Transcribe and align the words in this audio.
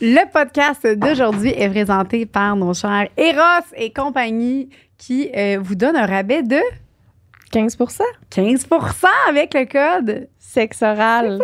Le 0.00 0.30
podcast 0.32 0.86
d'aujourd'hui 0.86 1.52
est 1.56 1.68
présenté 1.68 2.24
par 2.24 2.54
nos 2.54 2.72
chers 2.72 3.08
Eros 3.16 3.66
et 3.76 3.92
compagnie 3.92 4.70
qui 4.96 5.30
euh, 5.36 5.58
vous 5.60 5.74
donnent 5.74 5.96
un 5.96 6.06
rabais 6.06 6.42
de 6.42 6.60
15% 7.52 8.00
15% 8.30 9.06
avec 9.28 9.54
le 9.54 9.64
code 9.64 10.28
Sexe 10.38 10.82
oral. 10.82 11.38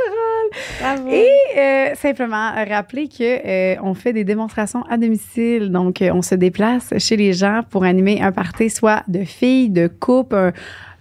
Bravo. 0.81 1.09
Et 1.11 1.29
euh, 1.57 1.95
simplement 1.95 2.53
rappeler 2.69 3.09
que 3.09 3.23
euh, 3.23 3.77
on 3.83 3.95
fait 3.95 4.13
des 4.13 4.25
démonstrations 4.25 4.83
à 4.85 4.97
domicile. 4.97 5.71
Donc, 5.71 6.01
euh, 6.01 6.11
on 6.15 6.23
se 6.23 6.35
déplace 6.35 6.95
chez 6.99 7.17
les 7.17 7.33
gens 7.33 7.63
pour 7.69 7.85
animer 7.85 8.23
un 8.23 8.33
party, 8.33 8.71
soit 8.71 9.03
de 9.09 9.25
filles, 9.25 9.71
de 9.71 9.89
couples, 9.89 10.53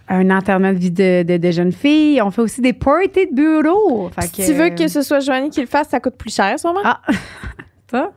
un, 0.08 0.30
enterrement 0.30 0.72
de 0.72 0.78
vie 0.78 0.90
de, 0.90 1.22
de, 1.22 1.36
de 1.36 1.50
jeunes 1.50 1.72
filles. 1.72 2.20
On 2.22 2.30
fait 2.30 2.42
aussi 2.42 2.60
des 2.60 2.72
parties 2.72 3.26
de 3.26 3.34
bureau. 3.34 4.10
Fait 4.10 4.26
si 4.26 4.46
tu 4.46 4.52
veux 4.54 4.70
que 4.70 4.88
ce 4.88 5.02
soit 5.02 5.20
Joanie 5.20 5.50
qui 5.50 5.60
le 5.60 5.66
fasse, 5.66 5.88
ça 5.88 6.00
coûte 6.00 6.16
plus 6.16 6.34
cher, 6.34 6.58
sûrement. 6.58 6.80
Ah, 6.84 7.00
ça, 7.90 8.10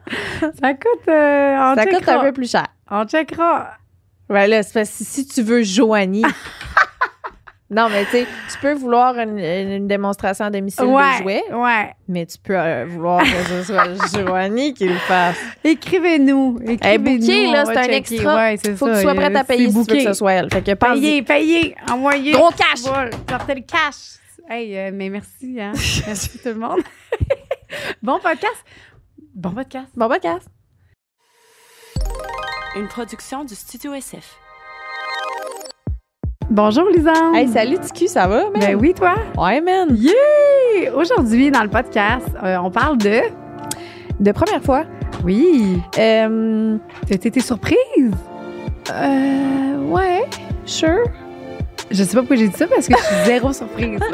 ça 0.60 0.74
coûte... 0.74 1.08
euh, 1.08 1.76
ça 1.76 1.86
coûte 1.86 2.08
un 2.08 2.24
peu 2.24 2.32
plus 2.32 2.52
cher. 2.52 2.68
On 2.90 3.06
checkera. 3.06 3.72
Ouais, 4.30 4.48
là, 4.48 4.62
que 4.64 4.84
si 4.84 5.26
tu 5.26 5.42
veux 5.42 5.64
Joanie. 5.64 6.24
non, 7.70 7.90
mais 7.90 8.06
tu 8.06 8.12
sais, 8.12 8.28
tu 8.52 8.58
peux 8.60 8.74
vouloir 8.74 9.18
une, 9.20 9.38
une 9.40 9.88
démonstration 9.88 10.46
à 10.46 10.50
domicile 10.50 10.86
Ouais, 10.86 11.18
de 11.18 11.24
jouets, 11.24 11.44
ouais. 11.54 11.94
mais 12.08 12.26
tu 12.26 12.38
peux 12.38 12.58
euh, 12.58 12.86
vouloir 12.88 13.22
que 13.22 13.28
ce 13.28 13.64
soit 13.64 13.84
Joanie 14.26 14.74
qui 14.74 14.88
le 14.88 14.96
fasse. 14.96 15.36
Écrivez-nous. 15.66 16.60
Écrivez-nous. 16.66 17.20
booké, 17.20 17.52
là, 17.52 17.66
c'est 17.66 17.78
un 17.78 17.84
checker. 17.84 17.96
extra. 18.16 18.36
Ouais, 18.38 18.58
c'est 18.64 18.76
Faut 18.78 18.86
ça. 18.88 18.92
que 18.94 18.98
tu 18.98 19.04
sois 19.04 19.16
prête 19.16 19.36
à 19.36 19.44
payer 19.44 19.66
si 19.66 19.72
tu 19.72 19.74
veux 19.78 19.84
booké. 19.84 19.98
que 19.98 20.04
ce 20.10 20.14
soit 20.14 20.32
elle. 20.34 20.50
Fait 20.52 20.62
que 20.62 20.74
Payez, 20.74 21.22
payez, 21.24 21.76
envoyez. 21.92 22.32
Gros 22.32 22.52
cash! 22.52 22.82
Voilà, 22.84 23.10
sortez 23.30 23.56
le 23.56 23.62
cash. 23.62 24.16
Hey, 24.50 24.78
euh, 24.78 24.92
mais 24.94 25.10
merci, 25.10 25.60
hein. 25.60 25.74
merci 26.08 26.40
tout 26.40 26.48
le 26.50 26.56
monde. 26.56 26.80
bon 28.02 28.18
podcast. 28.20 28.64
Bon 29.36 29.52
podcast. 29.52 29.88
Bon 29.94 30.08
podcast. 30.08 30.48
Une 32.78 32.88
production 32.88 33.44
du 33.44 33.56
Studio 33.56 33.94
SF. 33.94 34.38
Bonjour, 36.50 36.86
Lisanne. 36.90 37.36
Hey, 37.36 37.48
salut, 37.48 37.78
TQ, 37.78 38.08
ça 38.08 38.28
va, 38.28 38.44
man? 38.50 38.54
Ben 38.60 38.76
oui, 38.76 38.94
toi? 38.94 39.16
Ouais, 39.38 39.60
man. 39.60 39.90
Yeah! 39.98 40.94
Aujourd'hui, 40.96 41.52
dans 41.52 41.64
le 41.64 41.70
podcast, 41.70 42.28
euh, 42.42 42.58
on 42.64 42.72
parle 42.72 42.98
de? 42.98 43.22
De 44.20 44.32
première 44.32 44.62
fois. 44.64 44.84
Oui. 45.26 45.82
Euh, 45.98 46.78
T'as 47.08 47.16
été 47.16 47.40
surprise? 47.42 48.12
euh, 48.92 49.78
ouais, 49.90 50.24
sure. 50.66 51.04
Je 51.92 52.04
sais 52.04 52.14
pas 52.14 52.20
pourquoi 52.20 52.36
j'ai 52.38 52.48
dit 52.50 52.58
ça 52.58 52.68
parce 52.68 52.88
que 52.88 52.94
je 52.98 53.04
suis 53.04 53.26
zéro 53.26 53.54
surprise. 53.54 54.00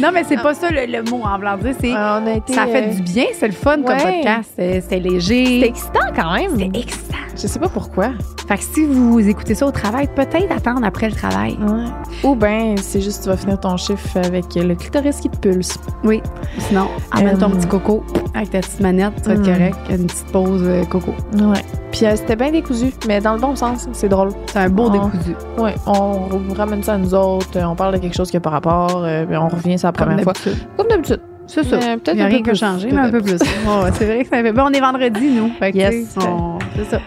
Non, 0.00 0.10
mais 0.12 0.24
c'est 0.24 0.36
pas 0.36 0.52
ça 0.52 0.68
le, 0.70 0.84
le 0.86 1.02
mot 1.10 1.22
en 1.24 1.38
blanc. 1.38 1.56
C'est 1.80 1.90
on 1.92 2.26
a 2.26 2.32
été. 2.36 2.52
ça 2.52 2.66
fait 2.66 2.88
euh, 2.88 2.94
du 2.94 3.02
bien, 3.02 3.24
c'est 3.32 3.46
le 3.46 3.54
fun 3.54 3.76
comme 3.76 3.96
podcast. 3.96 4.50
C'est- 4.56 4.80
C'était 4.82 4.98
léger. 5.00 5.60
C'est 5.62 5.68
excitant 5.68 6.00
quand 6.14 6.32
même. 6.34 6.50
C'était 6.58 6.78
excitant. 6.80 7.16
Je 7.34 7.46
sais 7.46 7.58
pas 7.58 7.68
pourquoi. 7.68 8.10
Fait 8.48 8.56
que 8.58 8.62
si 8.62 8.84
vous 8.84 9.18
écoutez 9.28 9.54
ça 9.54 9.66
au 9.66 9.70
travail, 9.70 10.08
peut-être 10.14 10.50
attendre 10.54 10.84
après 10.84 11.08
le 11.08 11.14
travail. 11.14 11.56
Ouais. 11.60 11.84
Ou 12.24 12.34
ben, 12.34 12.76
c'est 12.78 13.00
juste 13.00 13.22
tu 13.24 13.28
vas 13.30 13.36
finir 13.36 13.58
ton 13.60 13.76
chiffre 13.76 14.16
avec 14.18 14.54
le 14.54 14.74
clitoris 14.74 15.16
qui 15.20 15.28
te 15.30 15.36
pulse. 15.38 15.76
Oui. 16.04 16.22
Sinon, 16.58 16.88
emmène 17.14 17.38
ton 17.38 17.46
Euh, 17.50 17.56
petit 17.56 17.66
coco 17.66 18.04
avec 18.34 18.50
ta 18.50 18.60
petite 18.60 18.80
manette, 18.80 19.14
tu 19.22 19.28
vas 19.28 19.34
être 19.34 19.40
Mm. 19.40 19.44
correct. 19.44 19.76
Une 19.90 20.06
petite 20.06 20.26
pause 20.32 20.62
euh, 20.64 20.84
coco. 20.84 21.12
Ouais. 21.34 21.62
Puis 21.90 22.00
c'était 22.16 22.36
bien 22.36 22.50
décousu, 22.50 22.92
mais 23.08 23.20
dans 23.20 23.32
le 23.34 23.40
bon 23.40 23.54
sens. 23.56 23.88
C'est 23.92 24.08
drôle. 24.08 24.30
C'est 24.52 24.58
un 24.58 24.68
beau 24.68 24.90
décousu. 24.90 25.34
Ouais. 25.58 25.74
On 25.86 26.12
vous 26.28 26.54
ramène 26.66 26.82
ça 26.82 26.94
à 26.94 26.98
nous 26.98 27.14
autres. 27.14 27.56
euh, 27.56 27.64
On 27.64 27.74
parle 27.74 27.94
de 27.94 27.98
quelque 27.98 28.16
chose 28.16 28.30
qui 28.30 28.36
a 28.36 28.40
par 28.40 28.52
rapport. 28.52 29.02
euh, 29.04 29.24
puis 29.24 29.36
on 29.36 29.48
revient 29.48 29.78
sur 29.78 29.88
la 29.88 29.92
Comme 29.92 30.06
première 30.08 30.22
fois. 30.24 30.32
Comme 30.76 30.88
d'habitude. 30.88 31.20
C'est 31.48 31.62
ça. 31.64 31.76
Mais 31.78 31.92
Il 31.92 31.98
peut-être 32.00 32.16
n'y 32.16 32.22
a 32.22 32.24
un 32.24 32.28
rien 32.28 32.38
peu 32.38 32.42
qui 32.44 32.50
a 32.50 32.52
plus, 32.52 32.58
changé, 32.58 32.88
peut-être 32.88 33.00
mais 33.00 33.06
un 33.08 33.10
peu 33.10 33.20
plus. 33.20 33.38
C'est 33.38 34.04
vrai 34.04 34.22
que 34.24 34.28
ça 34.28 34.42
fait. 34.42 34.52
Bon, 34.52 34.62
on 34.66 34.72
est 34.72 34.80
vendredi, 34.80 35.30
nous. 35.30 35.50
Fait 35.58 35.70
que, 35.72 35.76
Yes. 35.78 36.16
on- 36.20 36.58
C'est 36.76 36.84
ça. 36.84 37.00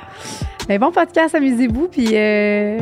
Mais 0.69 0.77
bon 0.80 0.91
podcast, 0.91 1.35
amusez-vous, 1.35 1.87
puis 1.89 2.07
euh, 2.13 2.77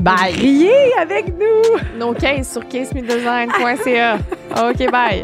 Bye. 0.00 0.32
riez 0.38 0.70
avec 1.00 1.34
nous. 1.38 1.98
Nos 1.98 2.12
cases 2.14 2.52
sur 2.52 2.66
casemedesign.ca. 2.68 4.16
OK, 4.70 4.90
bye. 4.90 5.22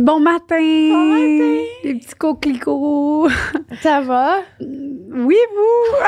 Bon 0.00 0.18
matin. 0.18 0.56
Bon 0.58 1.06
matin. 1.06 1.62
Les 1.84 1.94
petits 1.94 2.14
coquelicots. 2.18 3.28
Ça 3.82 4.00
va? 4.00 4.38
Oui, 4.60 5.36
vous. 5.54 6.06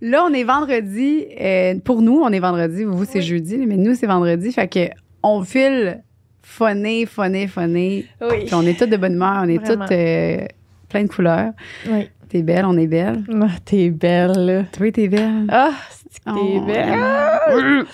Là, 0.00 0.24
on 0.28 0.32
est 0.34 0.42
vendredi. 0.42 1.24
euh, 1.40 1.74
pour 1.84 2.02
nous, 2.02 2.20
on 2.20 2.30
est 2.30 2.40
vendredi. 2.40 2.82
Vous, 2.84 3.04
c'est 3.04 3.18
Oui. 3.20 3.24
jeudi, 3.24 3.58
mais 3.58 3.76
nous, 3.76 3.94
c'est 3.94 4.06
vendredi. 4.08 4.50
Fait 4.52 4.66
que 4.66 4.88
on 5.22 5.44
file 5.44 6.02
phoné, 6.42 7.06
phoné, 7.06 7.46
phoné. 7.46 8.06
Oui. 8.20 8.46
Puis 8.46 8.54
on 8.54 8.62
est 8.62 8.76
toutes 8.76 8.90
de 8.90 8.96
bonne 8.96 9.12
humeur. 9.14 9.42
On 9.44 9.48
est 9.48 9.58
Vraiment. 9.58 9.84
toutes 9.86 9.92
euh, 9.96 10.44
plein 10.88 11.04
de 11.04 11.08
couleurs. 11.08 11.52
Oui. 11.88 12.08
T'es 12.28 12.42
belle, 12.42 12.64
on 12.64 12.76
est 12.76 12.86
belle. 12.88 13.22
Ah, 13.40 13.46
t'es 13.64 13.90
belle, 13.90 14.32
là. 14.46 14.62
Toi, 14.72 14.90
t'es 14.90 15.06
belle. 15.06 15.44
Ah, 15.50 15.70
c'est 15.90 16.18
que 16.24 16.34
t'es 16.34 16.58
Oh, 16.58 16.60
belle. 16.66 17.84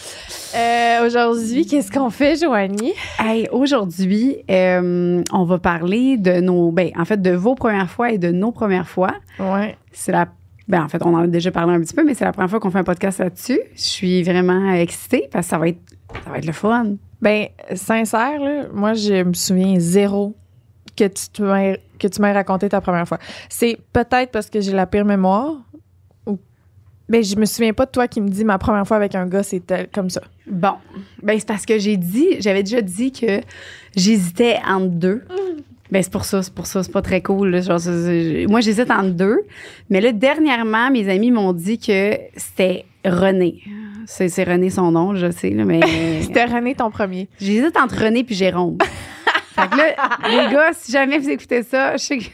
Euh, 0.54 1.06
Aujourd'hui, 1.06 1.66
qu'est-ce 1.66 1.90
qu'on 1.90 2.10
fait, 2.10 2.36
Joanie? 2.36 2.94
Hey, 3.18 3.48
aujourd'hui, 3.52 4.38
euh, 4.50 5.22
on 5.32 5.44
va 5.44 5.58
parler 5.58 6.16
de 6.16 6.40
nos, 6.40 6.72
ben, 6.72 6.90
en 6.96 7.04
fait, 7.04 7.20
de 7.20 7.30
vos 7.30 7.54
premières 7.54 7.90
fois 7.90 8.12
et 8.12 8.18
de 8.18 8.30
nos 8.30 8.52
premières 8.52 8.88
fois. 8.88 9.14
Ouais. 9.38 9.76
C'est 9.92 10.12
la, 10.12 10.28
ben, 10.66 10.82
en 10.82 10.88
fait, 10.88 11.02
on 11.04 11.14
en 11.14 11.22
a 11.22 11.26
déjà 11.26 11.50
parlé 11.50 11.74
un 11.74 11.80
petit 11.80 11.94
peu, 11.94 12.04
mais 12.04 12.14
c'est 12.14 12.24
la 12.24 12.32
première 12.32 12.50
fois 12.50 12.60
qu'on 12.60 12.70
fait 12.70 12.78
un 12.78 12.84
podcast 12.84 13.18
là-dessus. 13.20 13.60
Je 13.74 13.80
suis 13.80 14.22
vraiment 14.22 14.72
excitée 14.72 15.28
parce 15.30 15.46
que 15.46 15.50
ça 15.50 15.58
va 15.58 15.68
être, 15.68 15.80
ça 16.24 16.30
va 16.30 16.38
être 16.38 16.46
le 16.46 16.52
fun. 16.52 16.94
Ben, 17.20 17.46
sincère, 17.74 18.40
là, 18.40 18.64
moi, 18.72 18.94
je 18.94 19.22
me 19.24 19.34
souviens 19.34 19.78
zéro 19.78 20.34
que 20.96 21.04
tu 21.04 21.42
que 21.98 22.06
tu 22.06 22.22
m'aies 22.22 22.32
raconté 22.32 22.68
ta 22.68 22.80
première 22.80 23.06
fois. 23.06 23.18
C'est 23.48 23.78
peut-être 23.92 24.30
parce 24.30 24.48
que 24.50 24.60
j'ai 24.60 24.72
la 24.72 24.86
pire 24.86 25.04
mémoire. 25.04 25.56
Ben, 27.08 27.24
je 27.24 27.36
me 27.36 27.46
souviens 27.46 27.72
pas 27.72 27.86
de 27.86 27.90
toi 27.90 28.06
qui 28.06 28.20
me 28.20 28.28
dis 28.28 28.44
ma 28.44 28.58
première 28.58 28.86
fois 28.86 28.98
avec 28.98 29.14
un 29.14 29.26
gars, 29.26 29.42
c'était 29.42 29.86
comme 29.86 30.10
ça. 30.10 30.20
Bon, 30.46 30.74
ben, 31.22 31.38
c'est 31.38 31.48
parce 31.48 31.64
que 31.64 31.78
j'ai 31.78 31.96
dit, 31.96 32.36
j'avais 32.40 32.62
déjà 32.62 32.82
dit 32.82 33.12
que 33.12 33.40
j'hésitais 33.96 34.58
entre 34.66 34.88
deux. 34.88 35.24
Ben, 35.90 36.02
c'est 36.02 36.12
pour 36.12 36.26
ça, 36.26 36.42
c'est 36.42 36.52
pour 36.52 36.66
ça, 36.66 36.82
c'est 36.82 36.92
pas 36.92 37.00
très 37.00 37.22
cool. 37.22 37.48
là. 37.48 37.60
Genre, 37.62 37.80
moi, 38.50 38.60
j'hésite 38.60 38.90
entre 38.90 39.10
deux. 39.10 39.38
Mais 39.88 40.02
là, 40.02 40.12
dernièrement, 40.12 40.90
mes 40.90 41.08
amis 41.08 41.30
m'ont 41.30 41.54
dit 41.54 41.78
que 41.78 42.18
c'était 42.36 42.84
René. 43.06 43.62
C'est, 44.06 44.28
c'est 44.28 44.44
René 44.44 44.68
son 44.68 44.92
nom, 44.92 45.14
je 45.14 45.30
sais, 45.30 45.50
là, 45.50 45.64
mais. 45.64 45.80
C'était 46.22 46.44
René 46.44 46.74
ton 46.74 46.90
premier. 46.90 47.28
J'hésite 47.40 47.76
entre 47.76 48.04
René 48.04 48.24
puis 48.24 48.34
Jérôme. 48.34 48.78
fait 49.54 49.68
que 49.68 49.76
là, 49.76 49.94
les 50.28 50.52
gars, 50.52 50.70
si 50.72 50.92
jamais 50.92 51.18
vous 51.18 51.28
écoutez 51.28 51.62
ça, 51.62 51.96
je 51.96 52.04
sais 52.04 52.18
que 52.18 52.24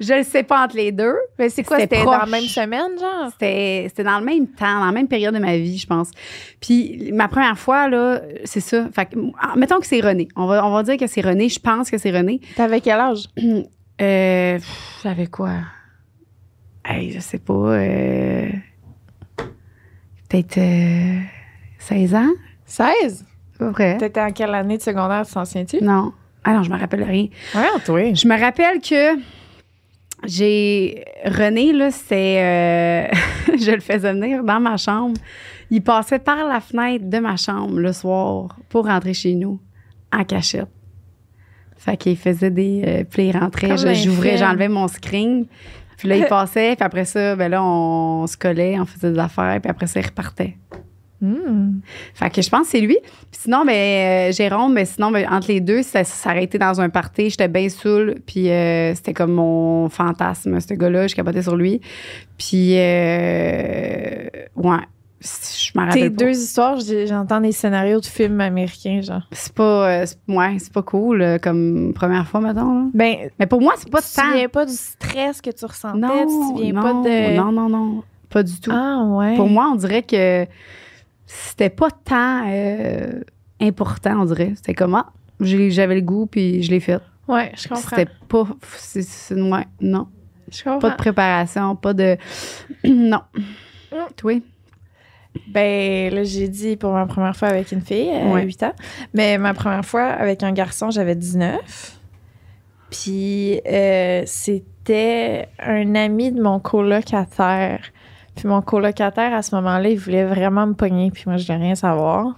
je 0.00 0.14
le 0.14 0.22
sais 0.22 0.42
pas 0.42 0.64
entre 0.64 0.76
les 0.76 0.92
deux. 0.92 1.14
Ben, 1.38 1.48
c'est 1.50 1.62
quoi? 1.62 1.78
C'était 1.78 1.96
C'était 1.96 2.06
dans 2.06 2.18
la 2.18 2.26
même 2.26 2.44
semaine, 2.44 2.98
genre? 2.98 3.30
C'était, 3.32 3.84
c'était 3.88 4.04
dans 4.04 4.18
le 4.18 4.24
même 4.24 4.46
temps, 4.48 4.80
dans 4.80 4.86
la 4.86 4.92
même 4.92 5.08
période 5.08 5.34
de 5.34 5.38
ma 5.38 5.56
vie, 5.56 5.78
je 5.78 5.86
pense. 5.86 6.10
Puis 6.60 7.10
ma 7.12 7.28
première 7.28 7.58
fois, 7.58 7.88
là, 7.88 8.20
c'est 8.44 8.60
ça. 8.60 8.86
Fait 8.92 9.06
que, 9.06 9.18
ah, 9.40 9.54
mettons 9.56 9.78
que 9.80 9.86
c'est 9.86 10.00
René. 10.00 10.28
On 10.36 10.46
va, 10.46 10.66
on 10.66 10.72
va 10.72 10.82
dire 10.82 10.96
que 10.96 11.06
c'est 11.06 11.20
René. 11.20 11.48
Je 11.48 11.60
pense 11.60 11.90
que 11.90 11.98
c'est 11.98 12.10
René. 12.10 12.40
T'avais 12.56 12.80
quel 12.80 12.98
âge? 13.00 13.24
Euh, 14.00 14.58
j'avais 15.04 15.26
quoi? 15.28 15.50
Hey, 16.84 17.12
je 17.12 17.20
sais 17.20 17.38
pas. 17.38 17.52
euh, 17.52 18.48
peut-être 20.28 20.58
euh, 20.58 21.20
16 21.78 22.14
ans? 22.14 22.30
16? 22.66 23.24
C'est 23.52 23.58
pas 23.58 23.70
vrai? 23.70 23.98
T'étais 23.98 24.20
en 24.20 24.32
quelle 24.32 24.54
année 24.54 24.78
de 24.78 24.82
secondaire, 24.82 25.24
tu 25.26 25.32
t'en 25.34 25.44
souviens-tu? 25.44 25.84
Non. 25.84 26.12
Ah 26.44 26.52
non, 26.54 26.62
je 26.62 26.70
me 26.70 26.78
rappelle 26.78 27.02
rien. 27.04 27.26
Ouais, 27.54 27.68
toi. 27.84 28.12
Je 28.14 28.26
me 28.26 28.38
rappelle 28.38 28.80
que 28.80 29.18
j'ai. 30.26 31.04
René, 31.24 31.72
là, 31.72 31.90
c'est. 31.90 32.42
euh, 32.42 33.06
je 33.60 33.70
le 33.70 33.80
faisais 33.80 34.12
venir 34.12 34.42
dans 34.44 34.60
ma 34.60 34.76
chambre. 34.76 35.16
Il 35.70 35.82
passait 35.82 36.18
par 36.18 36.46
la 36.48 36.60
fenêtre 36.60 37.08
de 37.08 37.18
ma 37.18 37.36
chambre 37.36 37.78
le 37.78 37.92
soir 37.92 38.56
pour 38.68 38.86
rentrer 38.86 39.14
chez 39.14 39.34
nous 39.34 39.60
en 40.12 40.24
cachette. 40.24 40.68
Fait 41.76 41.96
qu'il 41.96 42.16
faisait 42.16 42.50
des. 42.50 42.82
euh, 42.86 43.04
puis 43.08 43.28
il 43.28 43.36
rentrait, 43.36 43.68
j'ouvrais, 43.94 44.36
j'enlevais 44.36 44.68
mon 44.68 44.86
screen. 44.88 45.46
Puis 45.96 46.08
là, 46.08 46.16
il 46.16 46.26
passait, 46.28 46.76
puis 46.76 46.84
après 46.84 47.04
ça, 47.04 47.34
ben 47.36 47.48
là, 47.50 47.62
on 47.64 48.26
se 48.26 48.36
collait, 48.36 48.78
on 48.78 48.84
faisait 48.86 49.12
des 49.12 49.18
affaires, 49.18 49.58
puis 49.60 49.70
après 49.70 49.86
ça, 49.86 50.00
il 50.00 50.06
repartait. 50.06 50.56
Hmm. 51.22 51.80
Fait 52.14 52.30
que 52.30 52.42
je 52.42 52.50
pense 52.50 52.62
que 52.62 52.68
c'est 52.72 52.80
lui. 52.80 52.98
Puis 53.30 53.40
sinon, 53.44 53.64
ben, 53.64 53.72
euh, 53.72 54.32
Jérôme, 54.32 54.74
ben, 54.74 54.84
sinon, 54.84 55.10
ben, 55.12 55.26
entre 55.30 55.48
les 55.48 55.60
deux, 55.60 55.82
ça 55.82 56.02
s'arrêtait 56.02 56.58
dans 56.58 56.80
un 56.80 56.88
party. 56.90 57.30
J'étais 57.30 57.46
bien 57.48 57.68
saoul. 57.68 58.16
Puis 58.26 58.50
euh, 58.50 58.92
c'était 58.96 59.14
comme 59.14 59.32
mon 59.32 59.88
fantasme, 59.88 60.58
ce 60.60 60.74
gars-là. 60.74 61.06
Je 61.06 61.14
capotais 61.14 61.42
sur 61.42 61.54
lui. 61.56 61.80
Puis, 62.36 62.74
euh, 62.76 64.24
ouais. 64.56 64.76
Je 65.24 65.70
m'en 65.78 65.84
Tes 65.84 65.88
rappelle 66.00 66.12
pas. 66.14 66.24
deux 66.24 66.30
histoires, 66.36 66.78
j'entends 67.06 67.40
des 67.40 67.52
scénarios 67.52 68.00
de 68.00 68.06
films 68.06 68.40
américains, 68.40 69.00
genre. 69.02 69.22
C'est 69.30 69.52
pas, 69.54 70.04
c'est- 70.04 70.18
ouais, 70.26 70.56
c'est 70.58 70.72
pas 70.72 70.82
cool 70.82 71.38
comme 71.40 71.92
première 71.94 72.26
fois, 72.26 72.40
mettons. 72.40 72.80
là. 72.80 72.84
Ben, 72.92 73.16
Mais 73.38 73.46
pour 73.46 73.60
moi, 73.60 73.74
c'est 73.76 73.88
pas 73.88 74.00
tu 74.02 74.08
te 74.08 74.20
souviens 74.20 74.48
pas 74.48 74.66
du 74.66 74.72
stress 74.74 75.40
que 75.40 75.50
tu 75.50 75.64
ressentais? 75.64 75.98
Non, 76.00 76.08
tu 76.22 76.26
te 76.26 76.30
souviens 76.58 76.72
non, 76.72 76.82
pas 76.82 77.08
de. 77.08 77.36
non, 77.36 77.52
non, 77.52 77.68
non, 77.68 78.02
pas 78.30 78.42
du 78.42 78.58
tout. 78.60 78.72
Ah, 78.74 79.04
ouais. 79.10 79.36
Pour 79.36 79.48
moi, 79.48 79.70
on 79.72 79.76
dirait 79.76 80.02
que 80.02 80.44
c'était 81.26 81.70
pas 81.70 81.90
tant 81.90 82.44
euh, 82.48 83.20
important, 83.60 84.20
on 84.20 84.24
dirait. 84.24 84.52
C'était 84.56 84.74
comme, 84.74 84.94
ah, 84.94 85.12
j'avais 85.40 85.94
le 85.96 86.00
goût, 86.00 86.26
puis 86.26 86.62
je 86.62 86.70
l'ai 86.70 86.80
fait. 86.80 87.00
Ouais, 87.28 87.52
je 87.56 87.68
comprends. 87.68 87.96
C'était 87.96 88.10
pas. 88.28 88.46
ouais, 89.30 89.66
non. 89.80 90.08
Je 90.50 90.64
comprends. 90.64 90.78
Pas 90.80 90.90
de 90.90 90.96
préparation, 90.96 91.76
pas 91.76 91.94
de. 91.94 92.16
non. 92.84 93.20
Mm. 93.90 93.96
Toi? 94.16 94.42
Ben, 95.48 96.12
là, 96.14 96.24
j'ai 96.24 96.48
dit 96.48 96.76
pour 96.76 96.92
ma 96.92 97.06
première 97.06 97.34
fois 97.34 97.48
avec 97.48 97.72
une 97.72 97.80
fille 97.80 98.10
à 98.10 98.26
Ouais. 98.26 98.44
8 98.44 98.62
ans. 98.64 98.72
Mais 99.14 99.38
ma 99.38 99.54
première 99.54 99.84
fois 99.84 100.04
avec 100.04 100.42
un 100.42 100.52
garçon, 100.52 100.90
j'avais 100.90 101.14
19. 101.14 101.98
Puis, 102.90 103.60
euh, 103.66 104.22
c'était 104.26 105.48
un 105.58 105.94
ami 105.94 106.32
de 106.32 106.42
mon 106.42 106.58
colocataire. 106.60 107.80
Puis, 108.36 108.48
mon 108.48 108.62
colocataire, 108.62 109.34
à 109.34 109.42
ce 109.42 109.54
moment-là, 109.56 109.88
il 109.90 109.98
voulait 109.98 110.24
vraiment 110.24 110.66
me 110.66 110.74
pogner. 110.74 111.10
Puis, 111.10 111.24
moi, 111.26 111.36
je 111.36 111.46
voulais 111.46 111.58
rien 111.58 111.74
savoir. 111.74 112.34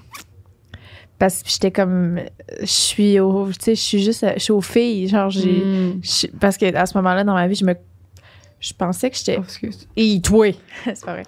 Parce 1.19 1.43
que 1.43 1.49
j'étais 1.49 1.71
comme. 1.71 2.21
Je 2.61 2.67
suis 2.67 3.21
au. 3.21 3.47
Tu 3.53 3.55
sais, 3.61 3.75
je 3.77 3.81
suis 3.81 4.03
juste. 4.03 4.27
Je 4.35 4.41
suis 4.41 4.53
aux 4.53 4.61
filles. 4.61 5.09
Genre, 5.09 5.31
j'ai. 5.31 5.65
Mm. 5.65 6.01
je- 6.03 6.27
Parce 6.41 6.57
que 6.57 6.75
à 6.75 6.87
ce 6.87 6.97
moment-là, 6.99 7.23
dans 7.25 7.35
ma 7.35 7.47
vie, 7.47 7.55
je 7.55 7.65
me. 7.65 7.75
Je 8.61 8.73
pensais 8.75 9.11
que 9.11 9.17
j'étais. 9.17 9.37
Oh, 9.39 9.43
excuse. 9.45 9.87
Et 9.97 10.21
toi! 10.21 10.51
C'est 10.85 11.05
pas 11.05 11.13
vrai. 11.13 11.23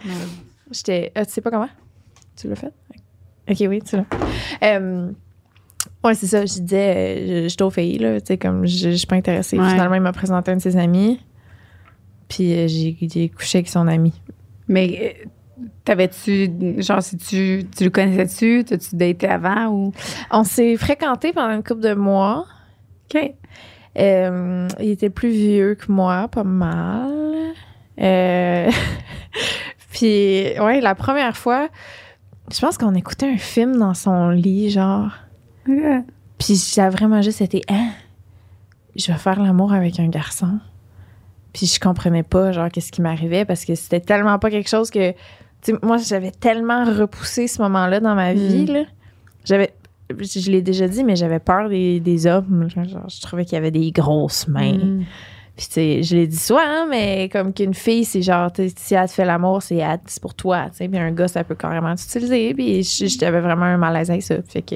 J'étais. 0.72 1.12
ah, 1.14 1.24
tu 1.24 1.32
sais 1.32 1.40
pas 1.40 1.50
comment? 1.50 1.68
Tu 2.36 2.48
l'as 2.48 2.56
fait? 2.56 2.72
Ok, 3.48 3.58
oui, 3.68 3.80
tu 3.82 3.96
l'as. 3.96 4.04
Euh, 4.64 5.12
ouais, 6.02 6.14
c'est 6.14 6.26
ça. 6.26 6.44
Je 6.44 6.58
disais, 6.60 6.94
euh, 6.96 7.42
je- 7.44 7.48
j'étais 7.48 7.62
aux 7.62 7.70
filles, 7.70 7.98
là. 7.98 8.20
Tu 8.20 8.26
sais, 8.26 8.38
comme, 8.38 8.66
je 8.66 8.90
je 8.90 8.96
suis 8.96 9.06
pas 9.06 9.14
intéressée. 9.16 9.56
Ouais. 9.58 9.70
Finalement, 9.70 9.94
il 9.94 10.00
m'a 10.02 10.12
présenté 10.12 10.50
un 10.50 10.56
de 10.56 10.60
ses 10.62 10.76
amis. 10.76 11.20
Puis 12.28 12.52
euh, 12.54 12.66
j'ai 12.66 12.96
j'ai 13.00 13.28
couché 13.28 13.58
avec 13.58 13.68
son 13.68 13.86
ami. 13.86 14.12
Mais 14.68 15.16
euh, 15.60 15.64
t'avais-tu. 15.84 16.50
Genre, 16.78 17.02
si 17.02 17.16
tu, 17.16 17.64
tu 17.76 17.84
le 17.84 17.90
connaissais-tu? 17.90 18.64
T'as-tu 18.64 18.96
daté 18.96 19.28
avant 19.28 19.66
ou? 19.68 19.92
On 20.30 20.44
s'est 20.44 20.76
fréquentés 20.76 21.32
pendant 21.32 21.54
une 21.54 21.62
couple 21.62 21.82
de 21.82 21.94
mois. 21.94 22.46
OK. 23.14 23.34
Euh, 23.98 24.68
il 24.80 24.90
était 24.90 25.10
plus 25.10 25.30
vieux 25.30 25.74
que 25.74 25.90
moi, 25.90 26.28
pas 26.28 26.44
mal. 26.44 27.54
Euh, 28.00 28.70
Puis, 29.92 30.58
ouais, 30.60 30.80
la 30.80 30.94
première 30.94 31.36
fois, 31.36 31.68
je 32.52 32.60
pense 32.60 32.76
qu'on 32.76 32.94
écoutait 32.94 33.30
un 33.30 33.38
film 33.38 33.78
dans 33.78 33.94
son 33.94 34.28
lit, 34.28 34.70
genre. 34.70 35.10
OK. 35.68 36.04
Puis 36.38 36.56
j'ai 36.56 36.88
vraiment 36.88 37.22
juste 37.22 37.40
été, 37.40 37.62
hein, 37.68 37.88
je 38.94 39.10
vais 39.10 39.18
faire 39.18 39.42
l'amour 39.42 39.72
avec 39.72 39.98
un 39.98 40.08
garçon. 40.08 40.58
Puis 41.56 41.64
je 41.64 41.80
comprenais 41.80 42.22
pas, 42.22 42.52
genre, 42.52 42.68
qu'est-ce 42.70 42.92
qui 42.92 43.00
m'arrivait 43.00 43.46
parce 43.46 43.64
que 43.64 43.74
c'était 43.74 44.00
tellement 44.00 44.38
pas 44.38 44.50
quelque 44.50 44.68
chose 44.68 44.90
que. 44.90 45.12
Tu 45.62 45.72
sais, 45.72 45.74
moi, 45.82 45.96
j'avais 45.96 46.30
tellement 46.30 46.84
repoussé 46.84 47.48
ce 47.48 47.62
moment-là 47.62 47.98
dans 47.98 48.14
ma 48.14 48.34
vie, 48.34 48.66
là. 48.66 48.82
J'avais. 49.42 49.72
Je 50.10 50.50
l'ai 50.50 50.60
déjà 50.60 50.86
dit, 50.86 51.02
mais 51.02 51.16
j'avais 51.16 51.38
peur 51.38 51.70
des, 51.70 51.98
des 51.98 52.26
hommes. 52.26 52.68
Genre, 52.68 53.08
je 53.08 53.20
trouvais 53.22 53.46
qu'il 53.46 53.54
y 53.54 53.56
avait 53.56 53.70
des 53.70 53.90
grosses 53.90 54.46
mains. 54.48 54.74
Mm. 54.74 55.04
Puis, 55.56 55.66
tu 55.66 55.72
sais, 55.72 56.02
je 56.02 56.14
l'ai 56.14 56.26
dit 56.26 56.36
souvent, 56.36 56.86
mais 56.90 57.30
comme 57.32 57.54
qu'une 57.54 57.72
fille, 57.72 58.04
c'est 58.04 58.20
genre, 58.20 58.50
si 58.54 58.94
elle 58.94 59.08
te 59.08 59.12
fait 59.12 59.24
l'amour, 59.24 59.62
c'est 59.62 59.80
c'est 60.04 60.20
pour 60.20 60.34
toi, 60.34 60.66
tu 60.68 60.76
sais. 60.76 60.88
Puis 60.88 60.98
un 60.98 61.10
gars, 61.10 61.26
ça 61.26 61.42
peut 61.42 61.54
carrément 61.54 61.94
t'utiliser. 61.94 62.52
Puis 62.52 62.82
j'avais 63.18 63.40
vraiment 63.40 63.64
un 63.64 63.78
malaise 63.78 64.10
avec 64.10 64.24
ça. 64.24 64.34
Fait 64.46 64.60
que 64.60 64.74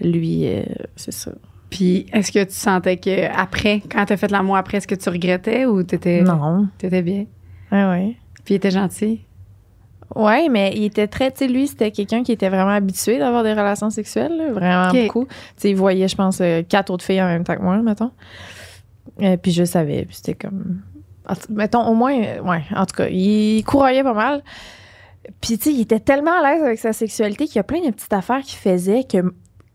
lui, 0.00 0.48
euh, 0.48 0.62
c'est 0.96 1.12
ça. 1.12 1.32
Puis, 1.70 2.06
est-ce 2.12 2.32
que 2.32 2.42
tu 2.44 2.52
sentais 2.52 2.96
que 2.96 3.32
après, 3.34 3.80
quand 3.90 4.04
t'as 4.04 4.16
fait 4.16 4.30
l'amour 4.30 4.56
après, 4.56 4.78
est-ce 4.78 4.88
que 4.88 4.94
tu 4.96 5.08
regrettais 5.08 5.66
ou 5.66 5.82
t'étais, 5.84 6.22
Non. 6.22 6.68
t'étais 6.78 7.02
bien? 7.02 7.26
Ouais, 7.70 7.84
ouais. 7.84 8.16
Puis, 8.44 8.54
il 8.54 8.56
était 8.56 8.72
gentil? 8.72 9.20
Ouais, 10.16 10.48
mais 10.48 10.72
il 10.74 10.84
était 10.84 11.06
très, 11.06 11.30
tu 11.30 11.38
sais, 11.38 11.46
lui, 11.46 11.68
c'était 11.68 11.92
quelqu'un 11.92 12.24
qui 12.24 12.32
était 12.32 12.48
vraiment 12.48 12.70
habitué 12.72 13.18
d'avoir 13.18 13.44
des 13.44 13.52
relations 13.52 13.90
sexuelles, 13.90 14.36
là, 14.36 14.50
vraiment 14.52 14.90
beaucoup. 14.90 15.26
Tu 15.26 15.32
sais, 15.56 15.70
il 15.70 15.76
voyait, 15.76 16.08
je 16.08 16.16
pense, 16.16 16.40
euh, 16.40 16.62
quatre 16.68 16.90
autres 16.90 17.04
filles 17.04 17.22
en 17.22 17.28
même 17.28 17.44
temps 17.44 17.54
que 17.54 17.62
moi, 17.62 17.76
mettons. 17.78 18.10
Et 19.20 19.36
puis 19.36 19.52
je 19.52 19.64
savais, 19.64 20.04
puis 20.06 20.16
c'était 20.16 20.34
comme. 20.34 20.80
Mettons, 21.48 21.86
au 21.86 21.94
moins, 21.94 22.20
euh, 22.20 22.40
ouais, 22.40 22.62
en 22.74 22.86
tout 22.86 22.96
cas, 22.96 23.06
il 23.08 23.62
courroyait 23.64 24.02
pas 24.02 24.14
mal. 24.14 24.42
Puis, 25.40 25.58
tu 25.58 25.64
sais, 25.64 25.72
il 25.72 25.80
était 25.82 26.00
tellement 26.00 26.42
à 26.42 26.50
l'aise 26.50 26.62
avec 26.64 26.80
sa 26.80 26.92
sexualité 26.92 27.46
qu'il 27.46 27.56
y 27.56 27.60
a 27.60 27.62
plein 27.64 27.80
de 27.86 27.90
petites 27.92 28.12
affaires 28.12 28.40
qu'il 28.40 28.58
faisait 28.58 29.04
que, 29.04 29.32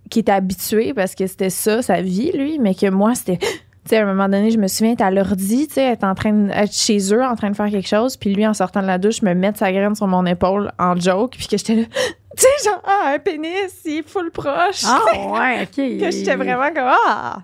qui 0.09 0.19
était 0.19 0.31
habitué 0.31 0.93
parce 0.93 1.15
que 1.15 1.27
c'était 1.27 1.49
ça, 1.49 1.81
sa 1.81 2.01
vie, 2.01 2.31
lui, 2.31 2.59
mais 2.59 2.75
que 2.75 2.89
moi, 2.89 3.15
c'était. 3.15 3.39
Tu 3.85 3.89
sais, 3.89 3.97
à 3.97 4.01
un 4.01 4.05
moment 4.07 4.27
donné, 4.27 4.49
je 4.49 4.57
me 4.57 4.65
souviens 4.65 4.93
être 4.93 5.03
à 5.03 5.11
l'ordi, 5.11 5.67
tu 5.67 5.75
sais, 5.75 5.83
être 5.83 6.05
en 6.05 6.15
train 6.15 6.47
chez 6.71 7.13
eux, 7.13 7.23
en 7.23 7.35
train 7.35 7.51
de 7.51 7.55
faire 7.55 7.69
quelque 7.69 7.87
chose, 7.87 8.17
puis 8.17 8.33
lui, 8.33 8.47
en 8.47 8.55
sortant 8.55 8.81
de 8.81 8.87
la 8.87 8.97
douche, 8.97 9.21
me 9.21 9.35
mettre 9.35 9.59
sa 9.59 9.71
graine 9.71 9.93
sur 9.93 10.07
mon 10.07 10.25
épaule 10.25 10.71
en 10.79 10.99
joke, 10.99 11.35
puis 11.37 11.45
que 11.47 11.55
j'étais 11.55 11.75
là, 11.75 11.83
tu 12.35 12.41
sais, 12.43 12.67
genre, 12.67 12.81
ah, 12.83 13.11
un 13.13 13.19
pénis, 13.19 13.51
il 13.85 13.99
est 13.99 14.09
full 14.09 14.31
proche. 14.31 14.81
Ah, 14.85 15.01
ouais, 15.15 15.61
OK. 15.61 15.75
que 15.75 16.09
j'étais 16.09 16.35
vraiment 16.35 16.73
comme, 16.73 16.89
ah! 17.07 17.43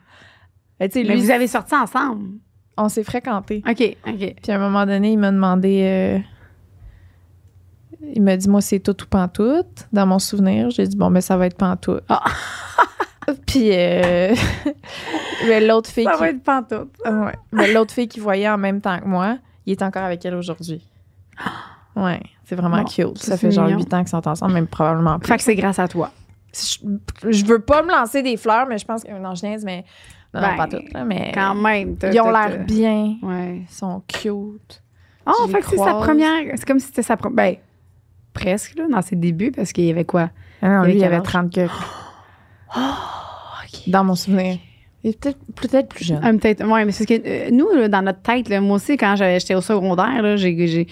Et 0.79 0.89
sais, 0.89 1.03
Mais 1.03 1.13
lui, 1.13 1.21
vous 1.21 1.29
avez 1.29 1.45
sorti 1.45 1.75
ensemble? 1.75 2.39
on 2.75 2.89
s'est 2.89 3.03
fréquentés. 3.03 3.61
OK, 3.69 3.97
OK. 4.07 4.35
Puis 4.41 4.51
à 4.51 4.55
un 4.55 4.57
moment 4.57 4.87
donné, 4.87 5.11
il 5.11 5.19
m'a 5.19 5.31
demandé. 5.31 6.23
Il 8.15 8.21
m'a 8.21 8.35
dit, 8.37 8.49
moi, 8.49 8.61
c'est 8.61 8.79
tout 8.79 9.01
ou 9.03 9.05
pantoute. 9.07 9.87
Dans 9.93 10.05
mon 10.05 10.19
souvenir, 10.19 10.69
j'ai 10.69 10.87
dit, 10.87 10.95
bon, 10.97 11.11
ben, 11.11 11.21
ça 11.21 11.37
va 11.37 11.45
être 11.47 11.57
pantoute. 11.57 12.03
Ah. 12.09 12.23
Puis 13.45 13.69
euh, 13.71 14.33
mais 15.47 15.61
l'autre 15.65 15.89
fille, 15.89 16.03
Ça 16.05 16.13
qui, 16.13 16.19
va 16.19 16.29
être 16.29 16.43
pantoute. 16.43 16.91
ouais. 17.05 17.33
Mais 17.51 17.71
l'autre 17.71 17.93
fille 17.93 18.07
qui 18.07 18.19
voyait 18.19 18.49
en 18.49 18.57
même 18.57 18.81
temps 18.81 18.99
que 18.99 19.05
moi, 19.05 19.37
il 19.65 19.71
est 19.73 19.81
encore 19.83 20.03
avec 20.03 20.25
elle 20.25 20.35
aujourd'hui. 20.35 20.85
Ouais, 21.93 22.21
c'est 22.45 22.55
vraiment 22.55 22.77
Bon, 22.77 22.83
cute. 22.85 23.17
ça, 23.17 23.35
fait 23.35 23.51
genre 23.51 23.65
mignon. 23.65 23.79
huit 23.79 23.93
ans 23.93 23.99
qu'ils 23.99 24.07
sont 24.07 24.25
ensemble, 24.25 24.53
même 24.53 24.65
probablement 24.67 25.19
plus. 25.19 25.27
Fait 25.27 25.35
que 25.35 25.43
c'est 25.43 25.55
grâce 25.55 25.77
à 25.77 25.89
toi. 25.89 26.09
je, 26.53 26.77
je 27.29 27.45
veux 27.45 27.59
pas 27.59 27.83
me 27.83 27.91
lancer 27.91 28.23
des 28.23 28.37
fleurs, 28.37 28.65
mais 28.65 28.77
je 28.77 28.85
pense 28.85 29.03
que 29.03 29.11
non, 29.11 29.35
je 29.35 29.45
niaise, 29.45 29.65
mais 29.65 29.83
non, 30.33 30.39
non, 30.39 30.47
Ben, 30.47 30.55
pas 30.55 30.67
toutes, 30.67 30.93
là, 30.93 31.03
mais 31.03 31.31
Quand 31.33 31.53
même. 31.53 31.97
t'as- 31.97 32.13
ils 32.13 32.21
ont 32.21 32.31
l'air 32.31 32.63
bien, 32.65 33.15
Ouais. 33.21 33.65
ils 33.69 33.73
sont 33.73 34.01
cute. 34.07 34.81
Oh, 35.25 35.47
fait 35.49 35.59
que 35.59 35.65
c'est 35.71 35.77
sa 35.77 35.95
première. 35.95 36.43
C'est 36.55 36.65
comme 36.65 36.79
si 36.79 36.85
c'était 36.87 37.03
sa 37.03 37.17
première. 37.17 37.35
Ben, 37.35 37.55
presque, 38.33 38.75
là, 38.77 38.85
dans 38.89 39.01
ses 39.01 39.15
débuts, 39.15 39.51
parce 39.51 39.71
qu'il 39.73 39.85
y 39.85 39.89
avait 39.91 40.05
quoi? 40.05 40.29
Ah 40.61 40.69
non, 40.69 40.83
Il 40.83 40.91
lui, 40.91 40.97
il 40.99 41.03
avait 41.03 41.15
avait 41.15 41.23
quel 41.23 41.49
30 41.49 41.53
que 41.53 41.67
dans 43.87 44.03
mon 44.03 44.15
souvenir. 44.15 44.57
Il 45.03 45.09
est 45.11 45.19
peut-être 45.19 45.39
peut-être 45.55 45.89
plus 45.89 46.05
jeune. 46.05 46.19
Ah, 46.21 46.31
peut-être. 46.31 46.63
Ouais, 46.65 46.85
mais 46.85 46.91
c'est 46.91 47.05
que 47.07 47.13
euh, 47.25 47.49
nous, 47.51 47.69
là, 47.73 47.87
dans 47.87 48.03
notre 48.03 48.21
tête, 48.21 48.49
là, 48.49 48.61
moi 48.61 48.75
aussi, 48.75 48.97
quand 48.97 49.15
j'étais 49.15 49.55
au 49.55 49.61
secondaire, 49.61 50.21
là, 50.21 50.35
j'ai. 50.35 50.67
j'ai 50.67 50.87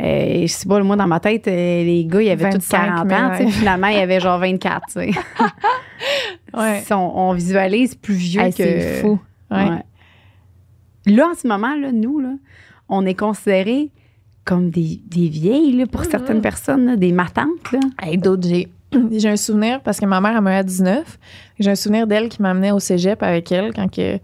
euh, 0.00 0.42
je 0.42 0.46
sais 0.48 0.66
pas, 0.66 0.82
moi, 0.82 0.96
dans 0.96 1.06
ma 1.06 1.20
tête, 1.20 1.46
euh, 1.46 1.84
les 1.84 2.04
gars, 2.06 2.22
ils 2.22 2.30
avaient 2.30 2.50
tous 2.50 2.54
25, 2.72 2.86
40 2.86 3.06
mais 3.06 3.14
ans. 3.14 3.28
ouais. 3.30 3.50
Finalement, 3.52 3.86
il 3.86 3.96
y 3.98 4.00
avait 4.00 4.18
genre 4.18 4.38
24. 4.38 4.86
tu 4.86 4.92
sais. 4.92 5.10
Ouais. 6.54 6.82
Si 6.84 6.92
on, 6.92 7.18
on 7.30 7.32
visualise 7.34 7.94
plus 7.94 8.14
vieux 8.14 8.40
Hey, 8.42 8.50
que. 8.52 8.56
c'est 8.64 9.00
fou. 9.00 9.18
Ouais. 9.50 9.78
Là, 11.06 11.28
en 11.30 11.34
ce 11.34 11.46
moment, 11.46 11.74
là, 11.76 11.92
nous, 11.92 12.18
là, 12.18 12.34
on 12.88 13.06
est 13.06 13.14
considérés 13.14 13.90
comme 14.44 14.70
des, 14.70 15.00
des 15.06 15.28
vieilles 15.28 15.72
là, 15.76 15.86
pour 15.86 16.04
certaines 16.04 16.40
personnes, 16.40 16.86
là, 16.86 16.96
des 16.96 17.12
matantes. 17.12 17.72
Là. 17.72 17.80
Hey, 18.02 18.18
d'autres, 18.18 18.48
j'ai, 18.48 18.68
j'ai 19.12 19.28
un 19.28 19.36
souvenir 19.36 19.80
parce 19.82 20.00
que 20.00 20.06
ma 20.06 20.20
mère, 20.20 20.34
elle 20.36 20.40
m'a 20.42 20.54
eu 20.56 20.58
à 20.58 20.62
19. 20.62 21.18
J'ai 21.60 21.70
un 21.70 21.74
souvenir 21.74 22.06
d'elle 22.06 22.28
qui 22.28 22.42
m'amenait 22.42 22.72
au 22.72 22.80
cégep 22.80 23.22
avec 23.22 23.52
elle 23.52 23.72
quand, 23.72 23.88
que, 23.88 24.18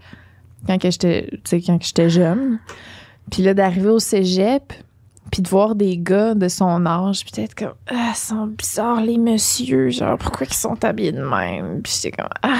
quand, 0.67 0.77
que 0.77 0.91
j'étais, 0.91 1.27
tu 1.31 1.39
sais, 1.45 1.61
quand 1.61 1.77
que 1.77 1.85
j'étais 1.85 2.09
jeune. 2.09 2.59
Puis 3.31 3.43
là, 3.43 3.53
d'arriver 3.53 3.89
au 3.89 3.99
cégep, 3.99 4.73
puis 5.31 5.41
de 5.43 5.47
voir 5.47 5.75
des 5.75 5.97
gars 5.97 6.33
de 6.33 6.47
son 6.47 6.85
âge, 6.87 7.23
puis 7.23 7.31
d'être 7.31 7.53
comme, 7.55 7.75
ah, 7.87 8.11
ils 8.11 8.15
sont 8.15 8.47
bizarres, 8.47 9.01
les 9.01 9.17
messieurs, 9.19 9.89
genre, 9.89 10.17
pourquoi 10.17 10.47
ils 10.49 10.53
sont 10.55 10.83
habillés 10.83 11.11
de 11.11 11.21
même? 11.21 11.81
Puis 11.83 11.93
j'étais 12.01 12.17
comme, 12.17 12.29
ah. 12.41 12.57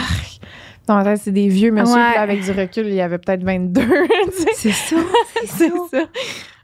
Dans 0.88 0.96
ma 0.96 1.04
tête, 1.04 1.22
c'est 1.24 1.32
des 1.32 1.50
vieux 1.50 1.72
messieurs, 1.72 1.96
Ouais. 1.96 2.06
puis 2.08 2.16
là, 2.16 2.22
avec 2.22 2.44
du 2.44 2.52
recul, 2.52 2.88
il 2.88 2.96
y 2.96 3.02
avait 3.02 3.18
peut-être 3.20 3.44
22. 3.44 3.82
tu 3.86 4.32
sais. 4.32 4.48
C'est 4.56 4.72
ça, 4.72 4.96
c'est 5.36 5.48
c'est 5.58 5.70
ça. 5.70 5.76
ça. 5.92 6.00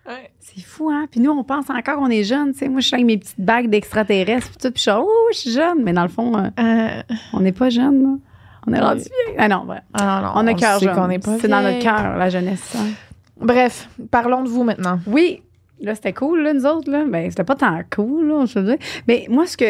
Ouais. 0.07 0.29
C'est 0.39 0.61
fou, 0.61 0.89
hein? 0.91 1.07
Puis 1.09 1.19
nous, 1.19 1.31
on 1.31 1.43
pense 1.43 1.69
encore 1.69 1.97
qu'on 1.97 2.09
est 2.09 2.23
jeunes. 2.23 2.51
Tu 2.53 2.59
sais, 2.59 2.69
moi, 2.69 2.79
je 2.79 2.87
suis 2.87 2.93
avec 2.95 3.05
mes 3.07 3.17
petites 3.17 3.39
bagues 3.41 3.69
d'extraterrestres, 3.69 4.49
puis 4.49 4.57
tout, 4.61 4.71
puis 4.71 4.77
je 4.77 4.81
suis 4.81 4.91
oh, 4.91 5.09
je 5.33 5.37
suis 5.37 5.51
jeune. 5.51 5.83
Mais 5.83 5.93
dans 5.93 6.03
le 6.03 6.09
fond, 6.09 6.37
euh, 6.37 6.49
Euh, 6.59 7.01
on 7.33 7.39
n'est 7.39 7.51
pas 7.51 7.69
jeune. 7.69 8.03
là. 8.03 8.09
On 8.67 8.73
est 8.73 8.79
rendu 8.79 9.01
vieux. 9.01 9.35
Ah 9.37 9.47
non, 9.47 9.65
ouais. 9.67 9.77
ah 9.93 10.21
non, 10.21 10.27
non, 10.27 10.31
On 10.35 10.47
a 10.47 10.53
cœur 10.55 10.79
jeune. 10.79 11.19
C'est 11.39 11.47
dans 11.47 11.61
notre 11.61 11.69
vieille. 11.69 11.83
cœur, 11.83 12.17
la 12.17 12.29
jeunesse. 12.29 12.75
hein. 12.77 12.89
Bref, 13.39 13.89
parlons 14.11 14.43
de 14.43 14.49
vous 14.49 14.63
maintenant. 14.63 14.99
Oui, 15.07 15.41
là, 15.81 15.93
c'était 15.95 16.13
cool, 16.13 16.41
là, 16.41 16.53
nous 16.53 16.65
autres. 16.65 16.89
Là. 16.89 17.03
Ben, 17.07 17.29
c'était 17.29 17.43
pas 17.43 17.55
tant 17.55 17.79
cool, 17.95 18.27
là, 18.27 18.45
je 18.45 18.59
veux 18.59 18.65
dire. 18.65 18.77
Mais 19.07 19.25
moi, 19.29 19.45
ce 19.45 19.57
que. 19.57 19.65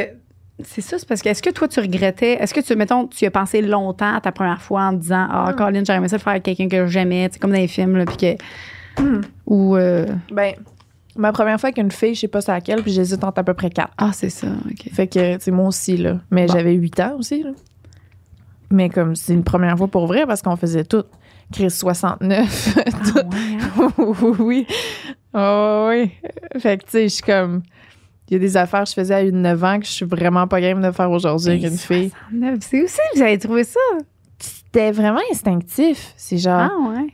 C'est 0.64 0.80
ça, 0.82 0.98
c'est 0.98 1.08
parce 1.08 1.22
que 1.22 1.28
est-ce 1.28 1.44
que 1.44 1.50
toi, 1.50 1.68
tu 1.68 1.82
regrettais, 1.82 2.34
est-ce 2.42 2.54
que 2.54 2.62
tu, 2.62 2.74
mettons, 2.78 3.08
tu 3.08 3.26
as 3.26 3.32
pensé 3.32 3.62
longtemps 3.62 4.14
à 4.16 4.22
ta 4.22 4.32
première 4.32 4.62
fois 4.62 4.84
en 4.84 4.94
disant, 4.94 5.28
ah, 5.30 5.52
Hmm. 5.52 5.56
Colin, 5.56 5.84
j'aurais 5.86 5.98
aimé 5.98 6.08
ça 6.08 6.16
le 6.16 6.22
faire 6.22 6.32
avec 6.32 6.44
quelqu'un 6.44 6.70
que 6.70 6.86
j'aimais, 6.88 7.28
tu 7.28 7.34
sais, 7.34 7.40
comme 7.40 7.52
dans 7.52 7.58
les 7.58 7.68
films, 7.68 7.98
là, 7.98 8.06
puis 8.06 8.16
que. 8.18 8.42
Hmm. 9.00 9.22
Ou. 9.46 9.76
euh, 9.76 10.06
Ben, 10.32 10.54
Ma 11.18 11.32
première 11.32 11.58
fois 11.62 11.72
qu'une 11.72 11.92
fille, 11.92 12.14
je 12.14 12.20
sais 12.22 12.28
pas 12.28 12.42
c'est 12.42 12.52
laquelle, 12.52 12.82
puis 12.82 12.92
j'hésite 12.92 13.24
entre 13.24 13.40
à 13.40 13.44
peu 13.44 13.54
près 13.54 13.70
quatre. 13.70 13.94
Ah, 13.98 14.12
c'est 14.14 14.30
ça, 14.30 14.48
OK. 14.70 14.90
Fait 14.92 15.08
que, 15.08 15.38
c'est 15.40 15.52
moi 15.52 15.68
aussi, 15.68 15.96
là. 15.96 16.20
Mais 16.30 16.46
Bon. 16.46 16.54
j'avais 16.54 16.74
8 16.74 17.00
ans 17.00 17.16
aussi, 17.18 17.42
là. 17.44 17.52
Mais 18.70 18.90
comme, 18.90 19.16
c'est 19.16 19.34
une 19.34 19.44
première 19.46 19.78
fois 19.78 19.88
pour 19.88 20.08
vrai 20.08 20.26
parce 20.26 20.42
qu'on 20.42 20.58
faisait 20.58 20.84
tout. 20.84 21.04
Chris 21.54 21.72
69. 21.72 22.78
Ah, 22.86 23.22
ouais, 23.30 23.58
hein? 23.62 24.36
oui. 24.40 24.68
Oh, 25.34 25.88
oui. 25.90 26.12
Fait 26.60 26.78
que, 26.78 26.84
tu 26.86 26.92
sais, 26.92 27.04
je 27.08 27.14
suis 27.16 27.24
comme. 27.24 27.62
Il 28.28 28.34
y 28.34 28.36
a 28.36 28.40
des 28.40 28.58
affaires 28.58 28.84
que 28.84 28.90
je 28.90 28.94
faisais 28.96 29.14
à 29.14 29.22
une 29.22 29.42
9 29.44 29.64
ans 29.64 29.80
que 29.80 29.86
je 29.86 29.92
suis 29.92 30.06
vraiment 30.06 30.48
pas 30.48 30.60
game 30.60 30.82
de 30.82 30.92
faire 30.92 31.12
aujourd'hui 31.12 31.52
avec 31.52 31.64
une 31.64 31.78
fille. 31.78 32.10
69, 32.32 32.58
C'est 32.62 32.84
aussi 32.84 32.98
que 33.14 33.18
vous 33.18 33.22
avez 33.24 33.38
trouvé 33.38 33.64
ça? 33.64 33.80
C'était 34.40 34.92
vraiment 34.92 35.22
instinctif. 35.32 36.14
C'est 36.18 36.38
genre, 36.40 36.70
Ah, 36.72 36.90
ouais. 36.90 37.08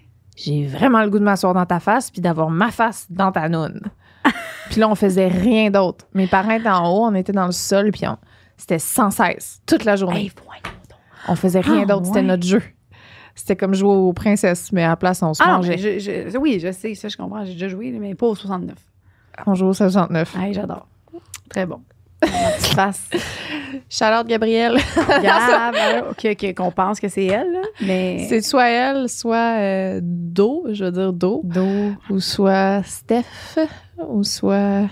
J'ai 0.43 0.65
vraiment 0.65 1.01
le 1.03 1.09
goût 1.09 1.19
de 1.19 1.23
m'asseoir 1.23 1.53
dans 1.53 1.65
ta 1.65 1.79
face 1.79 2.09
puis 2.11 2.21
d'avoir 2.21 2.49
ma 2.49 2.71
face 2.71 3.05
dans 3.09 3.31
ta 3.31 3.47
noune. 3.49 3.81
puis 4.69 4.79
là, 4.79 4.89
on 4.89 4.95
faisait 4.95 5.27
rien 5.27 5.69
d'autre. 5.71 6.05
Mes 6.13 6.27
parents 6.27 6.51
étaient 6.51 6.69
en 6.69 6.87
haut, 6.89 7.05
on 7.05 7.15
était 7.15 7.31
dans 7.33 7.45
le 7.45 7.51
sol, 7.51 7.91
puis 7.91 8.07
on- 8.07 8.17
c'était 8.57 8.79
sans 8.79 9.09
cesse, 9.11 9.61
toute 9.65 9.83
la 9.85 9.95
journée. 9.95 10.25
Hey. 10.25 10.31
On 11.27 11.35
faisait 11.35 11.59
rien 11.61 11.81
Ah, 11.83 11.85
d'autre, 11.85 12.05
c'était 12.07 12.21
notre 12.23 12.43
jeu. 12.45 12.61
C'était 13.35 13.55
comme 13.55 13.73
jouer 13.73 13.89
aux 13.95 14.13
princesses, 14.13 14.71
mais 14.71 14.83
à 14.83 14.89
la 14.89 14.95
place, 14.97 15.21
on 15.23 15.33
se 15.33 15.41
Ah, 15.43 15.57
mangeait. 15.57 15.77
mais 15.77 15.99
je, 15.99 16.29
je- 16.31 16.37
oui, 16.37 16.59
je 16.59 16.71
sais, 16.71 16.93
ça, 16.95 17.07
je 17.07 17.15
comprends. 17.17 17.45
J'ai 17.45 17.53
déjà 17.53 17.67
joué, 17.69 17.91
mais 17.91 18.13
pas 18.15 18.27
au 18.27 18.35
69. 18.35 18.77
On 19.47 19.53
jouait 19.55 19.69
au 19.69 19.73
69. 19.73 20.35
Hey, 20.37 20.53
j'adore. 20.53 20.87
Très 21.49 21.65
bon. 21.65 21.81
Face. 22.75 23.09
Charlotte 23.89 24.27
Gabrielle. 24.27 24.77
Gab, 25.21 25.75
hein, 25.75 26.53
qu'on 26.55 26.71
pense 26.71 26.99
que 26.99 27.07
c'est 27.07 27.25
elle, 27.25 27.51
là, 27.51 27.61
mais... 27.81 28.25
C'est 28.29 28.41
soit 28.41 28.69
elle, 28.69 29.09
soit 29.09 29.59
euh, 29.59 29.99
Do, 30.01 30.65
je 30.71 30.85
veux 30.85 30.91
dire 30.91 31.13
Do, 31.13 31.41
Do. 31.43 31.65
ou 32.09 32.19
soit 32.19 32.83
Steph, 32.83 33.57
ou 34.07 34.23
soit 34.23 34.87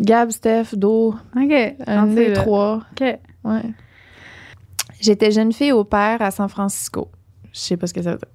Gab, 0.00 0.30
Steph, 0.30 0.74
Do, 0.74 1.14
OK. 1.36 1.74
un 1.86 2.06
des 2.06 2.32
trois. 2.32 2.82
OK. 2.92 3.18
Ouais. 3.44 3.62
J'étais 5.00 5.30
jeune 5.30 5.52
fille 5.52 5.72
au 5.72 5.84
père 5.84 6.20
à 6.20 6.30
San 6.30 6.48
Francisco. 6.48 7.08
Je 7.52 7.58
sais 7.58 7.76
pas 7.76 7.86
ce 7.86 7.94
que 7.94 8.02
ça 8.02 8.12
veut 8.12 8.18
dire. 8.18 8.28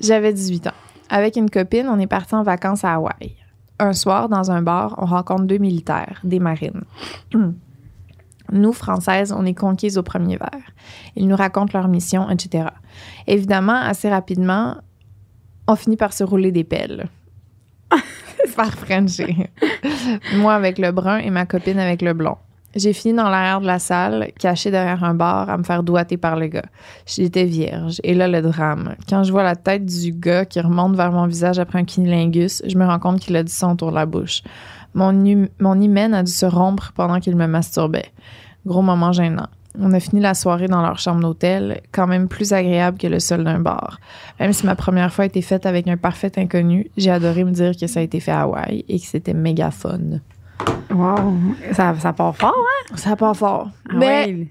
J'avais 0.00 0.32
18 0.32 0.68
ans. 0.68 0.74
Avec 1.08 1.36
une 1.36 1.50
copine, 1.50 1.88
on 1.88 1.98
est 1.98 2.06
parti 2.06 2.34
en 2.34 2.42
vacances 2.42 2.84
à 2.84 2.94
Hawaï. 2.94 3.36
Un 3.78 3.92
soir, 3.92 4.28
dans 4.28 4.50
un 4.50 4.62
bar, 4.62 4.94
on 4.98 5.06
rencontre 5.06 5.44
deux 5.44 5.58
militaires, 5.58 6.20
des 6.24 6.38
marines. 6.38 6.84
Nous, 8.52 8.72
Françaises, 8.72 9.32
on 9.32 9.44
est 9.44 9.54
conquises 9.54 9.98
au 9.98 10.02
premier 10.02 10.36
verre. 10.36 10.70
Ils 11.16 11.26
nous 11.26 11.36
racontent 11.36 11.76
leur 11.76 11.88
mission, 11.88 12.30
etc. 12.30 12.68
Évidemment, 13.26 13.74
assez 13.74 14.08
rapidement, 14.08 14.76
on 15.66 15.76
finit 15.76 15.96
par 15.96 16.12
se 16.12 16.24
rouler 16.24 16.52
des 16.52 16.64
pelles. 16.64 17.08
par 18.56 18.72
Frencher. 18.72 19.50
Moi 20.36 20.54
avec 20.54 20.78
le 20.78 20.92
brun 20.92 21.18
et 21.18 21.30
ma 21.30 21.46
copine 21.46 21.78
avec 21.78 22.02
le 22.02 22.14
blond. 22.14 22.36
J'ai 22.76 22.92
fini 22.92 23.14
dans 23.14 23.30
l'arrière 23.30 23.62
de 23.62 23.66
la 23.66 23.78
salle, 23.78 24.28
cachée 24.38 24.70
derrière 24.70 25.02
un 25.02 25.14
bar, 25.14 25.48
à 25.48 25.56
me 25.56 25.62
faire 25.62 25.82
doigter 25.82 26.18
par 26.18 26.36
le 26.36 26.48
gars. 26.48 26.66
J'étais 27.06 27.44
vierge. 27.44 28.00
Et 28.04 28.12
là, 28.12 28.28
le 28.28 28.42
drame. 28.42 28.94
Quand 29.08 29.24
je 29.24 29.32
vois 29.32 29.42
la 29.42 29.56
tête 29.56 29.86
du 29.86 30.12
gars 30.12 30.44
qui 30.44 30.60
remonte 30.60 30.94
vers 30.94 31.10
mon 31.10 31.26
visage 31.26 31.58
après 31.58 31.78
un 31.78 31.84
cunilingus, 31.84 32.62
je 32.66 32.76
me 32.76 32.84
rends 32.84 32.98
compte 32.98 33.20
qu'il 33.20 33.34
a 33.34 33.42
du 33.42 33.50
sang 33.50 33.72
autour 33.72 33.90
de 33.90 33.94
la 33.96 34.04
bouche. 34.04 34.42
Mon, 34.92 35.24
hu- 35.24 35.48
mon 35.58 35.80
hymen 35.80 36.12
a 36.12 36.22
dû 36.22 36.30
se 36.30 36.44
rompre 36.44 36.92
pendant 36.94 37.18
qu'il 37.18 37.34
me 37.34 37.46
masturbait. 37.46 38.10
Gros 38.66 38.82
moment 38.82 39.12
gênant. 39.12 39.46
On 39.78 39.92
a 39.92 40.00
fini 40.00 40.20
la 40.20 40.34
soirée 40.34 40.68
dans 40.68 40.82
leur 40.82 40.98
chambre 40.98 41.20
d'hôtel, 41.20 41.80
quand 41.92 42.06
même 42.06 42.28
plus 42.28 42.52
agréable 42.52 42.98
que 42.98 43.06
le 43.06 43.20
sol 43.20 43.44
d'un 43.44 43.58
bar. 43.58 44.00
Même 44.40 44.52
si 44.52 44.64
ma 44.66 44.74
première 44.74 45.12
fois 45.12 45.24
a 45.24 45.26
été 45.26 45.40
faite 45.42 45.66
avec 45.66 45.86
un 45.88 45.96
parfait 45.96 46.32
inconnu, 46.36 46.90
j'ai 46.96 47.10
adoré 47.10 47.44
me 47.44 47.50
dire 47.52 47.72
que 47.78 47.86
ça 47.86 48.00
a 48.00 48.02
été 48.02 48.20
fait 48.20 48.32
à 48.32 48.42
Hawaï 48.42 48.84
et 48.88 48.98
que 48.98 49.06
c'était 49.06 49.34
méga 49.34 49.70
fun. 49.70 50.20
Wow. 50.90 51.34
Ça, 51.72 51.94
ça 51.98 52.12
part 52.12 52.36
fort, 52.36 52.54
hein? 52.56 52.96
Ça 52.96 53.16
part 53.16 53.36
fort. 53.36 53.70
Ah 53.88 53.92
Mais 53.94 54.24
ouais. 54.26 54.48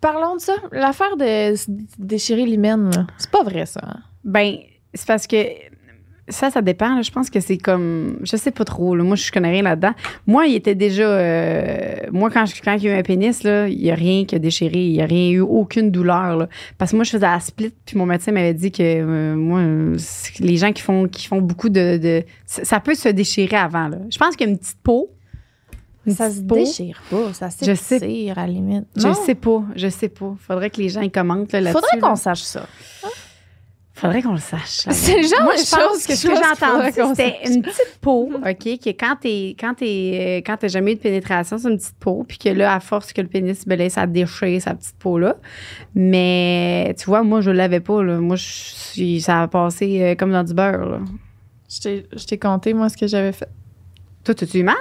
parlons 0.00 0.36
de 0.36 0.40
ça. 0.40 0.54
L'affaire 0.72 1.16
de 1.16 1.54
déchirer 1.98 2.46
l'hymen, 2.46 2.90
là, 2.94 3.06
c'est 3.18 3.30
pas 3.30 3.42
vrai, 3.42 3.66
ça. 3.66 3.80
hein? 3.84 4.00
Ben, 4.24 4.56
c'est 4.94 5.06
parce 5.06 5.26
que 5.26 5.36
ça, 6.30 6.50
ça 6.50 6.62
dépend. 6.62 6.94
là. 6.96 7.02
Je 7.02 7.10
pense 7.10 7.28
que 7.30 7.40
c'est 7.40 7.58
comme. 7.58 8.18
Je 8.22 8.36
sais 8.36 8.50
pas 8.50 8.64
trop. 8.64 8.96
là. 8.96 9.04
Moi, 9.04 9.16
je 9.16 9.30
connais 9.30 9.50
rien 9.50 9.62
là-dedans. 9.62 9.92
Moi, 10.26 10.46
il 10.46 10.54
était 10.54 10.74
déjà. 10.74 11.02
euh, 11.04 11.94
moi, 12.12 12.30
quand, 12.30 12.46
je- 12.46 12.60
quand 12.62 12.72
il 12.74 12.84
y 12.84 12.88
a 12.88 12.96
eu 12.96 12.98
un 12.98 13.02
pénis, 13.02 13.42
là, 13.42 13.68
il 13.68 13.78
n'y 13.78 13.90
a 13.90 13.94
rien 13.94 14.24
qui 14.24 14.34
a 14.34 14.38
déchiré. 14.38 14.78
Il 14.86 14.92
n'y 14.92 15.02
a 15.02 15.06
rien 15.06 15.30
eu, 15.30 15.40
aucune 15.40 15.90
douleur. 15.90 16.36
là. 16.36 16.48
Parce 16.78 16.92
que 16.92 16.96
moi, 16.96 17.04
je 17.04 17.10
faisais 17.10 17.26
la 17.26 17.40
split, 17.40 17.72
puis 17.84 17.98
mon 17.98 18.06
médecin 18.06 18.32
m'avait 18.32 18.54
dit 18.54 18.72
que 18.72 18.82
euh, 18.82 19.34
moi, 19.36 19.60
les 20.40 20.56
gens 20.56 20.72
qui 20.72 20.82
font, 20.82 21.06
qui 21.08 21.26
font 21.26 21.40
beaucoup 21.40 21.68
de, 21.68 21.96
de- 21.98 22.24
Ça 22.46 22.80
peut 22.80 22.94
se 22.94 23.08
déchirer 23.08 23.56
avant. 23.56 23.88
Là. 23.88 23.98
Je 24.10 24.18
pense 24.18 24.36
qu'il 24.36 24.46
y 24.46 24.50
a 24.50 24.52
une 24.52 24.58
petite 24.58 24.78
peau. 24.82 25.10
Une 26.06 26.14
Ça 26.14 26.30
se 26.30 26.40
peau. 26.40 26.54
déchire 26.54 27.00
pas, 27.10 27.32
ça 27.34 27.48
Je 27.62 27.74
s'étire 27.74 28.38
à 28.38 28.46
la 28.46 28.52
limite. 28.52 28.86
Je 28.96 29.06
Non? 29.06 29.12
sais 29.14 29.34
pas. 29.34 29.62
Je 29.76 29.88
sais 29.88 30.08
pas. 30.08 30.34
Faudrait 30.46 30.70
que 30.70 30.78
les 30.80 30.88
gens 30.88 31.02
ils 31.02 31.10
commentent 31.10 31.52
là, 31.52 31.60
là-dessus. 31.60 31.74
Faudrait 31.78 32.00
là. 32.00 32.08
qu'on 32.08 32.16
sache 32.16 32.40
ça. 32.40 32.66
Faudrait 34.00 34.22
qu'on 34.22 34.32
le 34.32 34.38
sache. 34.38 34.86
là. 34.86 34.92
C'est 34.92 35.16
le 35.16 35.22
genre 35.28 35.42
Moi, 35.42 35.54
de 35.54 35.60
je 35.60 35.70
pense 35.70 35.80
choses 35.80 36.02
que 36.02 36.08
que 36.08 36.14
ce 36.16 36.26
que 36.28 36.34
j'ai 36.34 36.64
entendu, 36.64 37.14
c'était 37.16 37.38
une 37.52 37.60
petite 37.62 37.98
peau, 38.00 38.30
OK, 38.48 38.56
qui 38.58 38.88
est 38.88 38.94
quand 38.94 39.16
t'es 39.20 39.54
quand 39.60 39.74
t'es 39.74 39.84
euh, 39.86 40.36
quand 40.46 40.56
t'as 40.56 40.68
jamais 40.68 40.92
eu 40.92 40.94
de 40.94 41.00
pénétration, 41.00 41.58
c'est 41.58 41.68
une 41.68 41.76
petite 41.76 41.96
peau, 42.00 42.24
puis 42.26 42.38
que 42.38 42.48
là, 42.48 42.74
à 42.74 42.80
force 42.80 43.12
que 43.12 43.20
le 43.20 43.28
pénis, 43.28 43.66
ben 43.66 43.78
là, 43.78 43.90
ça 43.90 44.06
déchire 44.06 44.62
sa 44.62 44.74
petite 44.74 44.96
peau-là. 44.96 45.36
Mais 45.94 46.94
tu 46.98 47.06
vois, 47.06 47.22
moi, 47.22 47.40
je 47.40 47.50
l'avais 47.50 47.80
pas, 47.80 48.02
là. 48.02 48.18
Moi, 48.18 48.36
je 48.36 48.44
suis- 48.44 49.20
ça 49.20 49.42
a 49.42 49.48
passé 49.48 50.00
euh, 50.02 50.14
comme 50.14 50.32
dans 50.32 50.44
du 50.44 50.54
beurre, 50.54 50.86
là. 50.88 50.98
Je 51.68 52.24
t'ai- 52.26 52.38
compté, 52.38 52.72
moi, 52.74 52.88
ce 52.88 52.96
que 52.96 53.06
j'avais 53.06 53.32
fait. 53.32 53.48
Toi, 54.24 54.34
t'as-tu 54.34 54.58
eu 54.58 54.62
mal? 54.64 54.74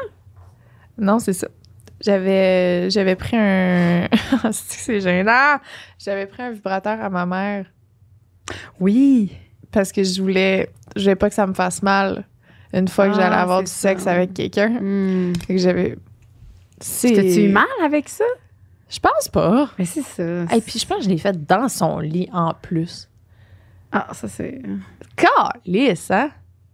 Non, 0.98 1.20
c'est 1.20 1.34
ça. 1.34 1.48
J'avais, 2.02 2.90
j'avais 2.90 3.16
pris 3.16 3.36
un. 3.38 4.08
c'est 4.52 4.78
que 4.78 4.82
c'est 4.84 5.02
gênant. 5.02 5.58
J'avais 5.98 6.26
pris 6.26 6.42
un 6.42 6.52
vibrateur 6.52 7.00
à 7.02 7.10
ma 7.10 7.26
mère 7.26 7.66
Oui. 8.80 9.32
parce 9.72 9.92
que 9.92 10.04
je 10.04 10.22
voulais, 10.22 10.70
je 10.96 11.02
voulais 11.04 11.16
pas 11.16 11.30
que 11.30 11.36
ça 11.36 11.46
me 11.48 11.54
fasse 11.54 11.84
mal 11.84 12.26
une 12.74 12.88
fois 12.88 13.08
que 13.08 13.14
Ah, 13.14 13.22
j'allais 13.22 13.36
avoir 13.36 13.60
du 13.62 13.68
ça. 13.68 13.90
sexe 13.90 14.08
avec 14.08 14.34
quelqu'un. 14.34 14.80
Fait 15.46 15.56
que 15.56 15.58
j'avais. 15.60 15.98
T'as-tu 16.80 17.44
eu 17.46 17.50
mal 17.50 17.66
avec 17.84 18.08
ça? 18.10 18.24
Je 18.90 19.00
pense 19.00 19.28
pas. 19.28 19.70
Mais 19.78 19.86
c'est 19.86 20.02
ça. 20.02 20.56
Et 20.56 20.62
puis 20.62 20.80
je 20.80 20.86
pense 20.88 20.98
que 21.00 21.04
je 21.04 21.10
l'ai 21.10 21.18
fait 21.18 21.46
dans 21.46 21.68
son 21.70 22.00
lit 22.00 22.30
en 22.34 22.54
plus. 22.60 23.08
Ah, 23.92 24.08
ça, 24.14 24.28
c'est 24.28 24.62
Calice, 25.16 26.10
hein? 26.12 26.30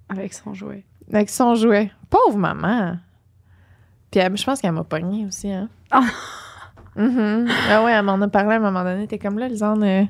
avec 0.10 0.34
son 0.34 0.54
jouet. 0.54 0.84
Avec 1.12 1.30
son 1.30 1.56
jouet. 1.56 1.92
Pauvre 2.10 2.38
maman. 2.38 2.98
Puis 4.12 4.20
elle- 4.20 4.38
je 4.38 4.44
pense 4.44 4.62
qu'elle 4.62 4.72
m'a 4.74 4.84
pogné 4.84 5.26
aussi, 5.26 5.52
hein? 5.52 5.68
Ah. 5.92 6.04
Mhm. 6.96 7.48
Ah 7.70 7.84
ouais, 7.84 7.92
elle 7.92 8.04
m'en 8.06 8.22
a 8.22 8.28
parlé 8.28 8.54
à 8.54 8.58
un 8.58 8.60
moment 8.60 8.84
donné. 8.84 9.08
T'es 9.08 9.18
comme 9.18 9.38
là, 9.40 9.48
Lisanne. 9.50 9.84
euh, 9.84 10.04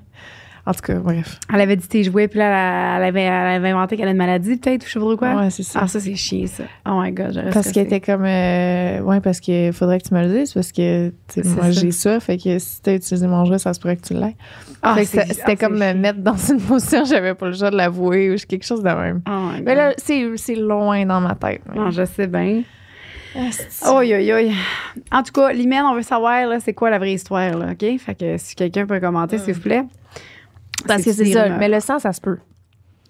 En 0.68 0.74
tout 0.74 0.82
cas, 0.82 0.96
bref. 0.96 1.40
Elle 1.54 1.62
avait 1.62 1.76
dit 1.76 1.88
tes 1.88 2.04
jouets, 2.04 2.28
puis 2.28 2.40
là, 2.40 2.98
elle 2.98 3.04
avait, 3.04 3.22
elle 3.22 3.56
avait 3.56 3.70
inventé 3.70 3.98
qu'elle 3.98 4.08
a 4.08 4.12
une 4.12 4.18
maladie, 4.18 4.58
peut-être, 4.58 4.84
ou 4.84 4.88
je 4.88 4.94
sais 4.94 5.00
pas 5.00 5.06
trop 5.06 5.18
quoi. 5.18 5.36
Ouais, 5.36 5.50
c'est 5.52 5.62
ça. 5.62 5.82
Ah, 5.84 5.88
ça, 5.88 6.00
c'est 6.00 6.16
chiant, 6.16 6.48
ça. 6.48 6.64
Oh 6.88 7.00
my 7.00 7.12
God, 7.12 7.34
j'aurais 7.36 7.52
parce 7.52 7.72
qu'elle 7.72 7.86
était 7.86 8.02
comme. 8.02 8.26
euh, 8.26 9.00
ouais, 9.02 9.20
parce 9.22 9.40
qu'il 9.40 9.72
faudrait 9.74 10.00
que 10.00 10.08
tu 10.08 10.14
me 10.16 10.22
le 10.24 10.40
dises, 10.40 10.54
parce 10.54 10.72
que 10.72 11.14
moi, 11.44 11.70
j'ai 11.70 11.92
ça. 11.92 12.20
Fait 12.20 12.38
que 12.38 12.58
si 12.58 12.82
t'as 12.82 12.96
utilisé 12.96 13.28
mon 13.28 13.46
jouet, 13.46 13.60
ça 13.60 13.74
se 13.74 13.80
pourrait 13.80 13.98
que 13.98 14.06
tu 14.08 14.16
l'aies. 14.16 14.36
Ah, 14.82 14.96
c'était 15.04 15.36
ah, 15.46 15.56
comme 15.56 15.78
me 15.78 15.94
mettre 15.94 16.20
dans 16.20 16.36
une 16.36 16.60
position, 16.60 17.06
j'avais 17.06 17.36
pas 17.36 17.48
le 17.48 17.54
choix 17.54 17.70
de 17.70 17.78
l'avouer 17.78 18.34
ou 18.34 18.36
quelque 18.36 18.66
chose 18.66 18.82
de 18.82 18.90
même. 18.90 19.22
Oh 19.28 19.32
my 19.32 19.58
God. 19.58 19.64
Mais 19.66 19.76
là, 19.76 19.94
c'est 19.98 20.56
loin 20.56 21.06
dans 21.06 21.22
ma 21.22 21.36
tête. 21.36 21.62
Non, 21.76 21.92
je 21.92 22.06
sais 22.06 22.28
bien. 22.28 22.64
Oi, 23.36 24.06
oi, 24.14 24.34
oi. 24.34 24.52
En 25.12 25.22
tout 25.22 25.34
cas, 25.34 25.52
Limène, 25.52 25.84
on 25.84 25.94
veut 25.94 26.02
savoir, 26.02 26.48
là, 26.48 26.60
c'est 26.60 26.74
quoi 26.74 26.90
la 26.90 26.98
vraie 26.98 27.14
histoire, 27.14 27.58
là, 27.58 27.72
OK? 27.72 28.00
Fait 28.00 28.16
que 28.16 28.38
si 28.38 28.56
quelqu'un 28.56 28.86
peut 28.86 29.00
commenter, 29.00 29.38
s'il 29.38 29.54
vous 29.54 29.62
plaît. 29.62 29.84
Parce 30.88 31.04
que 31.04 31.12
c'est 31.14 31.26
ça. 31.26 31.50
Mais 31.58 31.70
le 31.70 31.80
sang, 31.80 32.00
ça 32.00 32.14
se 32.14 32.22
peut. 32.22 32.38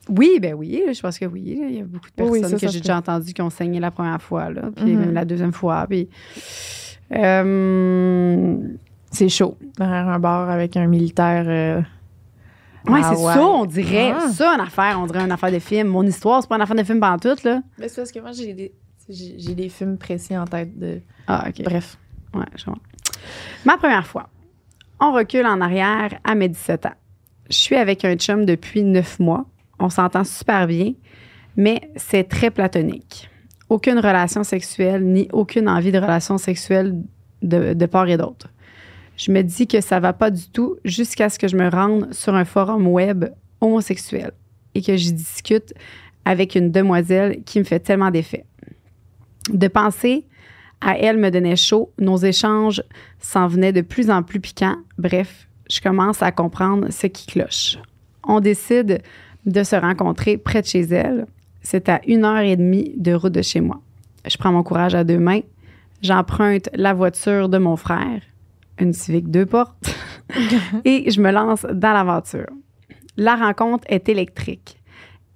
Oui, 0.08 0.38
ben 0.39 0.53
oui, 0.53 0.84
je 0.94 1.01
pense 1.01 1.17
que 1.17 1.25
oui. 1.25 1.41
Il 1.67 1.75
y 1.77 1.82
a 1.82 1.84
beaucoup 1.84 2.05
de 2.15 2.24
Oui, 2.24 2.39
personnes 2.39 2.53
oui, 2.53 2.60
ça, 2.60 2.67
que 2.67 2.72
j'ai 2.72 2.79
déjà 2.79 2.98
entendues 2.98 3.34
qui 3.34 3.41
ont 3.41 3.50
saigné 3.50 3.79
la 3.79 3.89
première 3.89 4.22
fois, 4.22 4.51
là, 4.51 4.70
puis 4.75 4.94
Mhm. 4.94 5.00
même 5.00 5.13
la 5.13 5.25
deuxième 5.25 5.51
fois. 5.53 5.86
Puis, 5.89 6.08
euh, 7.12 8.58
C'est 9.12 9.29
chaud. 9.29 9.58
Derrière 9.77 10.08
un 10.10 10.20
bar 10.20 10.50
avec 10.50 10.75
un 10.77 10.88
militaire. 10.88 11.46
euh, 11.48 11.79
ouais, 12.91 13.00
Ah 13.03 13.13
c'est 13.15 13.22
ouais. 13.24 13.34
ça, 13.34 13.46
on 13.46 13.65
dirait. 13.65 14.13
Ah. 14.15 14.27
Ça, 14.29 14.50
une 14.55 14.62
affaire, 14.62 15.00
on 15.01 15.05
dirait 15.05 15.24
une 15.24 15.32
affaire 15.32 15.51
de 15.51 15.60
film. 15.60 15.88
Mon 15.88 16.03
histoire, 16.03 16.41
c'est 16.41 16.50
pas 16.50 16.55
une 16.55 16.62
affaire 16.62 16.75
de 16.75 16.84
film 16.84 17.00
pantoute, 17.00 17.44
là. 17.44 17.62
Mais 17.79 17.88
c'est 17.88 18.01
parce 18.01 18.12
que 18.12 18.20
moi, 18.20 18.32
j'ai 18.34 18.53
des, 18.53 18.74
j'ai, 19.10 19.36
j'ai 19.39 19.55
des 19.55 19.70
films 19.70 19.98
précis 19.98 20.38
en 20.38 20.46
tête 20.46 20.77
de. 20.77 21.00
Ah, 21.27 21.46
OK. 21.48 21.63
Bref. 21.63 21.98
Ouais, 22.34 22.44
je 22.55 22.65
comprends. 22.65 22.82
Ma 23.65 23.77
première 23.77 24.05
fois. 24.05 24.27
On 25.00 25.13
recule 25.13 25.46
en 25.46 25.60
arrière 25.62 26.20
à 26.24 26.36
mes 26.36 26.48
17 26.50 26.86
ans. 26.86 26.94
Je 27.50 27.56
suis 27.56 27.75
avec 27.75 28.06
un 28.06 28.16
chum 28.16 28.46
depuis 28.46 28.84
9 28.84 29.20
mois. 29.20 29.46
On 29.80 29.90
s'entend 29.90 30.24
super 30.24 30.68
bien, 30.68 30.94
mais 31.56 31.82
c'est 31.96 32.24
très 32.28 32.50
platonique. 32.50 33.30
Aucune 33.70 33.98
relation 33.98 34.44
sexuelle 34.44 35.04
ni 35.04 35.28
aucune 35.32 35.70
envie 35.70 35.92
de 35.92 35.98
relation 35.98 36.38
sexuelle 36.38 37.02
de, 37.42 37.74
de 37.74 37.86
part 37.86 38.08
et 38.08 38.18
d'autre. 38.18 38.50
Je 39.18 39.32
me 39.32 39.42
dis 39.42 39.68
que 39.68 39.82
ça 39.82 40.00
va 40.00 40.14
pas 40.14 40.32
du 40.32 40.50
tout 40.50 40.78
jusqu'à 40.84 41.30
ce 41.30 41.40
que 41.40 41.48
je 41.48 41.56
me 41.56 41.70
rende 41.70 42.14
sur 42.14 42.36
un 42.36 42.46
forum 42.46 42.88
web 42.88 43.25
homosexuel 43.62 44.32
et 44.74 44.82
que 44.82 44.96
j'y 44.96 45.14
discute 45.14 45.74
avec 46.25 46.56
une 46.56 46.72
demoiselle 46.72 47.44
qui 47.46 47.60
me 47.60 47.64
fait 47.64 47.80
tellement 47.80 48.12
d'effet. 48.12 48.46
De 49.50 49.68
penser 49.68 50.25
à 50.82 50.98
elle 50.98 51.18
me 51.18 51.32
donnait 51.32 51.56
chaud, 51.56 51.94
nos 52.00 52.18
échanges 52.18 52.84
s'en 53.20 53.48
venaient 53.48 53.72
de 53.72 53.82
plus 53.82 54.10
en 54.10 54.24
plus 54.24 54.40
piquants. 54.40 54.78
Bref, 54.98 55.45
je 55.70 55.82
commence 55.82 56.22
à 56.22 56.32
comprendre 56.32 56.92
ce 56.92 57.08
qui 57.08 57.28
cloche. 57.28 57.78
On 58.24 58.40
décide 58.40 59.02
de 59.46 59.64
se 59.64 59.76
rencontrer 59.76 60.38
près 60.38 60.62
de 60.62 60.68
chez 60.68 60.82
elle. 60.82 61.28
C'est 61.62 61.90
à 61.90 62.02
une 62.08 62.26
heure 62.26 62.40
et 62.40 62.56
demie 62.56 62.94
de 62.98 63.14
route 63.14 63.34
de 63.34 63.42
chez 63.42 63.62
moi. 63.62 63.82
Je 64.28 64.38
prends 64.38 64.52
mon 64.52 64.64
courage 64.64 64.96
à 64.96 65.04
deux 65.04 65.20
mains. 65.20 65.42
J'emprunte 66.02 66.70
la 66.74 66.94
voiture 66.94 67.50
de 67.50 67.58
mon 67.58 67.76
frère, 67.76 68.22
une 68.80 68.94
Civic 68.94 69.30
deux 69.30 69.46
portes, 69.46 69.96
et 70.86 71.10
je 71.10 71.22
me 71.22 71.32
lance 71.32 71.66
dans 71.72 71.94
l'aventure. 71.94 72.50
La 73.18 73.36
rencontre 73.36 73.86
est 73.88 74.10
électrique. 74.10 74.78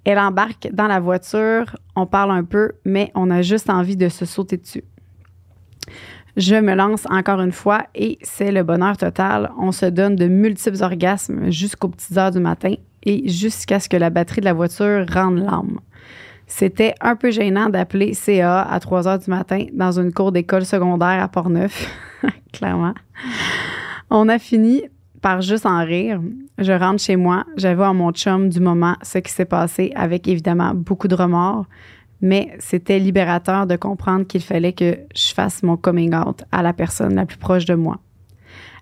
Elle 0.03 0.19
embarque 0.19 0.69
dans 0.71 0.87
la 0.87 0.99
voiture, 0.99 1.75
on 1.95 2.05
parle 2.05 2.31
un 2.31 2.43
peu, 2.43 2.71
mais 2.85 3.11
on 3.15 3.29
a 3.31 3.41
juste 3.41 3.69
envie 3.69 3.97
de 3.97 4.09
se 4.09 4.25
sauter 4.25 4.57
dessus. 4.57 4.83
Je 6.39 6.55
me 6.55 6.73
lance 6.73 7.05
encore 7.09 7.41
une 7.41 7.51
fois 7.51 7.83
et 7.95 8.17
c'est 8.21 8.53
le 8.53 8.63
bonheur 8.63 8.95
total. 8.95 9.51
On 9.59 9.73
se 9.73 9.85
donne 9.85 10.15
de 10.15 10.25
multiples 10.27 10.81
orgasmes 10.81 11.51
jusqu'aux 11.51 11.89
petites 11.89 12.17
heures 12.17 12.31
du 12.31 12.39
matin 12.39 12.75
et 13.03 13.27
jusqu'à 13.27 13.81
ce 13.81 13.89
que 13.89 13.97
la 13.97 14.09
batterie 14.09 14.39
de 14.39 14.45
la 14.45 14.53
voiture 14.53 15.05
rende 15.11 15.39
l'âme. 15.39 15.81
C'était 16.47 16.95
un 17.01 17.17
peu 17.17 17.29
gênant 17.29 17.67
d'appeler 17.67 18.13
CA 18.13 18.61
à 18.61 18.79
3 18.79 19.09
heures 19.09 19.19
du 19.19 19.29
matin 19.29 19.65
dans 19.73 19.99
une 19.99 20.13
cour 20.13 20.31
d'école 20.31 20.63
secondaire 20.63 21.21
à 21.21 21.27
Portneuf, 21.27 21.93
clairement. 22.53 22.93
On 24.09 24.29
a 24.29 24.39
fini 24.39 24.83
par 25.21 25.41
juste 25.41 25.65
en 25.65 25.83
rire. 25.83 26.21
Je 26.57 26.71
rentre 26.71 27.01
chez 27.01 27.17
moi, 27.17 27.43
j'avoue 27.57 27.83
à 27.83 27.91
mon 27.91 28.13
chum 28.13 28.47
du 28.47 28.61
moment 28.61 28.95
ce 29.01 29.17
qui 29.17 29.33
s'est 29.33 29.43
passé 29.43 29.91
avec 29.93 30.25
évidemment 30.29 30.73
beaucoup 30.73 31.09
de 31.09 31.15
remords, 31.15 31.65
mais 32.21 32.55
c'était 32.59 32.99
libérateur 32.99 33.67
de 33.67 33.75
comprendre 33.75 34.25
qu'il 34.25 34.41
fallait 34.41 34.73
que 34.73 34.97
je 35.15 35.33
fasse 35.33 35.63
mon 35.63 35.77
coming 35.77 36.13
out 36.13 36.43
à 36.51 36.61
la 36.61 36.73
personne 36.73 37.15
la 37.15 37.25
plus 37.25 37.37
proche 37.37 37.65
de 37.65 37.75
moi. 37.75 37.99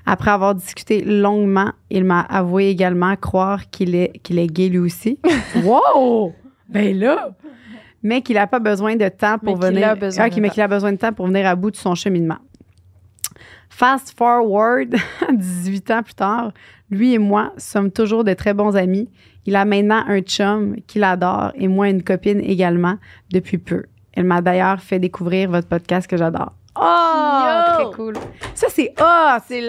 Après 0.06 0.32
avoir 0.32 0.56
discuté 0.56 1.04
longuement, 1.04 1.74
il 1.90 2.06
m'a 2.06 2.22
avoué 2.22 2.70
également 2.70 3.16
croire 3.18 3.70
qu'il 3.70 3.94
est, 3.94 4.20
qu'il 4.24 4.40
est 4.40 4.48
gay 4.48 4.70
lui 4.70 4.80
aussi. 4.80 5.20
wow! 5.64 6.34
Ben 6.70 6.98
là! 6.98 7.32
Mais 8.04 8.22
qu'il 8.22 8.36
n'a 8.36 8.48
pas 8.48 8.60
besoin 8.60 8.96
de 8.96 9.10
temps 9.10 9.38
pour 9.38 9.60
Mais 9.60 9.68
venir. 9.68 9.96
Ah, 10.18 10.30
mais 10.40 10.50
qu'il 10.50 10.62
a 10.62 10.68
besoin 10.68 10.94
de 10.94 10.98
temps 10.98 11.12
pour 11.12 11.28
venir 11.28 11.46
à 11.46 11.56
bout 11.56 11.72
de 11.72 11.76
son 11.76 11.94
cheminement. 11.94 12.38
Fast 13.70 14.18
forward, 14.18 14.96
18 15.34 15.92
ans 15.92 16.04
plus 16.04 16.14
tard, 16.14 16.52
lui 16.90 17.14
et 17.14 17.20
moi 17.20 17.52
sommes 17.58 17.92
toujours 17.92 18.24
de 18.24 18.34
très 18.34 18.54
bons 18.54 18.78
amis. 18.78 19.10
Il 19.48 19.56
a 19.56 19.66
maintenant 19.66 20.04
un 20.08 20.20
chum 20.22 20.76
qu'il 20.86 21.04
adore 21.04 21.52
et 21.56 21.68
moi 21.68 21.90
une 21.90 22.04
copine 22.04 22.40
également 22.42 22.98
depuis 23.32 23.58
peu. 23.58 23.84
Elle 24.14 24.26
m'a 24.26 24.42
d'ailleurs 24.42 24.82
fait 24.82 25.00
découvrir 25.00 25.50
votre 25.50 25.68
podcast 25.68 26.08
que 26.08 26.18
j'adore. 26.18 26.52
Oh, 26.80 26.84
Yo! 26.84 27.86
très 27.86 27.96
cool. 27.96 28.14
Ça 28.54 28.68
c'est 28.70 28.94
hot, 29.00 29.40
C'est 29.48 29.66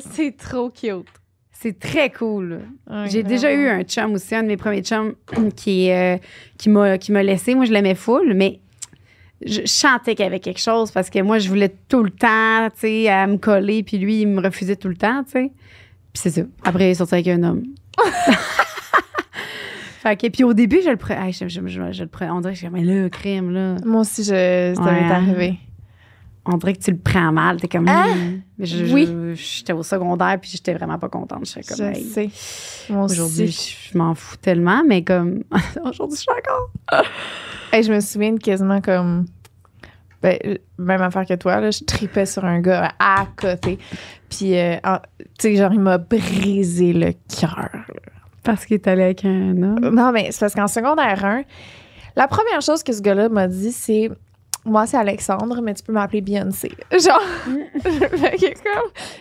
c'est 0.00 0.36
trop 0.36 0.68
cute. 0.68 1.06
c'est 1.52 1.78
très 1.78 2.10
cool. 2.10 2.60
J'ai 3.06 3.22
déjà 3.22 3.52
eu 3.52 3.68
un 3.68 3.82
chum 3.84 4.12
aussi, 4.14 4.34
un 4.34 4.42
de 4.42 4.48
mes 4.48 4.56
premiers 4.58 4.82
chums 4.82 5.14
qui, 5.56 5.90
euh, 5.90 6.16
qui 6.58 6.68
m'a 6.68 6.98
qui 6.98 7.12
m'a 7.12 7.22
laissé. 7.22 7.54
Moi, 7.54 7.64
je 7.66 7.72
l'aimais 7.72 7.94
full, 7.94 8.34
mais 8.34 8.60
je 9.46 9.62
chantais 9.64 10.14
qu'il 10.14 10.24
y 10.24 10.28
avait 10.28 10.40
quelque 10.40 10.60
chose 10.60 10.90
parce 10.90 11.08
que 11.08 11.20
moi, 11.22 11.38
je 11.38 11.48
voulais 11.48 11.72
tout 11.88 12.02
le 12.02 12.10
temps, 12.10 12.68
tu 12.74 12.80
sais, 12.80 13.08
à 13.08 13.26
me 13.26 13.36
coller, 13.38 13.82
puis 13.82 13.96
lui, 13.98 14.22
il 14.22 14.28
me 14.28 14.42
refusait 14.42 14.76
tout 14.76 14.88
le 14.88 14.96
temps, 14.96 15.22
tu 15.24 15.30
sais. 15.32 15.52
Puis 16.12 16.22
c'est 16.22 16.30
ça. 16.30 16.42
Après, 16.64 16.88
il 16.88 16.90
est 16.90 16.94
sorti 16.94 17.14
avec 17.14 17.28
un 17.28 17.42
homme. 17.44 17.62
fait 20.02 20.16
que, 20.16 20.26
puis 20.28 20.44
au 20.44 20.54
début, 20.54 20.80
je 20.84 20.90
le 20.90 20.96
prenais. 20.96 21.32
je, 21.32 21.46
je- 21.48 21.66
je- 21.66 21.92
je 21.92 22.02
le 22.02 22.08
prenais. 22.08 22.30
On 22.30 22.40
dirait 22.40 22.54
que 22.54 22.58
je 22.60 22.66
mais 22.68 22.82
là, 22.84 23.08
crime, 23.10 23.50
là. 23.52 23.76
Moi 23.84 24.00
aussi, 24.00 24.22
je... 24.24 24.72
ça 24.76 24.82
Ouais, 24.82 24.92
m'est 24.92 25.04
hein. 25.06 25.10
arrivé. 25.10 25.58
On 26.46 26.56
dirait 26.56 26.72
que 26.72 26.80
tu 26.80 26.90
le 26.90 26.96
prends 26.96 27.30
mal. 27.32 27.60
T'es 27.60 27.68
comme. 27.68 27.86
Ah! 27.86 28.06
Hmm. 28.14 28.40
Mais 28.58 28.64
je- 28.66 28.92
Oui. 28.92 29.06
J'étais 29.36 29.74
au 29.74 29.82
secondaire, 29.82 30.38
puis 30.40 30.50
j'étais 30.50 30.72
vraiment 30.72 30.98
pas 30.98 31.10
contente. 31.10 31.44
J'étais 31.44 31.62
comme, 31.74 31.76
Je 31.76 31.98
hey, 31.98 32.04
sais. 32.04 32.30
Moi 32.92 33.04
Aujourd'hui, 33.04 33.48
je, 33.48 33.96
m'en 33.98 34.14
fous 34.14 34.36
tellement, 34.38 34.82
mais 34.88 35.04
comme 35.04 35.44
aujourd'hui, 35.84 36.16
je 36.16 36.22
suis 36.22 36.30
encore. 36.30 37.04
Hey, 37.72 37.84
je 37.84 37.92
me 37.92 38.00
souviens 38.00 38.32
de 38.32 38.38
quasiment 38.40 38.80
comme. 38.80 39.26
Ben, 40.22 40.36
euh, 40.44 40.56
même 40.76 41.00
affaire 41.02 41.24
que 41.24 41.34
toi, 41.34 41.60
là, 41.60 41.70
je 41.70 41.84
tripais 41.84 42.26
sur 42.26 42.44
un 42.44 42.60
gars 42.60 42.92
à 42.98 43.26
côté. 43.36 43.78
Puis, 44.28 44.58
euh, 44.58 44.76
tu 45.18 45.26
sais, 45.38 45.56
genre, 45.56 45.72
il 45.72 45.78
m'a 45.80 45.98
brisé 45.98 46.92
le 46.92 47.12
cœur. 47.38 47.70
Parce 48.42 48.64
qu'il 48.64 48.74
est 48.74 48.88
allé 48.88 49.02
avec 49.02 49.24
un 49.24 49.62
homme? 49.62 49.90
Non, 49.94 50.12
mais 50.12 50.28
c'est 50.30 50.40
parce 50.40 50.54
qu'en 50.54 50.68
secondaire 50.68 51.24
1, 51.24 51.42
la 52.16 52.28
première 52.28 52.60
chose 52.62 52.82
que 52.82 52.92
ce 52.92 53.00
gars-là 53.02 53.28
m'a 53.28 53.46
dit, 53.46 53.72
c'est 53.72 54.10
Moi, 54.64 54.86
c'est 54.86 54.96
Alexandre, 54.96 55.60
mais 55.62 55.74
tu 55.74 55.82
peux 55.82 55.92
m'appeler 55.92 56.20
Beyoncé. 56.20 56.70
Genre, 56.92 57.20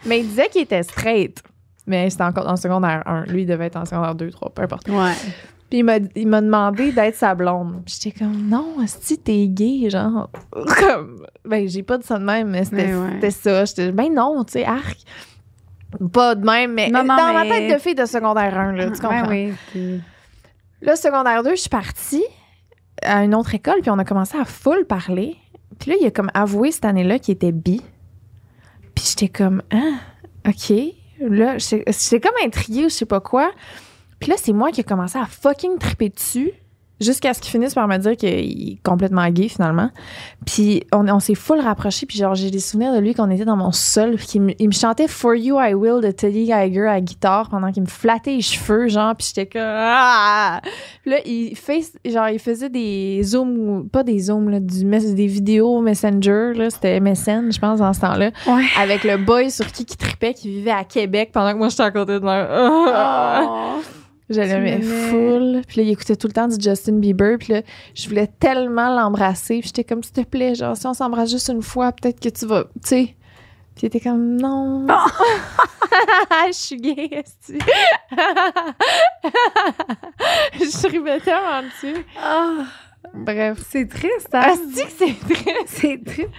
mais 0.06 0.20
il 0.20 0.28
disait 0.28 0.48
qu'il 0.50 0.62
était 0.62 0.84
straight. 0.84 1.42
Mais 1.88 2.10
c'était 2.10 2.24
encore 2.24 2.48
en 2.48 2.56
secondaire 2.56 3.04
1. 3.06 3.24
Lui, 3.26 3.44
il 3.44 3.46
devait 3.48 3.66
être 3.66 3.78
en 3.78 3.86
secondaire 3.86 4.16
2, 4.16 4.30
3, 4.30 4.50
peu 4.52 4.62
importe. 4.62 4.88
Ouais. 4.90 5.14
Puis 5.70 5.80
il 5.80 5.84
m'a, 5.84 5.98
il 6.16 6.28
m'a 6.28 6.42
demandé 6.42 6.92
d'être 6.92 7.16
sa 7.16 7.36
blonde. 7.36 7.84
J'étais 7.86 8.18
comme, 8.18 8.48
non, 8.48 8.76
si 8.86 9.18
t'es 9.20 9.48
gay, 9.48 9.90
genre. 9.90 10.30
Comme, 10.80 11.26
ben, 11.46 11.68
j'ai 11.68 11.84
pas 11.84 11.98
dit 12.00 12.08
ça 12.08 12.18
de 12.18 12.24
même, 12.24 12.50
mais 12.50 12.64
c'était, 12.66 12.88
Mais 12.88 12.96
ouais. 12.96 13.10
c'était 13.16 13.32
ça. 13.32 13.66
J'étais, 13.66 13.92
ben 13.92 14.12
non, 14.14 14.44
tu 14.44 14.54
sais, 14.54 14.66
arc. 14.66 14.98
Pas 16.14 16.36
de 16.36 16.46
même, 16.46 16.74
mais 16.74 16.90
Non, 16.90 17.04
non, 17.04 17.16
dans 17.16 17.34
ma 17.34 17.44
tête 17.46 17.74
de 17.74 17.80
fille 17.80 17.96
de 17.96 18.06
secondaire 18.06 18.58
1, 18.58 18.74
là, 18.74 18.92
tu 18.92 19.02
comprends? 19.02 19.28
Ouais, 19.28 19.50
oui. 19.52 19.54
puis- 19.72 20.02
Là, 20.82 20.96
secondaire 20.96 21.44
2, 21.44 21.52
je 21.52 21.62
suis 21.62 21.70
partie 21.70 22.24
à 23.02 23.24
une 23.24 23.34
autre 23.36 23.54
école, 23.56 23.82
puis 23.82 23.90
on 23.90 23.98
a 24.00 24.06
commencé 24.06 24.38
à 24.38 24.46
full 24.46 24.86
parler. 24.86 25.36
Puis 25.80 25.92
là, 25.92 25.98
il 26.00 26.06
a 26.08 26.12
comme 26.12 26.30
avoué 26.34 26.72
cette 26.72 26.86
année-là 26.86 27.20
qu'il 27.20 27.34
était 27.34 27.52
bi. 27.52 27.82
Puis 28.96 29.06
j'étais 29.10 29.30
comme, 29.30 29.62
ah, 29.74 29.96
OK. 30.48 30.74
Là, 31.22 31.58
j'étais 31.58 31.84
j'étais 31.92 32.20
comme 32.20 32.36
intriguée 32.46 32.86
ou 32.86 32.90
je 32.90 32.94
sais 32.96 33.06
pas 33.06 33.20
quoi. 33.20 33.52
Puis 34.20 34.30
là, 34.30 34.36
c'est 34.38 34.54
moi 34.54 34.72
qui 34.72 34.82
ai 34.82 34.84
commencé 34.84 35.18
à 35.18 35.26
fucking 35.26 35.78
triper 35.80 36.10
dessus. 36.10 36.52
Jusqu'à 37.02 37.34
ce 37.34 37.40
qu'il 37.40 37.52
finisse 37.52 37.74
par 37.74 37.88
me 37.88 37.98
dire 37.98 38.18
qu'il 38.18 38.30
est 38.74 38.84
complètement 38.84 39.28
gay, 39.30 39.48
finalement. 39.48 39.90
Puis 40.46 40.84
on, 40.92 41.08
on 41.08 41.20
s'est 41.20 41.36
full 41.36 41.60
rapprochés. 41.60 42.06
Puis 42.06 42.18
genre, 42.18 42.36
j'ai 42.36 42.52
des 42.52 42.60
souvenirs 42.60 42.94
de 42.94 43.00
lui 43.00 43.14
qu'on 43.14 43.30
était 43.30 43.46
dans 43.46 43.56
mon 43.56 43.72
sol. 43.72 44.16
Puis 44.18 44.40
me, 44.40 44.54
il 44.60 44.68
me 44.68 44.74
chantait 44.74 45.08
For 45.08 45.36
You 45.36 45.60
I 45.62 45.74
Will 45.74 46.02
de 46.02 46.12
Teddy 46.12 46.46
Geiger 46.46 46.88
à 46.88 46.94
la 46.94 47.02
guitare 47.02 47.50
pendant 47.50 47.72
qu'il 47.72 47.84
me 47.84 47.88
flattait 47.88 48.32
les 48.36 48.42
cheveux, 48.42 48.88
genre. 48.90 49.16
Puis 49.16 49.28
j'étais 49.28 49.46
comme... 49.48 49.62
Ah! 49.64 50.62
Puis 51.02 51.12
là, 51.12 51.18
il, 51.26 51.56
fait, 51.56 51.82
genre, 52.06 52.30
il 52.30 52.40
faisait 52.40 52.70
des 52.70 53.22
zooms, 53.24 53.88
pas 53.90 54.04
des 54.04 54.20
zooms, 54.20 54.50
là, 54.50 54.60
du, 54.60 54.84
des 54.84 55.28
vidéos 55.28 55.82
Messenger. 55.82 56.52
là, 56.56 56.70
C'était 56.70 57.00
MSN, 57.00 57.52
je 57.52 57.60
pense, 57.60 57.80
dans 57.80 57.94
ce 57.94 58.02
temps-là. 58.02 58.32
Ouais. 58.48 58.66
Avec 58.78 59.04
le 59.04 59.18
boy 59.18 59.50
sur 59.50 59.68
qui 59.72 59.86
qui 59.86 59.98
tripait, 59.98 60.34
qui 60.34 60.50
vivait 60.50 60.72
à 60.72 60.84
Québec 60.84 61.30
pendant 61.32 61.54
que 61.54 61.58
moi, 61.58 61.70
j'étais 61.70 61.84
à 61.84 61.92
côté 61.92 62.14
de 62.14 62.20
moi. 62.20 63.78
Oh. 64.30 64.34
Je 64.34 64.42
l'aimais 64.42 64.82
full. 64.82 65.62
Puis 65.68 65.78
là, 65.78 65.84
il 65.84 65.90
écoutait 65.90 66.16
tout 66.16 66.28
le 66.28 66.34
temps 66.34 66.48
du 66.48 66.56
Justin 66.62 67.00
Bieber. 67.00 67.38
Puis 67.40 67.54
là, 67.54 67.62
je 67.96 68.08
voulais 68.08 68.28
tellement 68.28 68.90
l'embrasser. 68.90 69.60
Puis 69.60 69.68
j'étais 69.68 69.84
comme, 69.84 70.04
s'il 70.04 70.14
te 70.14 70.22
plaît, 70.22 70.56
genre, 70.56 70.78
si 70.78 70.86
on 70.86 70.94
s'embrasse 70.94 71.32
juste 71.32 71.50
une 71.50 71.64
fois, 71.64 71.92
peut-être 71.92 72.20
que 72.20 72.30
tu 72.30 72.46
vas, 72.46 72.66
tu 72.66 72.70
sais. 72.84 73.16
Puis 73.76 73.84
il 73.84 73.88
était 73.88 74.00
comme, 74.00 74.36
non. 74.36 74.86
je 76.48 76.54
suis 76.54 76.78
gay, 76.78 77.10
esti. 77.12 77.58
je 80.54 80.88
tripais 80.88 81.20
tellement 81.22 81.64
dessus. 81.64 82.06
Ah. 82.22 82.66
Bref. 83.14 83.60
C'est 83.70 83.88
triste, 83.88 84.30
hein? 84.34 84.54
Que 84.76 84.82
c'est 84.98 85.16
très... 85.20 85.56
C'est 85.66 86.04
triste. 86.04 86.30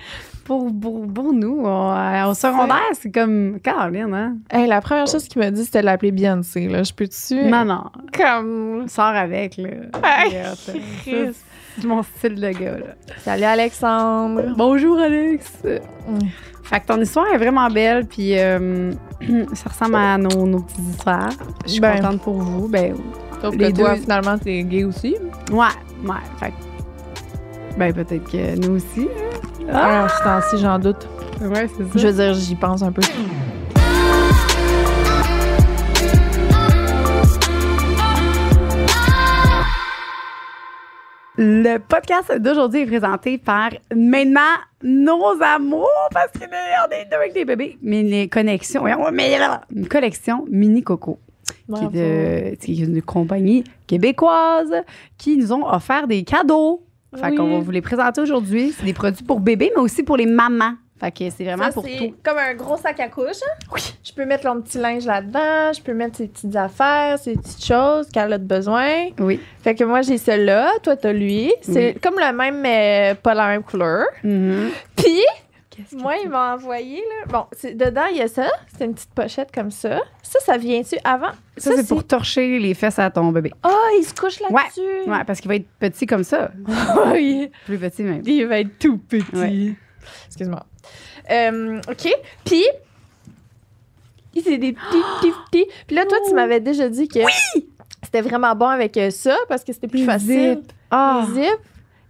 Pour, 0.50 0.66
pour, 0.80 1.06
pour 1.06 1.32
nous, 1.32 1.64
euh, 1.64 2.24
au 2.28 2.34
secondaire, 2.34 2.80
c'est 2.94 3.12
comme 3.12 3.60
Caroline, 3.62 4.12
hein? 4.12 4.36
Hey, 4.50 4.66
la 4.66 4.80
première 4.80 5.06
chose 5.06 5.28
qu'il 5.28 5.40
m'a 5.40 5.52
dit, 5.52 5.64
c'était 5.64 5.78
de 5.78 5.84
l'appeler 5.84 6.10
Beyoncé. 6.10 6.66
Là. 6.66 6.82
Je 6.82 6.92
peux-tu... 6.92 7.44
Non, 7.44 7.64
non. 7.64 7.84
Comme... 8.12 8.88
Sors 8.88 9.04
avec, 9.14 9.56
là. 9.58 9.68
Hey, 10.02 11.30
mon 11.84 12.02
style 12.02 12.34
de 12.34 12.48
gars, 12.50 12.78
là. 12.78 12.86
Salut, 13.18 13.44
Alexandre. 13.44 14.42
Bonjour, 14.56 14.98
Alex. 14.98 15.52
Fait 16.64 16.80
que 16.80 16.86
ton 16.86 17.00
histoire 17.00 17.28
est 17.32 17.38
vraiment 17.38 17.68
belle, 17.68 18.06
puis 18.06 18.36
euh, 18.36 18.90
ça 19.54 19.68
ressemble 19.70 19.94
à 19.94 20.18
nos, 20.18 20.46
nos 20.48 20.62
petites 20.62 20.80
histoires. 20.90 21.30
Je 21.64 21.70
suis 21.70 21.80
Ben. 21.80 22.00
contente 22.00 22.22
pour 22.22 22.34
vous. 22.38 22.66
Ben, 22.66 22.96
Sauf 23.40 23.54
Les 23.54 23.72
que 23.72 23.78
toi, 23.78 23.94
deux. 23.94 24.00
finalement, 24.02 24.36
t'es 24.36 24.64
gay 24.64 24.82
aussi. 24.82 25.14
ouais, 25.52 25.58
ouais. 26.04 26.16
Fait 26.40 26.50
que- 26.50 27.78
ben, 27.78 27.92
peut-être 27.94 28.28
que 28.28 28.66
nous 28.66 28.74
aussi. 28.78 29.06
Ah, 29.72 30.06
ce 30.08 30.24
temps-ci, 30.24 30.58
j'en 30.62 30.78
doute. 30.78 31.08
Ouais, 31.40 31.68
c'est 31.68 31.84
ça. 31.84 31.90
Je 31.94 32.06
veux 32.08 32.12
dire, 32.12 32.34
j'y 32.34 32.54
pense 32.54 32.82
un 32.82 32.92
peu. 32.92 33.02
Le 41.42 41.78
podcast 41.78 42.36
d'aujourd'hui 42.38 42.80
est 42.80 42.86
présenté 42.86 43.38
par 43.38 43.70
maintenant 43.94 44.40
nos 44.82 45.40
amours 45.40 45.88
parce 46.12 46.32
qu'on 46.32 46.44
est 46.44 47.08
deux 47.08 47.16
avec 47.16 47.32
des 47.32 47.44
bébés. 47.44 47.78
Mais 47.82 48.02
les 48.02 48.28
connexions, 48.28 48.84
une 48.86 49.88
collection 49.88 50.44
mini 50.50 50.82
coco. 50.82 51.18
qui 51.74 51.84
est, 51.84 51.88
de, 52.50 52.54
qui 52.56 52.72
est 52.82 52.84
une 52.84 53.00
compagnie 53.00 53.64
québécoise, 53.86 54.72
qui 55.16 55.36
nous 55.38 55.52
ont 55.52 55.66
offert 55.66 56.06
des 56.06 56.24
cadeaux. 56.24 56.82
Fait 57.16 57.30
Oui. 57.30 57.34
qu'on 57.36 57.50
va 57.50 57.58
vous 57.58 57.70
les 57.70 57.80
présenter 57.80 58.20
aujourd'hui. 58.20 58.72
C'est 58.78 58.84
des 58.84 58.92
produits 58.92 59.24
pour 59.24 59.40
bébés, 59.40 59.72
mais 59.74 59.82
aussi 59.82 60.02
pour 60.02 60.16
les 60.16 60.26
mamans. 60.26 60.74
Fait 61.00 61.10
que 61.10 61.30
c'est 61.30 61.44
vraiment 61.44 61.64
Ça, 61.64 61.72
pour 61.72 61.84
tout. 61.84 62.14
comme 62.22 62.36
un 62.36 62.54
gros 62.54 62.76
sac 62.76 63.00
à 63.00 63.08
couche. 63.08 63.24
hein? 63.42 63.66
Oui. 63.72 63.80
Je 64.04 64.12
peux 64.12 64.26
mettre 64.26 64.46
mon 64.46 64.60
petit 64.60 64.76
linge 64.76 65.06
là-dedans, 65.06 65.72
je 65.74 65.80
peux 65.80 65.94
mettre 65.94 66.18
ses 66.18 66.28
petites 66.28 66.54
affaires, 66.54 67.18
ses 67.18 67.36
petites 67.36 67.64
choses 67.64 68.06
qu'elle 68.10 68.32
a 68.34 68.38
de 68.38 68.44
besoin. 68.44 69.06
Oui. 69.18 69.40
Fait 69.62 69.74
que 69.74 69.82
moi, 69.84 70.02
j'ai 70.02 70.18
celui-là, 70.18 70.70
toi, 70.82 70.96
t'as 70.96 71.12
lui. 71.12 71.54
C'est 71.62 71.94
Oui. 71.94 72.00
comme 72.02 72.16
le 72.18 72.36
même, 72.36 72.60
mais 72.60 73.16
pas 73.22 73.32
la 73.32 73.48
même 73.48 73.62
couleur. 73.62 74.04
Mhm. 74.22 74.68
Puis, 74.94 75.22
Qu'est-ce 75.88 76.02
moi, 76.02 76.14
il 76.22 76.28
m'a 76.28 76.54
envoyé, 76.54 76.96
là. 76.96 77.26
Bon, 77.32 77.44
c'est- 77.52 77.74
dedans, 77.74 78.06
il 78.10 78.16
y 78.18 78.22
a 78.22 78.28
ça. 78.28 78.48
C'est 78.76 78.84
une 78.84 78.94
petite 78.94 79.12
pochette 79.14 79.50
comme 79.52 79.70
ça. 79.70 80.00
Ça, 80.22 80.38
ça 80.40 80.56
vient-tu 80.56 80.96
avant? 81.04 81.30
Ça, 81.56 81.72
c'est 81.76 81.86
pour 81.88 82.04
torcher 82.06 82.58
les 82.58 82.74
fesses 82.74 82.98
à 82.98 83.10
ton 83.10 83.30
bébé. 83.32 83.52
Ah, 83.62 83.88
il 83.98 84.04
se 84.04 84.14
couche 84.14 84.40
là-dessus. 84.40 85.08
Ouais, 85.10 85.24
parce 85.26 85.40
qu'il 85.40 85.48
va 85.48 85.56
être 85.56 85.68
petit 85.78 86.06
comme 86.06 86.24
ça. 86.24 86.50
Oui. 87.12 87.50
Plus 87.66 87.78
petit 87.78 88.02
même. 88.02 88.22
Il 88.24 88.46
va 88.46 88.60
être 88.60 88.78
tout 88.78 88.98
petit. 88.98 89.24
Ouais. 89.36 89.74
Excuse-moi. 90.26 90.64
Euh, 91.30 91.80
OK. 91.88 92.08
Puis, 92.44 92.64
c'est 94.42 94.58
des 94.58 94.72
petits, 94.72 94.82
petits, 95.20 95.32
petits. 95.50 95.66
Puis 95.86 95.96
là, 95.96 96.04
toi, 96.06 96.18
tu 96.26 96.34
m'avais 96.34 96.60
déjà 96.60 96.88
dit 96.88 97.08
que 97.08 97.20
c'était 98.02 98.22
vraiment 98.22 98.54
bon 98.54 98.66
avec 98.66 98.96
euh, 98.96 99.10
ça 99.10 99.36
parce 99.48 99.62
que 99.64 99.72
c'était 99.72 99.88
plus 99.88 100.00
Les 100.00 100.06
facile. 100.06 100.50
zips. 100.62 100.70
Ah, 100.90 101.26
Les 101.28 101.42
zips. 101.42 101.60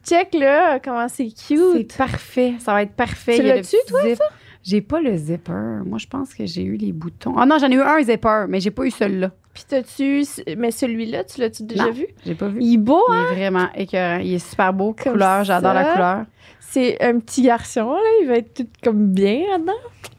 Check 0.04 0.34
là, 0.34 0.78
comment 0.80 1.08
c'est 1.08 1.28
c'est 1.36 1.54
cute. 1.56 1.96
parfait. 1.96 2.54
Ça 2.58 2.72
va 2.72 2.82
être 2.82 2.92
parfait. 2.94 3.34
Tu 3.36 3.42
Il 3.42 3.46
l'as-tu, 3.48 3.76
petit 3.86 4.08
zip. 4.10 4.18
J'ai 4.62 4.80
pas 4.82 5.00
le 5.00 5.16
zipper. 5.16 5.80
Moi, 5.86 5.98
je 5.98 6.06
pense 6.06 6.34
que 6.34 6.44
j'ai 6.46 6.62
eu 6.62 6.76
les 6.76 6.92
boutons. 6.92 7.34
Ah 7.38 7.46
non, 7.46 7.58
j'en 7.58 7.70
ai 7.70 7.74
eu 7.74 7.80
un 7.82 8.02
zipper, 8.02 8.44
mais 8.48 8.60
j'ai 8.60 8.70
pas 8.70 8.84
eu 8.84 8.90
celui-là. 8.90 9.30
Puis 9.54 9.64
t'as-tu. 9.68 10.22
Mais 10.56 10.70
celui-là, 10.70 11.24
tu 11.24 11.40
l'as-tu 11.40 11.62
déjà 11.64 11.84
Non. 11.86 11.92
vu? 11.92 12.06
J'ai 12.24 12.34
pas 12.34 12.48
vu. 12.48 12.58
Il 12.60 12.74
est 12.74 12.78
beau, 12.78 13.02
Il 13.08 13.14
hein? 13.14 13.26
est 13.30 13.34
vraiment 13.34 13.68
écœurant. 13.74 14.18
Il 14.22 14.34
est 14.34 14.38
super 14.50 14.72
beau. 14.72 14.94
Comme 15.02 15.12
couleur, 15.14 15.44
j'adore 15.44 15.72
ça. 15.72 15.82
la 15.82 15.92
couleur. 15.92 16.24
C'est 16.60 17.02
un 17.02 17.18
petit 17.18 17.42
garçon, 17.42 17.92
là. 17.94 18.00
Il 18.22 18.28
va 18.28 18.34
être 18.36 18.54
tout 18.54 18.66
comme 18.82 19.08
bien 19.08 19.40
là-dedans. 19.50 19.72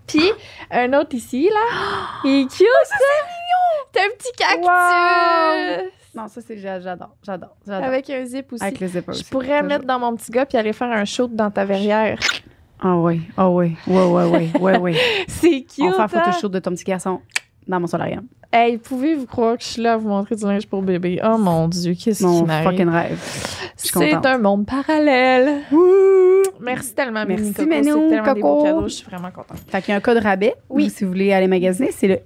Puis, 0.07 0.29
un 0.71 0.91
autre 0.99 1.15
ici, 1.15 1.49
là. 1.49 1.99
Il 2.25 2.41
est 2.41 2.43
cute, 2.51 2.67
ça! 2.85 2.95
C'est 3.93 3.99
un 4.01 4.09
petit 4.17 4.31
cactus! 4.37 4.65
Wow! 4.65 5.89
Non, 6.15 6.27
ça, 6.27 6.41
c'est 6.41 6.57
j'adore. 6.57 7.15
J'adore. 7.23 7.55
J'adore. 7.65 7.87
Avec 7.87 8.09
un 8.09 8.25
zip 8.25 8.51
aussi. 8.51 8.63
Avec 8.63 8.79
le 8.79 8.87
zipper. 8.87 9.13
Je 9.13 9.23
pourrais 9.23 9.47
Toujours. 9.47 9.63
mettre 9.63 9.85
dans 9.85 9.99
mon 9.99 10.15
petit 10.15 10.31
gars 10.31 10.45
puis 10.45 10.57
aller 10.57 10.73
faire 10.73 10.91
un 10.91 11.05
shoot 11.05 11.33
dans 11.33 11.49
ta 11.49 11.63
verrière. 11.65 12.19
Ah 12.81 12.97
oui. 12.97 13.21
Ah 13.37 13.49
oui. 13.49 13.75
Ouais, 13.87 14.05
ouais, 14.05 14.25
ouais. 14.25 14.49
Ouais, 14.59 14.77
ouais. 14.77 14.95
C'est 15.27 15.61
cute. 15.61 15.85
On 15.85 15.91
fait 15.93 15.99
un 15.99 16.03
hein? 16.03 16.07
photoshoot 16.07 16.51
de 16.51 16.59
ton 16.59 16.71
petit 16.71 16.83
garçon 16.83 17.21
dans 17.67 17.79
mon 17.79 17.87
solarium. 17.87 18.25
Hey, 18.51 18.77
pouvez-vous 18.77 19.25
croire 19.25 19.57
que 19.57 19.63
je 19.63 19.67
suis 19.69 19.81
là 19.81 19.93
à 19.93 19.97
vous 19.97 20.09
montrer 20.09 20.35
du 20.35 20.43
linge 20.43 20.67
pour 20.67 20.81
bébé? 20.81 21.21
Oh 21.23 21.37
mon 21.37 21.69
Dieu, 21.69 21.93
qu'est-ce 21.93 22.21
Mon 22.23 22.41
qui 22.41 22.47
m'arrive? 22.47 22.69
fucking 22.69 22.89
rêve. 22.89 23.71
C'est 23.77 24.25
un 24.25 24.37
monde 24.37 24.65
parallèle. 24.65 25.61
Merci 26.59 26.93
tellement, 26.93 27.23
Merci, 27.25 27.53
Coco. 27.53 27.71
C'est 27.71 27.85
tellement 28.09 28.33
des 28.33 28.41
beaux 28.41 28.55
Coco. 28.57 28.63
cadeaux. 28.63 28.87
Je 28.87 28.93
suis 28.93 29.05
vraiment 29.05 29.31
contente. 29.31 29.57
Fait 29.67 29.81
qu'il 29.81 29.91
y 29.91 29.93
a 29.93 29.97
un 29.97 30.01
code 30.01 30.17
rabais. 30.17 30.55
Oui. 30.69 30.89
Si 30.89 31.05
vous 31.05 31.11
voulez 31.11 31.31
aller 31.31 31.47
magasiner, 31.47 31.91
c'est 31.91 32.07
le 32.07 32.19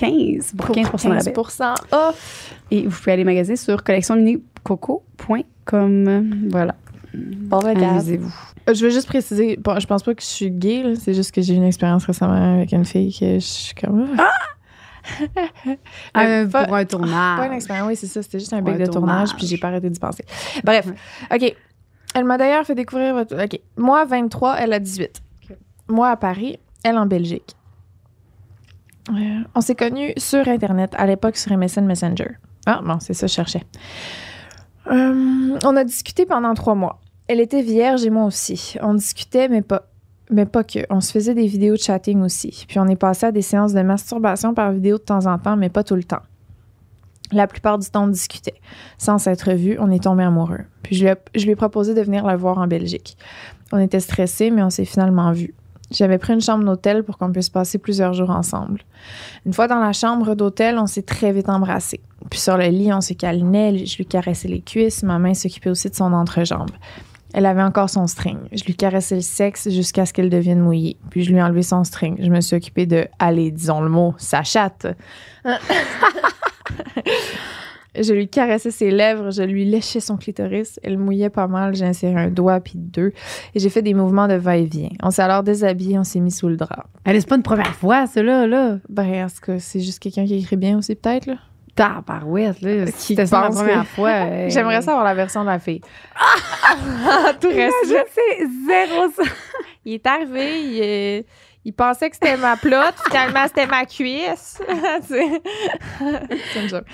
SE15 0.00 0.56
pour 0.56 0.74
15 0.74 0.90
de 0.92 1.08
rabais. 1.08 1.32
15% 1.32 1.74
off. 1.92 2.54
Et 2.70 2.86
vous 2.86 2.96
pouvez 2.96 3.12
aller 3.12 3.24
magasiner 3.24 3.56
sur 3.56 3.82
collectionminicoco.com. 3.84 6.48
Voilà. 6.50 6.74
Bon, 7.14 7.58
regarde. 7.58 7.96
Amusez-vous. 7.96 8.34
Euh, 8.68 8.74
Je 8.74 8.84
veux 8.84 8.90
juste 8.90 9.06
préciser, 9.08 9.56
bon, 9.56 9.78
je 9.80 9.86
pense 9.86 10.02
pas 10.02 10.14
que 10.14 10.20
je 10.22 10.26
suis 10.26 10.50
gay, 10.50 10.94
c'est 11.00 11.14
juste 11.14 11.32
que 11.32 11.40
j'ai 11.40 11.54
eu 11.54 11.56
une 11.56 11.64
expérience 11.64 12.04
récemment 12.04 12.56
avec 12.56 12.70
une 12.72 12.84
fille 12.84 13.16
que 13.18 13.34
je 13.34 13.38
suis 13.44 13.74
comme... 13.74 14.08
Ah! 14.18 14.30
Euh, 16.18 16.46
pas- 16.46 16.64
pour 16.66 16.74
un 16.74 16.84
tournage. 16.84 17.38
Pas 17.38 17.46
une 17.46 17.54
expérience, 17.54 17.88
oui, 17.88 17.96
c'est 17.96 18.06
ça. 18.06 18.22
C'était 18.22 18.40
juste 18.40 18.52
un 18.52 18.58
Pour 18.62 18.72
bec 18.72 18.82
un 18.82 18.84
de 18.84 18.90
tournage, 18.90 19.28
tournage. 19.28 19.36
puis 19.36 19.46
j'ai 19.46 19.56
pas 19.56 19.68
arrêté 19.68 19.88
d'y 19.88 19.98
penser. 19.98 20.22
Bref, 20.62 20.86
OK. 21.34 21.54
Elle 22.14 22.24
m'a 22.24 22.36
d'ailleurs 22.36 22.66
fait 22.66 22.74
découvrir 22.74 23.14
votre... 23.14 23.34
OK. 23.42 23.58
Moi, 23.78 24.04
23, 24.04 24.56
elle 24.58 24.74
a 24.74 24.78
18. 24.78 25.22
Ok. 25.50 25.56
Moi, 25.88 26.10
à 26.10 26.16
Paris, 26.16 26.58
elle 26.84 26.98
en 26.98 27.06
Belgique. 27.06 27.56
On 29.54 29.60
s'est 29.60 29.74
connus 29.74 30.12
sur 30.16 30.46
Internet, 30.48 30.94
à 30.96 31.06
l'époque 31.06 31.36
sur 31.36 31.56
Messenger. 31.56 32.36
Ah, 32.66 32.80
bon, 32.84 32.98
c'est 33.00 33.14
ça, 33.14 33.26
je 33.26 33.32
cherchais. 33.32 33.62
Euh, 34.90 35.58
on 35.64 35.76
a 35.76 35.84
discuté 35.84 36.26
pendant 36.26 36.54
trois 36.54 36.74
mois. 36.74 37.00
Elle 37.26 37.40
était 37.40 37.62
vierge 37.62 38.04
et 38.04 38.10
moi 38.10 38.24
aussi. 38.24 38.76
On 38.82 38.94
discutait, 38.94 39.48
mais 39.48 39.62
pas, 39.62 39.82
mais 40.30 40.46
pas 40.46 40.64
que. 40.64 40.80
On 40.90 41.00
se 41.00 41.12
faisait 41.12 41.34
des 41.34 41.46
vidéos 41.46 41.74
de 41.74 41.80
chatting 41.80 42.22
aussi. 42.22 42.64
Puis 42.68 42.78
on 42.78 42.86
est 42.86 42.96
passé 42.96 43.26
à 43.26 43.32
des 43.32 43.42
séances 43.42 43.74
de 43.74 43.82
masturbation 43.82 44.54
par 44.54 44.72
vidéo 44.72 44.98
de 44.98 45.02
temps 45.02 45.26
en 45.26 45.38
temps, 45.38 45.56
mais 45.56 45.68
pas 45.68 45.84
tout 45.84 45.96
le 45.96 46.04
temps. 46.04 46.22
La 47.30 47.46
plupart 47.46 47.78
du 47.78 47.88
temps, 47.88 48.04
on 48.04 48.08
discutait. 48.08 48.54
Sans 48.96 49.18
s'être 49.18 49.52
vu, 49.52 49.76
on 49.78 49.90
est 49.90 50.02
tombé 50.02 50.22
amoureux. 50.22 50.60
Puis 50.82 50.96
je 50.96 51.04
lui, 51.04 51.10
ai, 51.10 51.16
je 51.34 51.44
lui 51.44 51.52
ai 51.52 51.56
proposé 51.56 51.92
de 51.92 52.00
venir 52.00 52.24
la 52.24 52.36
voir 52.36 52.56
en 52.56 52.66
Belgique. 52.66 53.18
On 53.72 53.78
était 53.78 54.00
stressés, 54.00 54.50
mais 54.50 54.62
on 54.62 54.70
s'est 54.70 54.86
finalement 54.86 55.30
vus. 55.32 55.54
J'avais 55.90 56.18
pris 56.18 56.34
une 56.34 56.40
chambre 56.40 56.64
d'hôtel 56.64 57.02
pour 57.02 57.16
qu'on 57.16 57.32
puisse 57.32 57.48
passer 57.48 57.78
plusieurs 57.78 58.12
jours 58.12 58.30
ensemble. 58.30 58.82
Une 59.46 59.52
fois 59.52 59.68
dans 59.68 59.80
la 59.80 59.92
chambre 59.92 60.34
d'hôtel, 60.34 60.78
on 60.78 60.86
s'est 60.86 61.02
très 61.02 61.32
vite 61.32 61.48
embrassés. 61.48 62.00
Puis 62.30 62.40
sur 62.40 62.58
le 62.58 62.66
lit, 62.66 62.92
on 62.92 63.00
se 63.00 63.14
câlinait, 63.14 63.86
je 63.86 63.96
lui 63.96 64.04
caressais 64.04 64.48
les 64.48 64.60
cuisses, 64.60 65.02
ma 65.02 65.18
main 65.18 65.32
s'occupait 65.34 65.70
aussi 65.70 65.88
de 65.88 65.94
son 65.94 66.12
entrejambe. 66.12 66.70
Elle 67.34 67.46
avait 67.46 67.62
encore 67.62 67.90
son 67.90 68.06
string. 68.06 68.38
Je 68.52 68.64
lui 68.64 68.74
caressais 68.74 69.16
le 69.16 69.20
sexe 69.20 69.68
jusqu'à 69.70 70.06
ce 70.06 70.12
qu'elle 70.12 70.30
devienne 70.30 70.60
mouillée. 70.60 70.96
Puis 71.10 71.24
je 71.24 71.30
lui 71.30 71.38
ai 71.38 71.42
enlevé 71.42 71.62
son 71.62 71.84
string. 71.84 72.16
Je 72.20 72.30
me 72.30 72.40
suis 72.40 72.56
occupée 72.56 72.86
de, 72.86 73.06
allez, 73.18 73.50
disons 73.50 73.82
le 73.82 73.90
mot, 73.90 74.14
sa 74.16 74.42
chatte. 74.42 74.86
je 78.02 78.12
lui 78.12 78.28
caressais 78.28 78.70
ses 78.70 78.90
lèvres, 78.90 79.30
je 79.30 79.42
lui 79.42 79.64
léchais 79.64 80.00
son 80.00 80.16
clitoris. 80.16 80.78
Elle 80.82 80.98
mouillait 80.98 81.30
pas 81.30 81.46
mal. 81.46 81.74
J'ai 81.74 81.84
inséré 81.86 82.14
un 82.14 82.28
doigt 82.30 82.60
puis 82.60 82.74
deux. 82.76 83.12
Et 83.54 83.58
j'ai 83.60 83.68
fait 83.70 83.82
des 83.82 83.94
mouvements 83.94 84.28
de 84.28 84.34
va-et-vient. 84.34 84.90
On 85.02 85.10
s'est 85.10 85.22
alors 85.22 85.42
déshabillé, 85.42 85.98
on 85.98 86.04
s'est 86.04 86.20
mis 86.20 86.30
sous 86.30 86.48
le 86.48 86.56
drap. 86.56 86.86
Elle, 87.04 87.20
c'est 87.20 87.28
pas 87.28 87.36
une 87.36 87.42
première 87.42 87.74
fois, 87.74 88.06
cela, 88.06 88.46
là. 88.46 88.78
Ben, 88.88 89.24
en 89.24 89.28
tout 89.28 89.40
cas, 89.52 89.58
c'est 89.58 89.80
juste 89.80 89.98
quelqu'un 90.00 90.24
qui 90.26 90.36
écrit 90.38 90.56
bien 90.56 90.78
aussi, 90.78 90.94
peut-être, 90.94 91.26
là? 91.26 91.34
Tabarouette, 91.74 92.60
là. 92.60 92.86
Qui 92.86 93.14
C'était 93.14 93.24
la 93.24 93.50
première 93.50 93.82
que- 93.82 93.86
fois. 93.88 94.10
euh, 94.26 94.46
J'aimerais 94.50 94.82
savoir 94.82 95.04
la 95.04 95.14
version 95.14 95.42
de 95.42 95.46
la 95.46 95.58
fille. 95.60 95.80
Tout 97.40 97.48
reste. 97.48 97.74
Je 97.84 97.88
sais, 97.88 98.46
zéro 98.66 99.08
ça. 99.16 99.22
Il 99.84 99.94
est 99.94 100.06
arrivé, 100.06 100.60
il, 100.60 100.80
est- 100.82 101.26
il 101.68 101.74
pensait 101.74 102.08
que 102.08 102.16
c'était 102.16 102.38
ma 102.38 102.56
plotte, 102.56 102.94
finalement 103.10 103.44
c'était 103.46 103.66
ma 103.66 103.84
cuisse. 103.84 104.58
c'est 105.06 106.60
une 106.62 106.68
joke. 106.68 106.86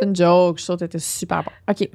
C'est 0.00 0.06
une 0.06 0.16
joke, 0.16 0.58
je 0.58 0.64
trouve 0.64 0.76
que 0.76 0.84
t'étais 0.84 0.98
super 0.98 1.44
bon. 1.44 1.52
OK. 1.70 1.88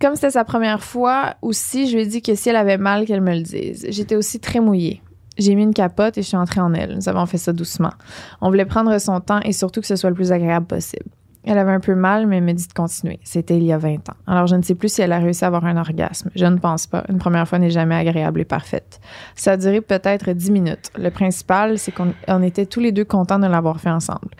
Comme 0.00 0.16
c'était 0.16 0.32
sa 0.32 0.42
première 0.44 0.82
fois 0.82 1.36
aussi, 1.42 1.88
je 1.88 1.94
lui 1.94 2.02
ai 2.02 2.06
dit 2.06 2.22
que 2.22 2.34
si 2.34 2.48
elle 2.48 2.56
avait 2.56 2.76
mal, 2.76 3.06
qu'elle 3.06 3.20
me 3.20 3.34
le 3.34 3.42
dise. 3.42 3.86
J'étais 3.88 4.16
aussi 4.16 4.40
très 4.40 4.58
mouillée. 4.58 5.00
J'ai 5.38 5.54
mis 5.54 5.62
une 5.62 5.74
capote 5.74 6.18
et 6.18 6.22
je 6.22 6.26
suis 6.26 6.36
entrée 6.36 6.60
en 6.60 6.74
elle. 6.74 6.96
Nous 6.96 7.08
avons 7.08 7.24
fait 7.26 7.38
ça 7.38 7.52
doucement. 7.52 7.92
On 8.40 8.48
voulait 8.48 8.64
prendre 8.64 8.98
son 8.98 9.20
temps 9.20 9.40
et 9.44 9.52
surtout 9.52 9.80
que 9.80 9.86
ce 9.86 9.94
soit 9.94 10.10
le 10.10 10.16
plus 10.16 10.32
agréable 10.32 10.66
possible. 10.66 11.06
Elle 11.46 11.58
avait 11.58 11.72
un 11.72 11.80
peu 11.80 11.94
mal, 11.94 12.26
mais 12.26 12.38
elle 12.38 12.44
me 12.44 12.52
dit 12.52 12.66
de 12.66 12.72
continuer. 12.72 13.20
C'était 13.22 13.56
il 13.56 13.62
y 13.62 13.72
a 13.72 13.78
20 13.78 14.08
ans. 14.08 14.16
Alors, 14.26 14.48
je 14.48 14.56
ne 14.56 14.62
sais 14.62 14.74
plus 14.74 14.92
si 14.92 15.00
elle 15.00 15.12
a 15.12 15.18
réussi 15.18 15.44
à 15.44 15.46
avoir 15.46 15.64
un 15.64 15.76
orgasme. 15.76 16.28
Je 16.34 16.44
ne 16.44 16.58
pense 16.58 16.88
pas. 16.88 17.04
Une 17.08 17.18
première 17.18 17.46
fois 17.46 17.60
n'est 17.60 17.70
jamais 17.70 17.94
agréable 17.94 18.40
et 18.40 18.44
parfaite. 18.44 19.00
Ça 19.36 19.52
a 19.52 19.56
duré 19.56 19.80
peut-être 19.80 20.32
10 20.32 20.50
minutes. 20.50 20.90
Le 20.98 21.10
principal, 21.10 21.78
c'est 21.78 21.92
qu'on 21.92 22.12
on 22.26 22.42
était 22.42 22.66
tous 22.66 22.80
les 22.80 22.90
deux 22.90 23.04
contents 23.04 23.38
de 23.38 23.46
l'avoir 23.46 23.80
fait 23.80 23.90
ensemble. 23.90 24.30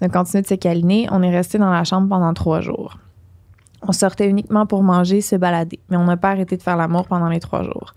On 0.00 0.06
a 0.06 0.08
continué 0.08 0.42
de 0.42 0.48
se 0.48 0.54
câliner. 0.54 1.06
On 1.12 1.22
est 1.22 1.30
resté 1.30 1.58
dans 1.58 1.70
la 1.70 1.84
chambre 1.84 2.08
pendant 2.08 2.34
trois 2.34 2.60
jours. 2.60 2.98
On 3.82 3.92
sortait 3.92 4.28
uniquement 4.28 4.66
pour 4.66 4.82
manger, 4.82 5.20
se 5.20 5.36
balader, 5.36 5.78
mais 5.88 5.96
on 5.96 6.04
n'a 6.04 6.16
pas 6.16 6.30
arrêté 6.30 6.56
de 6.56 6.62
faire 6.62 6.76
l'amour 6.76 7.06
pendant 7.06 7.28
les 7.28 7.38
trois 7.38 7.62
jours. 7.62 7.94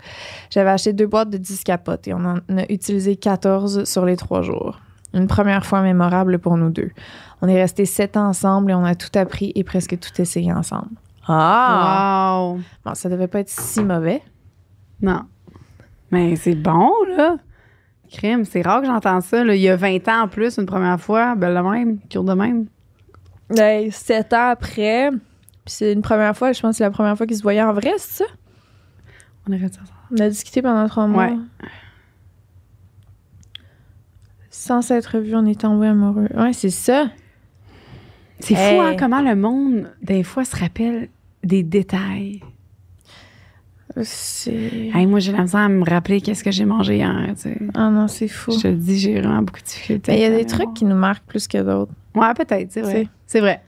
J'avais 0.50 0.70
acheté 0.70 0.92
deux 0.92 1.06
boîtes 1.06 1.30
de 1.30 1.38
10 1.38 1.64
capotes 1.64 2.06
et 2.06 2.14
on 2.14 2.24
en 2.24 2.36
a 2.36 2.64
utilisé 2.68 3.16
14 3.16 3.84
sur 3.84 4.04
les 4.04 4.16
trois 4.16 4.42
jours. 4.42 4.78
Une 5.12 5.26
première 5.26 5.66
fois 5.66 5.82
mémorable 5.82 6.38
pour 6.38 6.56
nous 6.56 6.70
deux. 6.70 6.90
On 7.42 7.48
est 7.48 7.60
restés 7.60 7.84
sept 7.84 8.16
ans 8.16 8.28
ensemble 8.28 8.70
et 8.70 8.74
on 8.74 8.84
a 8.84 8.94
tout 8.94 9.16
appris 9.18 9.52
et 9.54 9.64
presque 9.64 9.98
tout 9.98 10.20
essayé 10.20 10.52
ensemble. 10.52 10.90
Ah! 11.26 12.38
Wow. 12.40 12.60
Bon, 12.84 12.94
ça 12.94 13.08
devait 13.08 13.28
pas 13.28 13.40
être 13.40 13.48
si 13.48 13.82
mauvais. 13.82 14.22
Non. 15.02 15.22
Mais 16.10 16.36
c'est 16.36 16.54
bon, 16.54 16.90
là. 17.16 17.36
Crime, 18.10 18.44
c'est 18.44 18.62
rare 18.62 18.80
que 18.80 18.86
j'entends 18.86 19.20
ça. 19.20 19.44
Là. 19.44 19.54
Il 19.54 19.60
y 19.60 19.68
a 19.68 19.76
20 19.76 20.08
ans 20.08 20.22
en 20.22 20.28
plus, 20.28 20.58
une 20.58 20.66
première 20.66 21.00
fois. 21.00 21.34
Ben, 21.36 21.54
le 21.54 21.62
même, 21.62 21.98
cure 22.08 22.24
de 22.24 22.34
même. 22.34 22.66
Ben, 23.50 23.90
sept 23.90 24.32
ans 24.32 24.50
après, 24.50 25.10
puis 25.10 25.74
c'est 25.74 25.92
une 25.92 26.02
première 26.02 26.36
fois, 26.36 26.52
je 26.52 26.60
pense 26.60 26.72
que 26.72 26.76
c'est 26.78 26.84
la 26.84 26.90
première 26.90 27.16
fois 27.16 27.26
qu'ils 27.26 27.36
se 27.36 27.42
voyaient 27.42 27.62
en 27.62 27.72
vrai, 27.72 27.94
c'est 27.98 28.24
ça? 28.24 28.30
On 29.48 29.52
est 29.52 29.56
resté 29.56 29.78
ensemble. 29.80 29.98
On 30.12 30.24
a 30.24 30.28
discuté 30.28 30.62
pendant 30.62 30.86
trois 30.88 31.06
mois. 31.06 31.26
Ouais. 31.26 31.38
Sans 34.60 34.82
s'être 34.82 35.18
vu, 35.20 35.34
on 35.34 35.46
est 35.46 35.58
tombé 35.58 35.86
amoureux. 35.86 36.28
Ouais, 36.36 36.52
c'est 36.52 36.68
ça. 36.68 37.06
C'est 38.40 38.52
Hey. 38.54 38.76
fou, 38.76 38.82
hein, 38.82 38.94
comment 38.98 39.22
le 39.22 39.34
monde, 39.34 39.90
des 40.02 40.22
fois, 40.22 40.44
se 40.44 40.54
rappelle 40.54 41.08
des 41.42 41.62
détails. 41.62 42.42
C'est. 44.02 44.90
Hey, 44.94 45.06
moi, 45.06 45.18
j'ai 45.18 45.32
la 45.32 45.40
misère 45.40 45.60
à 45.60 45.68
me 45.70 45.82
rappeler 45.88 46.20
qu'est-ce 46.20 46.44
que 46.44 46.50
j'ai 46.50 46.66
mangé 46.66 46.96
hier. 46.96 47.10
tu 47.36 47.40
sais. 47.40 47.58
Ah 47.74 47.88
non, 47.88 48.06
c'est 48.06 48.28
fou. 48.28 48.52
Je 48.52 48.58
te 48.60 48.68
le 48.68 48.74
dis, 48.74 48.98
j'ai 48.98 49.18
vraiment 49.18 49.40
beaucoup 49.42 49.60
de 49.60 49.64
difficultés. 49.64 50.12
Il 50.12 50.20
y 50.20 50.24
a 50.24 50.30
des 50.30 50.44
trucs 50.44 50.74
qui 50.74 50.84
nous 50.84 50.94
marquent 50.94 51.24
plus 51.26 51.48
que 51.48 51.56
d'autres. 51.62 51.92
Ouais, 52.14 52.34
peut-être, 52.34 52.70
c'est 52.70 52.82
vrai. 52.82 53.08
C'est- 53.26 53.40
vrai. 53.40 53.62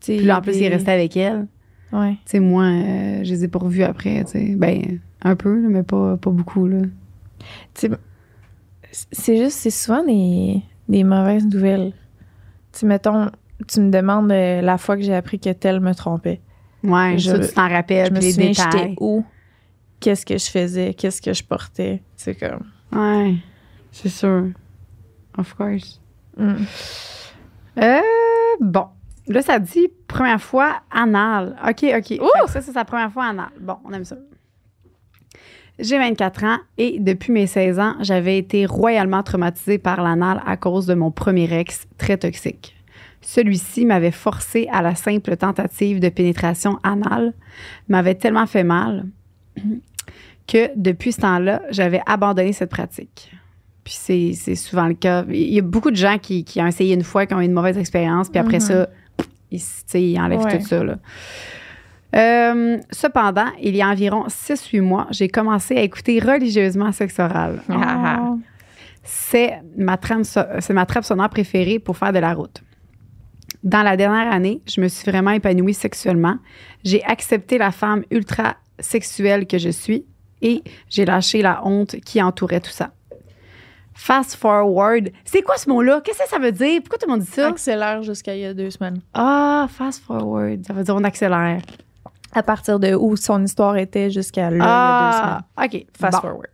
Puis 0.00 0.18
là, 0.24 0.38
en 0.38 0.40
plus, 0.42 0.56
il 0.56 0.64
est 0.64 0.68
resté 0.68 0.90
avec 0.90 1.16
elle. 1.16 1.46
Ouais. 1.92 2.14
Tu 2.14 2.18
sais, 2.32 2.40
moi, 2.40 2.64
euh, 2.64 3.20
je 3.22 3.30
les 3.30 3.44
ai 3.44 3.48
pas 3.48 3.60
revus 3.60 3.84
après, 3.84 4.24
tu 4.24 4.32
sais. 4.32 4.54
Ben, 4.56 4.98
un 5.22 5.36
peu, 5.36 5.56
mais 5.68 5.84
pas, 5.84 6.16
pas 6.16 6.30
beaucoup, 6.30 6.66
là. 6.66 6.78
Tu 7.74 7.86
sais, 7.86 7.90
c'est 9.12 9.36
juste, 9.36 9.58
c'est 9.58 9.70
souvent 9.70 10.02
des, 10.04 10.62
des 10.88 11.04
mauvaises 11.04 11.46
nouvelles. 11.46 11.92
Tu 12.72 12.86
mettons, 12.86 13.30
tu 13.68 13.80
me 13.80 13.90
demandes 13.90 14.30
euh, 14.32 14.60
la 14.60 14.78
fois 14.78 14.96
que 14.96 15.02
j'ai 15.02 15.14
appris 15.14 15.38
que 15.38 15.50
tel 15.50 15.80
me 15.80 15.94
trompait. 15.94 16.40
Ouais, 16.82 17.18
Je- 17.18 17.30
ça, 17.30 17.38
tu 17.40 17.54
t'en 17.54 17.68
rappelles, 17.68 18.08
Je 18.08 18.12
me 18.14 18.20
les 18.20 18.32
souviens, 18.32 18.52
j'étais 18.52 18.70
détails. 18.70 18.96
où, 19.00 19.24
qu'est-ce 20.00 20.24
que 20.26 20.36
je 20.38 20.50
faisais, 20.50 20.94
qu'est-ce 20.94 21.20
que 21.22 21.32
je 21.32 21.42
portais? 21.42 22.02
C'est 22.16 22.34
comme. 22.34 22.64
Ouais, 22.92 23.34
c'est 23.92 24.08
sûr. 24.08 24.48
Of 25.38 25.54
course. 25.54 26.00
hmm. 26.36 26.54
Euh, 27.78 28.00
bon. 28.60 28.86
Là, 29.28 29.42
ça 29.42 29.58
dit 29.58 29.88
première 30.06 30.40
fois 30.40 30.76
anal. 30.90 31.56
OK, 31.68 31.84
OK. 31.96 32.18
Que 32.18 32.50
Ça, 32.50 32.60
c'est 32.60 32.72
sa 32.72 32.84
première 32.84 33.10
fois 33.12 33.24
anal. 33.26 33.48
Bon, 33.60 33.76
on 33.84 33.92
aime 33.92 34.04
ça. 34.04 34.16
J'ai 35.78 35.98
24 35.98 36.44
ans 36.44 36.56
et 36.78 36.98
depuis 37.00 37.32
mes 37.32 37.46
16 37.46 37.78
ans, 37.78 37.94
j'avais 38.00 38.38
été 38.38 38.64
royalement 38.66 39.22
traumatisée 39.22 39.78
par 39.78 40.02
l'anal 40.02 40.42
à 40.46 40.56
cause 40.56 40.86
de 40.86 40.94
mon 40.94 41.10
premier 41.10 41.52
ex 41.52 41.86
très 41.98 42.16
toxique. 42.16 42.74
Celui-ci 43.20 43.84
m'avait 43.84 44.10
forcé 44.12 44.68
à 44.72 44.80
la 44.82 44.94
simple 44.94 45.36
tentative 45.36 46.00
de 46.00 46.08
pénétration 46.08 46.78
anale, 46.82 47.34
m'avait 47.88 48.14
tellement 48.14 48.46
fait 48.46 48.64
mal 48.64 49.06
que 50.46 50.70
depuis 50.76 51.12
ce 51.12 51.20
temps-là, 51.22 51.62
j'avais 51.70 52.00
abandonné 52.06 52.52
cette 52.52 52.70
pratique. 52.70 53.32
Puis 53.84 53.94
c'est 54.34 54.54
souvent 54.54 54.86
le 54.86 54.94
cas. 54.94 55.24
Il 55.28 55.52
y 55.52 55.58
a 55.58 55.62
beaucoup 55.62 55.90
de 55.90 55.96
gens 55.96 56.18
qui, 56.18 56.44
qui 56.44 56.60
ont 56.60 56.66
essayé 56.66 56.94
une 56.94 57.04
fois, 57.04 57.26
qui 57.26 57.34
ont 57.34 57.40
eu 57.40 57.44
une 57.44 57.52
mauvaise 57.52 57.78
expérience, 57.78 58.28
puis 58.30 58.38
après 58.38 58.58
Mhm. 58.58 58.60
ça, 58.60 58.88
ils, 59.94 60.18
enlèvent 60.20 60.40
Ouais. 60.40 60.58
tout 60.58 60.64
ça. 60.66 60.82
Là. 60.82 60.98
Euh, 62.14 62.78
cependant, 62.90 63.48
il 63.60 63.74
y 63.76 63.82
a 63.82 63.88
environ 63.88 64.26
6-8 64.28 64.80
mois, 64.80 65.06
j'ai 65.10 65.28
commencé 65.28 65.76
à 65.76 65.82
écouter 65.82 66.18
religieusement 66.20 66.92
Sexe 66.92 67.18
oral. 67.18 67.60
Ah. 67.68 68.20
Oh. 68.22 68.38
C'est 69.02 69.60
ma, 69.76 69.96
trame 69.96 70.24
so- 70.24 70.40
c'est 70.60 70.72
ma 70.72 70.86
trappe 70.86 71.04
sonore 71.04 71.28
préférée 71.28 71.78
pour 71.78 71.96
faire 71.96 72.12
de 72.12 72.18
la 72.18 72.32
route. 72.34 72.62
Dans 73.62 73.82
la 73.82 73.96
dernière 73.96 74.32
année, 74.32 74.62
je 74.66 74.80
me 74.80 74.88
suis 74.88 75.08
vraiment 75.10 75.30
épanouie 75.32 75.74
sexuellement. 75.74 76.36
J'ai 76.84 77.04
accepté 77.04 77.58
la 77.58 77.70
femme 77.72 78.04
ultra 78.10 78.56
sexuelle 78.78 79.46
que 79.46 79.58
je 79.58 79.70
suis 79.70 80.04
et 80.42 80.62
j'ai 80.88 81.04
lâché 81.04 81.42
la 81.42 81.66
honte 81.66 81.96
qui 82.04 82.22
entourait 82.22 82.60
tout 82.60 82.70
ça. 82.70 82.92
Fast 83.94 84.34
forward. 84.36 85.10
C'est 85.24 85.42
quoi 85.42 85.56
ce 85.56 85.68
mot-là? 85.70 86.00
Qu'est-ce 86.04 86.18
que 86.18 86.28
ça 86.28 86.38
veut 86.38 86.52
dire? 86.52 86.80
Pourquoi 86.82 86.98
tout 86.98 87.06
le 87.06 87.12
monde 87.12 87.22
dit 87.22 87.30
ça? 87.30 87.48
Accélère 87.48 88.02
jusqu'à 88.02 88.34
il 88.36 88.42
y 88.42 88.44
a 88.44 88.52
deux 88.54 88.70
semaines. 88.70 89.00
Ah, 89.14 89.66
fast 89.70 90.02
forward. 90.04 90.64
Ça 90.66 90.72
veut 90.74 90.84
dire 90.84 90.94
on 90.94 91.04
accélère. 91.04 91.60
À 92.32 92.42
partir 92.42 92.78
de 92.78 92.94
où 92.94 93.16
son 93.16 93.42
histoire 93.44 93.76
était 93.76 94.10
jusqu'à 94.10 94.50
là, 94.50 94.56
il 94.56 94.58
y 94.58 94.62
a 94.62 94.66
Ah, 94.66 95.40
OK. 95.64 95.70
deux 95.70 95.78
semaines. 95.78 95.86
Fast 95.98 96.22
Bon. 96.22 96.28
forward. 96.28 96.48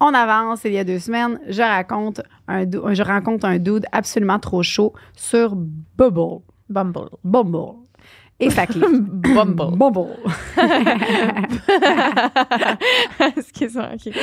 On 0.00 0.14
avance, 0.14 0.60
il 0.64 0.72
y 0.72 0.78
a 0.78 0.84
deux 0.84 0.98
semaines, 0.98 1.38
je 1.48 1.60
raconte 1.62 2.22
un 2.48 2.62
je 2.64 3.02
rencontre 3.02 3.44
un 3.46 3.58
dude 3.58 3.84
absolument 3.92 4.38
trop 4.38 4.62
chaud 4.62 4.94
sur 5.14 5.54
Bubble. 5.54 6.40
Bumble. 6.70 7.10
Bumble. 7.22 7.74
Et 8.40 8.48
ça 8.48 8.66
clique. 8.66 8.82
Bumble. 8.88 9.76
Bumble. 9.76 10.16
Excuse-moi, 13.36 13.88
ok. 13.94 14.14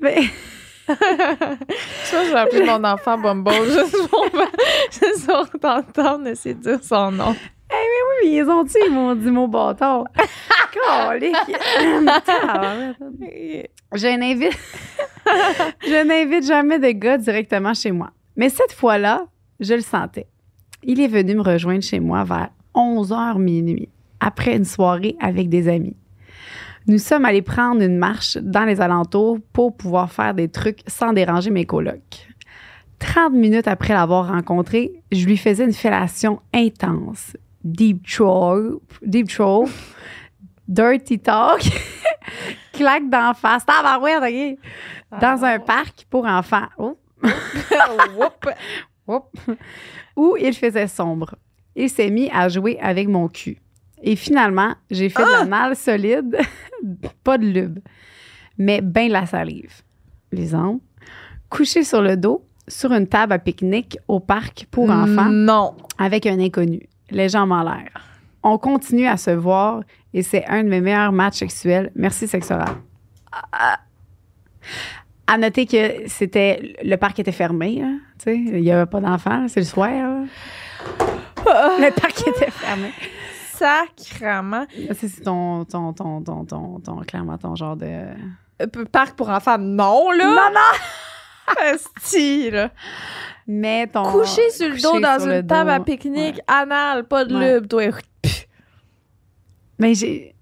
Mais- 0.00 0.24
Ça, 0.88 2.24
je 2.24 2.30
vais 2.32 2.38
appeler 2.38 2.64
mon 2.64 2.82
enfant 2.84 3.18
Bumble 3.18 3.50
juste 3.66 4.08
pour, 4.08 4.24
juste 4.90 5.26
pour 5.26 5.60
t'entendre 5.60 6.26
essayer 6.28 6.54
de 6.54 6.60
dire 6.62 6.78
son 6.82 7.10
nom. 7.12 7.34
Oui, 7.70 8.36
ils 8.36 8.48
ont 8.48 8.64
dit, 8.64 8.74
ils 8.86 8.92
m'ont 8.92 9.14
dit 9.14 9.30
mon 9.30 9.48
bâtard? 9.48 10.04
Je 13.94 14.18
n'invite, 14.18 14.58
je 15.82 16.06
n'invite 16.06 16.46
jamais 16.46 16.78
de 16.78 16.90
gars 16.90 17.18
directement 17.18 17.74
chez 17.74 17.92
moi. 17.92 18.10
Mais 18.36 18.48
cette 18.48 18.72
fois-là, 18.72 19.26
je 19.60 19.74
le 19.74 19.80
sentais. 19.80 20.26
Il 20.82 21.00
est 21.00 21.08
venu 21.08 21.36
me 21.36 21.42
rejoindre 21.42 21.82
chez 21.82 22.00
moi 22.00 22.24
vers 22.24 22.50
11h 22.74 23.38
minuit, 23.38 23.88
après 24.20 24.56
une 24.56 24.64
soirée 24.64 25.16
avec 25.20 25.48
des 25.48 25.68
amis. 25.68 25.96
Nous 26.86 26.98
sommes 26.98 27.24
allés 27.24 27.42
prendre 27.42 27.82
une 27.82 27.96
marche 27.96 28.36
dans 28.36 28.64
les 28.64 28.80
alentours 28.80 29.38
pour 29.52 29.76
pouvoir 29.76 30.12
faire 30.12 30.34
des 30.34 30.48
trucs 30.48 30.80
sans 30.86 31.12
déranger 31.12 31.50
mes 31.50 31.64
colocs. 31.64 32.28
30 32.98 33.32
minutes 33.32 33.68
après 33.68 33.94
l'avoir 33.94 34.28
rencontré, 34.28 35.02
je 35.10 35.26
lui 35.26 35.36
faisais 35.36 35.64
une 35.64 35.72
fellation 35.72 36.40
intense. 36.54 37.36
Deep 37.66 38.06
throat, 38.06 38.80
deep 39.02 39.28
throat, 39.28 39.68
dirty 40.68 41.18
talk, 41.18 41.60
claque 42.72 43.10
d'en 43.10 43.34
face, 43.34 43.66
tabarouette, 43.66 44.22
OK? 44.22 44.58
Dans 45.20 45.44
un 45.44 45.58
parc 45.58 46.06
pour 46.08 46.24
enfants. 46.26 46.68
Oh. 46.78 46.96
Où 50.16 50.36
il 50.40 50.54
faisait 50.54 50.86
sombre. 50.86 51.34
Il 51.74 51.90
s'est 51.90 52.10
mis 52.10 52.30
à 52.30 52.48
jouer 52.48 52.78
avec 52.80 53.08
mon 53.08 53.28
cul. 53.28 53.58
Et 54.02 54.14
finalement, 54.14 54.74
j'ai 54.90 55.08
fait 55.08 55.24
de 55.24 55.30
l'anal 55.30 55.74
solide, 55.74 56.38
pas 57.24 57.38
de 57.38 57.46
lube, 57.46 57.78
mais 58.58 58.80
ben 58.80 59.08
de 59.08 59.12
la 59.12 59.26
salive. 59.26 59.82
Lisande. 60.30 60.80
Couché 61.48 61.82
sur 61.82 62.02
le 62.02 62.16
dos, 62.16 62.44
sur 62.68 62.92
une 62.92 63.06
table 63.08 63.32
à 63.32 63.38
pique-nique 63.38 63.98
au 64.06 64.20
parc 64.20 64.66
pour 64.70 64.90
enfants, 64.90 65.30
Non. 65.30 65.74
avec 65.98 66.26
un 66.26 66.38
inconnu, 66.38 66.88
les 67.10 67.28
jambes 67.28 67.52
en 67.52 67.62
l'air. 67.62 67.88
On 68.42 68.58
continue 68.58 69.06
à 69.06 69.16
se 69.16 69.30
voir 69.30 69.80
et 70.14 70.22
c'est 70.22 70.44
un 70.46 70.62
de 70.62 70.68
mes 70.68 70.80
meilleurs 70.80 71.12
matchs 71.12 71.38
sexuels. 71.38 71.90
Merci, 71.94 72.28
Sexoral. 72.28 72.76
À 75.26 75.38
noter 75.38 75.66
que 75.66 76.08
c'était 76.08 76.76
le 76.82 76.96
parc 76.96 77.18
était 77.18 77.32
fermé, 77.32 77.80
là, 77.80 77.88
tu 78.18 78.24
sais, 78.24 78.36
il 78.36 78.62
n'y 78.62 78.70
avait 78.70 78.86
pas 78.86 79.00
d'enfants, 79.00 79.46
c'est 79.48 79.60
le 79.60 79.66
soir. 79.66 79.90
là. 79.90 80.24
Le 81.78 81.90
parc 82.00 82.26
était 82.26 82.50
fermé. 82.50 82.92
Sacrement. 83.52 84.66
C'est 84.94 85.22
ton, 85.22 85.64
ton, 85.64 85.92
ton, 85.92 86.20
ton, 86.22 86.44
ton, 86.44 86.78
ton, 86.80 86.96
clairement 87.02 87.38
ton 87.38 87.54
genre 87.56 87.76
de. 87.76 87.86
Euh, 87.86 88.66
Parc 88.90 89.16
pour 89.16 89.28
enfants, 89.28 89.58
non, 89.58 90.10
là. 90.12 90.24
Non, 90.24 90.54
non! 90.54 90.78
Asti, 91.72 92.50
là. 92.50 92.70
Mais 93.46 93.86
ton. 93.86 94.02
Couché 94.04 94.50
sur 94.50 94.68
le 94.68 94.80
dos 94.80 94.98
dans 95.00 95.18
sur 95.20 95.28
une 95.28 95.36
le 95.36 95.46
table 95.46 95.70
à 95.70 95.80
pique-nique, 95.80 96.40
anal, 96.46 97.04
pas 97.04 97.24
de 97.24 97.36
Ouais. 97.36 97.54
lube, 97.54 97.68
toi. 97.68 97.82
Mais 99.78 99.94
j'ai. 99.94 100.34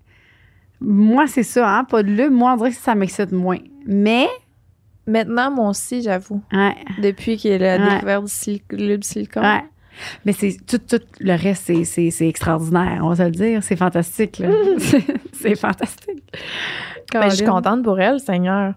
Moi, 0.80 1.26
c'est 1.26 1.42
ça, 1.42 1.68
hein, 1.78 1.84
pas 1.84 2.02
de 2.02 2.08
lube. 2.10 2.32
Moi, 2.32 2.52
on 2.52 2.56
dirait 2.56 2.70
que 2.70 2.76
ça 2.76 2.94
m'excite 2.94 3.32
moins. 3.32 3.58
Mais. 3.86 4.28
Maintenant, 5.06 5.50
moi 5.50 5.68
aussi, 5.68 6.00
j'avoue. 6.02 6.42
Ouais. 6.50 6.74
Depuis 7.02 7.36
qu'il 7.36 7.62
a 7.62 7.76
Ouais. 7.76 7.94
découvert 7.94 8.22
du 8.22 8.28
sil- 8.32 8.64
lube 8.70 9.04
silicone. 9.04 9.42
Ouais. 9.44 9.64
Mais 10.24 10.32
c'est 10.32 10.56
tout, 10.66 10.78
tout 10.78 11.04
le 11.20 11.34
reste, 11.36 11.64
c'est, 11.66 11.84
c'est, 11.84 12.10
c'est 12.10 12.26
extraordinaire, 12.26 13.00
on 13.02 13.10
va 13.10 13.16
se 13.16 13.22
le 13.24 13.30
dire. 13.30 13.62
C'est 13.62 13.76
fantastique, 13.76 14.38
là. 14.38 14.48
c'est, 15.34 15.54
fantastique. 15.56 16.22
Ben, 17.12 17.28
je 17.28 17.36
suis 17.36 17.44
contente 17.44 17.82
pour 17.84 18.00
elle, 18.00 18.18
Seigneur. 18.18 18.72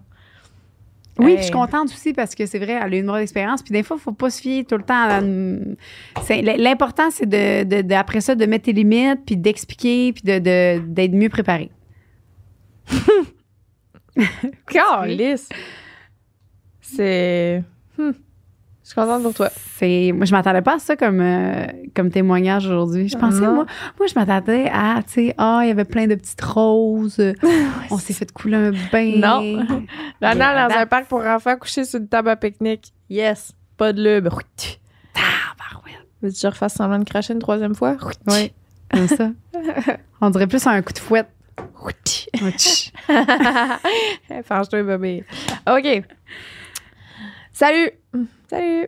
Oui, 1.18 1.32
puis 1.32 1.36
je 1.38 1.42
suis 1.44 1.52
contente 1.52 1.88
aussi 1.88 2.12
parce 2.12 2.34
que 2.34 2.46
c'est 2.46 2.58
vrai, 2.58 2.78
elle 2.80 2.94
a 2.94 2.96
eu 2.96 3.00
une 3.00 3.06
mauvaise 3.06 3.22
expérience. 3.22 3.62
Puis 3.62 3.72
des 3.72 3.82
fois, 3.82 3.96
il 3.96 4.00
ne 4.00 4.02
faut 4.02 4.12
pas 4.12 4.30
se 4.30 4.40
fier 4.40 4.64
tout 4.64 4.76
le 4.76 4.84
temps 4.84 4.94
à 5.08 5.20
L'important, 6.56 7.10
c'est 7.10 7.26
de, 7.26 7.64
de- 7.64 7.82
de- 7.82 7.94
après 7.94 8.20
ça, 8.20 8.34
de 8.34 8.46
mettre 8.46 8.66
tes 8.66 8.72
limites, 8.72 9.20
puis 9.26 9.36
d'expliquer, 9.36 10.12
puis 10.12 10.22
de, 10.24 10.38
de- 10.38 10.78
d'être 10.86 11.12
mieux 11.12 11.28
préparé. 11.28 11.70
Calice. 14.66 15.48
C'est. 16.80 17.62
Hmm. 17.96 18.10
Je 18.88 18.92
suis 18.92 19.02
contente 19.02 19.22
pour 19.22 19.34
toi. 19.34 19.50
C'est, 19.76 20.12
moi, 20.14 20.24
je 20.24 20.32
m'attendais 20.32 20.62
pas 20.62 20.76
à 20.76 20.78
ça 20.78 20.96
comme, 20.96 21.20
euh, 21.20 21.66
comme 21.94 22.08
témoignage 22.10 22.64
aujourd'hui. 22.64 23.06
Je 23.10 23.18
pensais, 23.18 23.42
moi, 23.42 23.66
moi, 23.98 24.06
je 24.08 24.14
m'attendais 24.14 24.70
à, 24.72 25.02
tu 25.06 25.26
sais, 25.26 25.34
ah, 25.36 25.60
il 25.62 25.68
y 25.68 25.70
avait 25.70 25.84
plein 25.84 26.06
de 26.06 26.14
petites 26.14 26.40
roses. 26.40 27.20
On 27.90 27.98
s'est 27.98 28.14
fait 28.14 28.32
couler 28.32 28.56
un 28.56 28.70
bain. 28.90 29.12
Non. 29.16 29.62
L'anal 30.22 30.70
dans 30.70 30.74
Là, 30.74 30.80
un 30.80 30.86
parc 30.86 31.04
pour 31.04 31.20
enfants 31.20 31.58
couché 31.58 31.84
sur 31.84 32.00
une 32.00 32.08
table 32.08 32.30
à 32.30 32.36
pique-nique. 32.36 32.94
Yes. 33.10 33.52
Pas 33.76 33.92
de 33.92 34.02
lube. 34.02 34.30
Veux-tu 36.22 36.34
que 36.34 36.40
je 36.40 36.46
refasse 36.46 36.72
semblant 36.72 36.98
de 36.98 37.04
cracher 37.04 37.34
une 37.34 37.40
troisième 37.40 37.74
fois? 37.74 37.94
Oui, 38.28 38.52
comme 38.90 39.06
ça. 39.06 39.32
On 40.22 40.30
dirait 40.30 40.46
plus 40.46 40.66
un 40.66 40.80
coup 40.80 40.94
de 40.94 40.98
fouette. 40.98 41.28
Fange-toi, 44.44 44.82
bébé. 44.82 45.24
OK. 45.70 46.04
Salut! 47.58 47.90
Salut. 48.48 48.86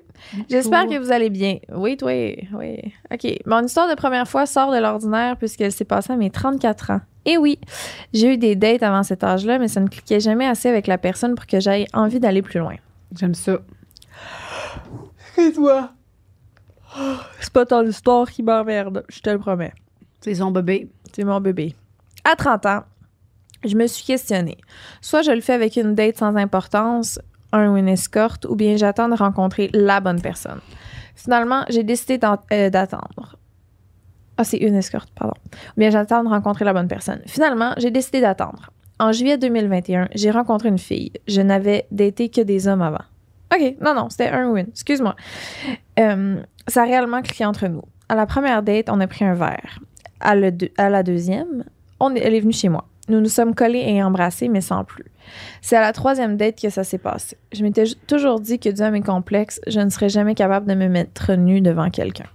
J'espère 0.48 0.86
que 0.86 0.96
vous 0.96 1.10
allez 1.10 1.28
bien. 1.28 1.58
Oui, 1.74 1.96
toi, 1.96 2.12
oui. 2.12 2.94
OK. 3.12 3.26
Mon 3.44 3.64
histoire 3.64 3.90
de 3.90 3.96
première 3.96 4.28
fois 4.28 4.46
sort 4.46 4.70
de 4.70 4.78
l'ordinaire 4.78 5.36
puisqu'elle 5.36 5.72
s'est 5.72 5.84
passée 5.84 6.12
à 6.12 6.16
mes 6.16 6.30
34 6.30 6.90
ans. 6.92 7.00
Et 7.24 7.36
oui, 7.36 7.58
j'ai 8.12 8.34
eu 8.34 8.38
des 8.38 8.54
dates 8.54 8.84
avant 8.84 9.02
cet 9.02 9.24
âge-là, 9.24 9.58
mais 9.58 9.66
ça 9.66 9.80
ne 9.80 9.88
cliquait 9.88 10.20
jamais 10.20 10.46
assez 10.46 10.68
avec 10.68 10.86
la 10.86 10.98
personne 10.98 11.34
pour 11.34 11.48
que 11.48 11.58
j'aie 11.58 11.86
envie 11.92 12.20
d'aller 12.20 12.42
plus 12.42 12.60
loin. 12.60 12.76
J'aime 13.18 13.34
ça. 13.34 13.58
Et 15.36 15.50
toi? 15.50 15.90
C'est 17.40 17.52
pas 17.52 17.66
ton 17.66 17.84
histoire 17.84 18.30
qui 18.30 18.44
m'emmerde, 18.44 19.04
je 19.08 19.18
te 19.18 19.30
le 19.30 19.40
promets. 19.40 19.74
C'est 20.20 20.36
son 20.36 20.52
bébé. 20.52 20.88
C'est 21.12 21.24
mon 21.24 21.40
bébé. 21.40 21.74
À 22.22 22.36
30 22.36 22.66
ans, 22.66 22.84
je 23.64 23.74
me 23.74 23.88
suis 23.88 24.04
questionnée. 24.04 24.58
Soit 25.00 25.22
je 25.22 25.32
le 25.32 25.40
fais 25.40 25.54
avec 25.54 25.74
une 25.74 25.96
date 25.96 26.18
sans 26.18 26.36
importance, 26.36 27.18
un 27.52 27.70
ou 27.70 27.76
une 27.76 27.88
escorte, 27.88 28.44
ou 28.46 28.54
bien 28.56 28.76
j'attends 28.76 29.08
de 29.08 29.14
rencontrer 29.14 29.70
la 29.72 30.00
bonne 30.00 30.20
personne. 30.20 30.60
Finalement, 31.14 31.64
j'ai 31.68 31.82
décidé 31.82 32.18
euh, 32.52 32.70
d'attendre. 32.70 33.36
Ah, 34.36 34.44
c'est 34.44 34.56
une 34.58 34.74
escorte, 34.76 35.10
pardon. 35.14 35.34
Ou 35.52 35.80
bien 35.80 35.90
j'attends 35.90 36.24
de 36.24 36.28
rencontrer 36.28 36.64
la 36.64 36.72
bonne 36.72 36.88
personne. 36.88 37.20
Finalement, 37.26 37.74
j'ai 37.76 37.90
décidé 37.90 38.20
d'attendre. 38.20 38.70
En 38.98 39.12
juillet 39.12 39.36
2021, 39.38 40.08
j'ai 40.14 40.30
rencontré 40.30 40.68
une 40.68 40.78
fille. 40.78 41.12
Je 41.28 41.40
n'avais 41.40 41.86
daté 41.90 42.28
que 42.30 42.40
des 42.40 42.68
hommes 42.68 42.82
avant. 42.82 43.04
OK, 43.54 43.76
non, 43.80 43.94
non, 43.94 44.08
c'était 44.10 44.28
un 44.28 44.54
une. 44.54 44.68
Excuse-moi. 44.68 45.16
Euh, 45.98 46.40
ça 46.68 46.82
a 46.82 46.84
réellement 46.84 47.20
cliqué 47.20 47.44
entre 47.44 47.66
nous. 47.66 47.82
À 48.08 48.14
la 48.14 48.26
première 48.26 48.62
date, 48.62 48.88
on 48.90 49.00
a 49.00 49.06
pris 49.06 49.24
un 49.24 49.34
verre. 49.34 49.80
À 50.20 50.34
la 50.34 51.02
deuxième, 51.02 51.64
on 51.98 52.14
est- 52.14 52.20
elle 52.20 52.34
est 52.34 52.40
venue 52.40 52.52
chez 52.52 52.68
moi. 52.68 52.86
Nous 53.08 53.20
nous 53.20 53.28
sommes 53.28 53.54
collés 53.54 53.84
et 53.86 54.02
embrassés, 54.02 54.48
mais 54.48 54.60
sans 54.60 54.84
plus. 54.84 55.06
C'est 55.62 55.76
à 55.76 55.80
la 55.80 55.92
troisième 55.92 56.36
date 56.36 56.60
que 56.60 56.70
ça 56.70 56.84
s'est 56.84 56.98
passé. 56.98 57.36
Je 57.52 57.62
m'étais 57.62 57.84
toujours 58.06 58.40
dit 58.40 58.58
que 58.58 58.68
dû 58.68 58.82
à 58.82 58.90
mes 58.90 59.00
complexes, 59.02 59.60
je 59.66 59.80
ne 59.80 59.90
serais 59.90 60.08
jamais 60.08 60.34
capable 60.34 60.66
de 60.66 60.74
me 60.74 60.88
mettre 60.88 61.32
nue 61.34 61.60
devant 61.60 61.90
quelqu'un. 61.90 62.26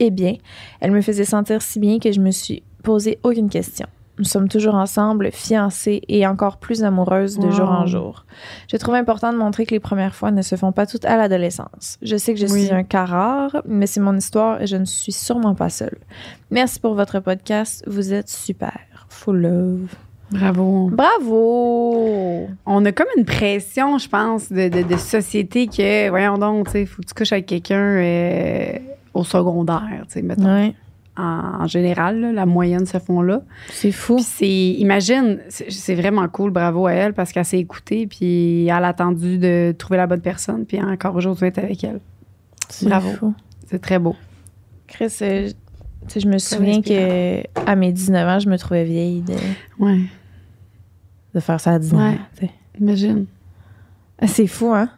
Eh 0.00 0.10
bien, 0.10 0.34
elle 0.80 0.90
me 0.90 1.00
faisait 1.02 1.24
sentir 1.24 1.62
si 1.62 1.78
bien 1.78 1.98
que 2.00 2.10
je 2.10 2.20
me 2.20 2.30
suis 2.32 2.62
posé 2.82 3.18
aucune 3.22 3.48
question. 3.48 3.86
Nous 4.18 4.24
sommes 4.24 4.48
toujours 4.48 4.74
ensemble, 4.76 5.30
fiancés 5.32 6.02
et 6.08 6.24
encore 6.26 6.58
plus 6.58 6.84
amoureuses 6.84 7.36
de 7.38 7.50
jour 7.50 7.68
en 7.68 7.86
jour. 7.86 8.24
Je 8.70 8.76
trouve 8.76 8.94
important 8.94 9.32
de 9.32 9.38
montrer 9.38 9.66
que 9.66 9.72
les 9.72 9.80
premières 9.80 10.14
fois 10.14 10.30
ne 10.30 10.42
se 10.42 10.54
font 10.54 10.70
pas 10.70 10.86
toutes 10.86 11.04
à 11.04 11.16
l'adolescence. 11.16 11.98
Je 12.00 12.16
sais 12.16 12.32
que 12.34 12.38
je 12.38 12.46
Oui. 12.46 12.66
suis 12.66 12.72
un 12.74 12.84
cas 12.84 13.06
rare, 13.06 13.62
mais 13.66 13.86
c'est 13.88 13.98
mon 14.00 14.16
histoire 14.16 14.62
et 14.62 14.68
je 14.68 14.76
ne 14.76 14.84
suis 14.84 15.10
sûrement 15.10 15.56
pas 15.56 15.68
seule. 15.68 15.98
Merci 16.52 16.78
pour 16.78 16.94
votre 16.94 17.18
podcast. 17.18 17.82
Vous 17.88 18.12
êtes 18.12 18.28
super. 18.28 18.78
Full 19.08 19.36
love. 19.40 19.94
Bravo. 20.34 20.90
Bravo! 20.92 22.48
On 22.66 22.84
a 22.84 22.92
comme 22.92 23.06
une 23.16 23.24
pression, 23.24 23.98
je 23.98 24.08
pense, 24.08 24.50
de, 24.52 24.68
de, 24.68 24.82
de 24.82 24.96
société 24.96 25.66
que, 25.66 26.08
voyons 26.10 26.38
donc, 26.38 26.66
tu 26.66 26.72
sais, 26.72 26.86
faut 26.86 27.02
que 27.02 27.06
tu 27.08 27.14
couches 27.14 27.32
avec 27.32 27.46
quelqu'un 27.46 27.78
euh, 27.80 28.78
au 29.14 29.24
secondaire, 29.24 30.02
tu 30.08 30.14
sais, 30.14 30.22
mettons. 30.22 30.44
Ouais, 30.52 30.74
En, 31.16 31.62
en 31.62 31.66
général, 31.66 32.20
là, 32.20 32.32
la 32.32 32.46
moyenne 32.46 32.86
se 32.86 32.98
font 32.98 33.22
là. 33.22 33.42
c'est 33.70 33.92
fou. 33.92 34.18
C'est, 34.20 34.46
imagine, 34.48 35.38
c'est 35.48 35.94
vraiment 35.94 36.26
cool, 36.28 36.50
bravo 36.50 36.86
à 36.86 36.92
elle, 36.92 37.12
parce 37.14 37.32
qu'elle 37.32 37.44
s'est 37.44 37.58
écoutée, 37.60 38.06
puis 38.06 38.64
elle 38.66 38.70
a 38.84 38.88
attendu 38.88 39.38
de 39.38 39.72
trouver 39.78 39.98
la 39.98 40.06
bonne 40.06 40.20
personne, 40.22 40.64
puis 40.66 40.82
encore 40.82 41.14
aujourd'hui, 41.14 41.46
est 41.46 41.58
avec 41.58 41.84
elle. 41.84 42.00
C'est 42.68 42.86
Bravo. 42.88 43.10
fou. 43.12 43.34
C'est 43.68 43.78
très 43.80 43.98
beau. 43.98 44.16
Chris, 44.88 45.16
euh, 45.22 45.50
tu 46.08 46.20
je 46.20 46.26
me 46.28 46.38
souviens 46.38 46.82
que 46.82 47.42
à 47.66 47.76
mes 47.76 47.92
19 47.92 48.28
ans, 48.28 48.38
je 48.38 48.48
me 48.48 48.58
trouvais 48.58 48.84
vieille 48.84 49.22
de, 49.22 49.32
Ouais, 49.78 50.00
de 51.34 51.40
faire 51.40 51.60
ça 51.60 51.72
à 51.72 51.78
19 51.78 52.00
Ouais. 52.00 52.14
ans. 52.18 52.18
tu 52.38 52.46
sais. 52.46 52.52
imagine. 52.80 53.26
Ah, 54.20 54.26
C'est 54.26 54.46
fou, 54.46 54.72
hein? 54.72 54.88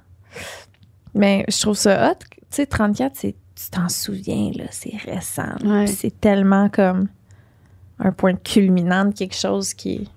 Mais 1.14 1.44
je 1.48 1.60
trouve 1.60 1.76
ça 1.76 2.10
hot. 2.10 2.16
Tu 2.30 2.36
sais, 2.50 2.66
34, 2.66 3.12
c'est, 3.16 3.34
tu 3.54 3.70
t'en 3.70 3.88
souviens, 3.88 4.50
là, 4.54 4.64
c'est 4.70 4.94
récent. 5.04 5.54
Ouais. 5.64 5.84
Puis 5.86 5.94
C'est 5.94 6.20
tellement 6.20 6.68
comme 6.68 7.08
un 7.98 8.12
point 8.12 8.34
culminant 8.34 9.06
de 9.06 9.14
quelque 9.14 9.34
chose 9.36 9.72
qui. 9.74 10.08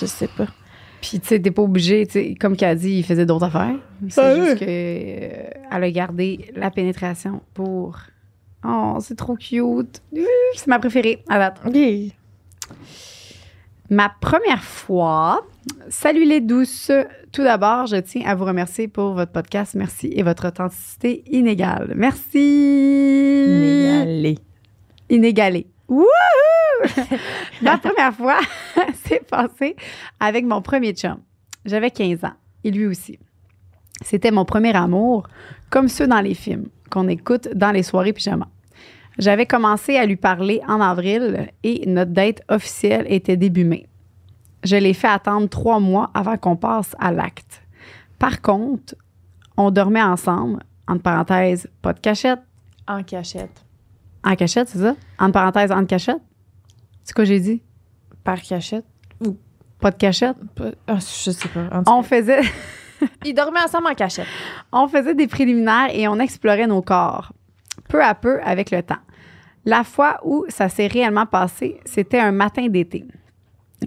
Je 0.00 0.06
sais 0.06 0.28
pas. 0.28 0.46
Puis, 1.02 1.18
tu 1.20 1.26
sais, 1.28 1.40
t'es 1.40 1.50
pas 1.50 1.62
obligé, 1.62 2.06
tu 2.06 2.12
sais, 2.12 2.34
comme 2.36 2.56
qu'elle 2.56 2.78
dit, 2.78 2.98
il 2.98 3.04
faisait 3.04 3.26
d'autres 3.26 3.46
affaires. 3.46 3.74
C'est 4.08 4.20
Ah 4.20 4.34
juste 4.36 4.52
oui. 4.52 4.58
que 4.60 4.64
euh, 4.68 5.50
elle 5.72 5.84
a 5.84 5.90
gardé 5.90 6.50
la 6.56 6.70
pénétration 6.70 7.40
pour. 7.54 7.98
Oh, 8.64 8.98
c'est 9.00 9.16
trop 9.16 9.34
cute. 9.36 10.00
C'est 10.54 10.68
ma 10.68 10.78
préférée 10.78 11.24
à 11.28 11.38
date. 11.38 11.60
Ma 13.92 14.08
première 14.08 14.64
fois. 14.64 15.46
Salut 15.90 16.24
les 16.24 16.40
douces. 16.40 16.90
Tout 17.30 17.42
d'abord, 17.42 17.84
je 17.84 17.96
tiens 17.96 18.22
à 18.24 18.34
vous 18.34 18.46
remercier 18.46 18.88
pour 18.88 19.12
votre 19.12 19.32
podcast. 19.32 19.74
Merci 19.74 20.10
et 20.16 20.22
votre 20.22 20.48
authenticité 20.48 21.22
inégale. 21.26 21.92
Merci. 21.94 22.38
Inégalé. 23.48 24.38
Inégalée. 25.10 25.66
Wouhou! 25.90 26.06
Ma 27.62 27.76
première 27.76 28.14
fois 28.14 28.38
s'est 29.04 29.20
passée 29.30 29.76
avec 30.18 30.46
mon 30.46 30.62
premier 30.62 30.94
chum. 30.94 31.18
J'avais 31.66 31.90
15 31.90 32.24
ans 32.24 32.32
et 32.64 32.70
lui 32.70 32.86
aussi. 32.86 33.18
C'était 34.00 34.30
mon 34.30 34.46
premier 34.46 34.74
amour, 34.74 35.28
comme 35.68 35.88
ceux 35.88 36.06
dans 36.06 36.22
les 36.22 36.34
films 36.34 36.68
qu'on 36.88 37.08
écoute 37.08 37.48
dans 37.54 37.72
les 37.72 37.82
soirées 37.82 38.14
pyjama. 38.14 38.48
J'avais 39.18 39.46
commencé 39.46 39.96
à 39.96 40.06
lui 40.06 40.16
parler 40.16 40.60
en 40.66 40.80
avril 40.80 41.48
et 41.62 41.84
notre 41.86 42.12
date 42.12 42.40
officielle 42.48 43.04
était 43.08 43.36
début 43.36 43.64
mai. 43.64 43.86
Je 44.64 44.76
l'ai 44.76 44.94
fait 44.94 45.08
attendre 45.08 45.48
trois 45.48 45.80
mois 45.80 46.10
avant 46.14 46.36
qu'on 46.36 46.56
passe 46.56 46.94
à 46.98 47.12
l'acte. 47.12 47.62
Par 48.18 48.40
contre, 48.40 48.94
on 49.56 49.70
dormait 49.70 50.02
ensemble, 50.02 50.62
entre 50.88 51.02
parenthèses, 51.02 51.68
pas 51.82 51.92
de 51.92 52.00
cachette, 52.00 52.40
En 52.88 53.02
cachette. 53.02 53.64
en 54.24 54.34
cachette, 54.34 54.68
c'est 54.68 54.78
ça? 54.78 54.94
Entre 55.18 55.32
parenthèses, 55.32 55.72
en 55.72 55.84
cachette? 55.84 56.20
C'est 57.04 57.14
quoi 57.14 57.24
j'ai 57.24 57.40
dit? 57.40 57.60
Par 58.24 58.40
cachette? 58.40 58.86
Pas 59.80 59.90
de 59.90 59.96
cachette? 59.96 60.36
Ah, 60.86 60.98
je 61.00 61.30
sais 61.32 61.48
pas. 61.48 61.82
On 61.88 62.02
faisait, 62.04 62.42
Ils 63.24 63.34
dormaient 63.34 63.62
ensemble 63.64 63.88
en 63.88 63.94
cachette. 63.94 64.28
on 64.70 64.86
faisait 64.86 65.14
des 65.16 65.26
préliminaires 65.26 65.90
et 65.92 66.06
on 66.06 66.20
explorait 66.20 66.68
nos 66.68 66.82
corps, 66.82 67.32
peu 67.92 68.02
à 68.02 68.14
peu 68.14 68.40
avec 68.42 68.70
le 68.70 68.82
temps. 68.82 69.02
La 69.64 69.84
fois 69.84 70.18
où 70.24 70.44
ça 70.48 70.68
s'est 70.68 70.88
réellement 70.88 71.26
passé, 71.26 71.78
c'était 71.84 72.18
un 72.18 72.32
matin 72.32 72.66
d'été. 72.68 73.04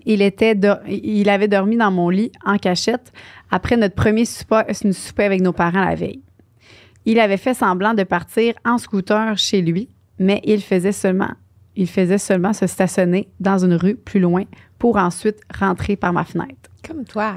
Il, 0.06 0.22
était 0.22 0.56
do- 0.56 0.82
il 0.88 1.28
avait 1.30 1.48
dormi 1.48 1.76
dans 1.78 1.92
mon 1.92 2.10
lit 2.10 2.32
en 2.46 2.58
cachette 2.58 3.12
après 3.50 3.76
notre 3.78 3.96
premier 3.96 4.26
souper 4.26 5.24
avec 5.24 5.42
nos 5.42 5.54
parents 5.54 5.84
la 5.84 5.96
veille. 5.96 6.22
Il 7.06 7.20
avait 7.20 7.38
fait 7.38 7.54
semblant 7.54 7.94
de 7.94 8.04
partir 8.04 8.54
en 8.64 8.78
scooter 8.78 9.38
chez 9.38 9.62
lui, 9.62 9.90
mais 10.20 10.42
il 10.44 10.62
faisait 10.62 10.92
seulement, 10.92 11.32
il 11.76 11.88
faisait 11.88 12.18
seulement 12.18 12.54
se 12.54 12.68
stationner 12.68 13.30
dans 13.40 13.58
une 13.66 13.76
rue 13.76 13.96
plus 13.96 14.20
loin 14.20 14.44
pour 14.80 14.98
ensuite 14.98 15.40
rentrer 15.60 15.96
par 15.96 16.14
ma 16.14 16.24
fenêtre. 16.26 16.70
Comme 16.88 17.06
toi. 17.06 17.36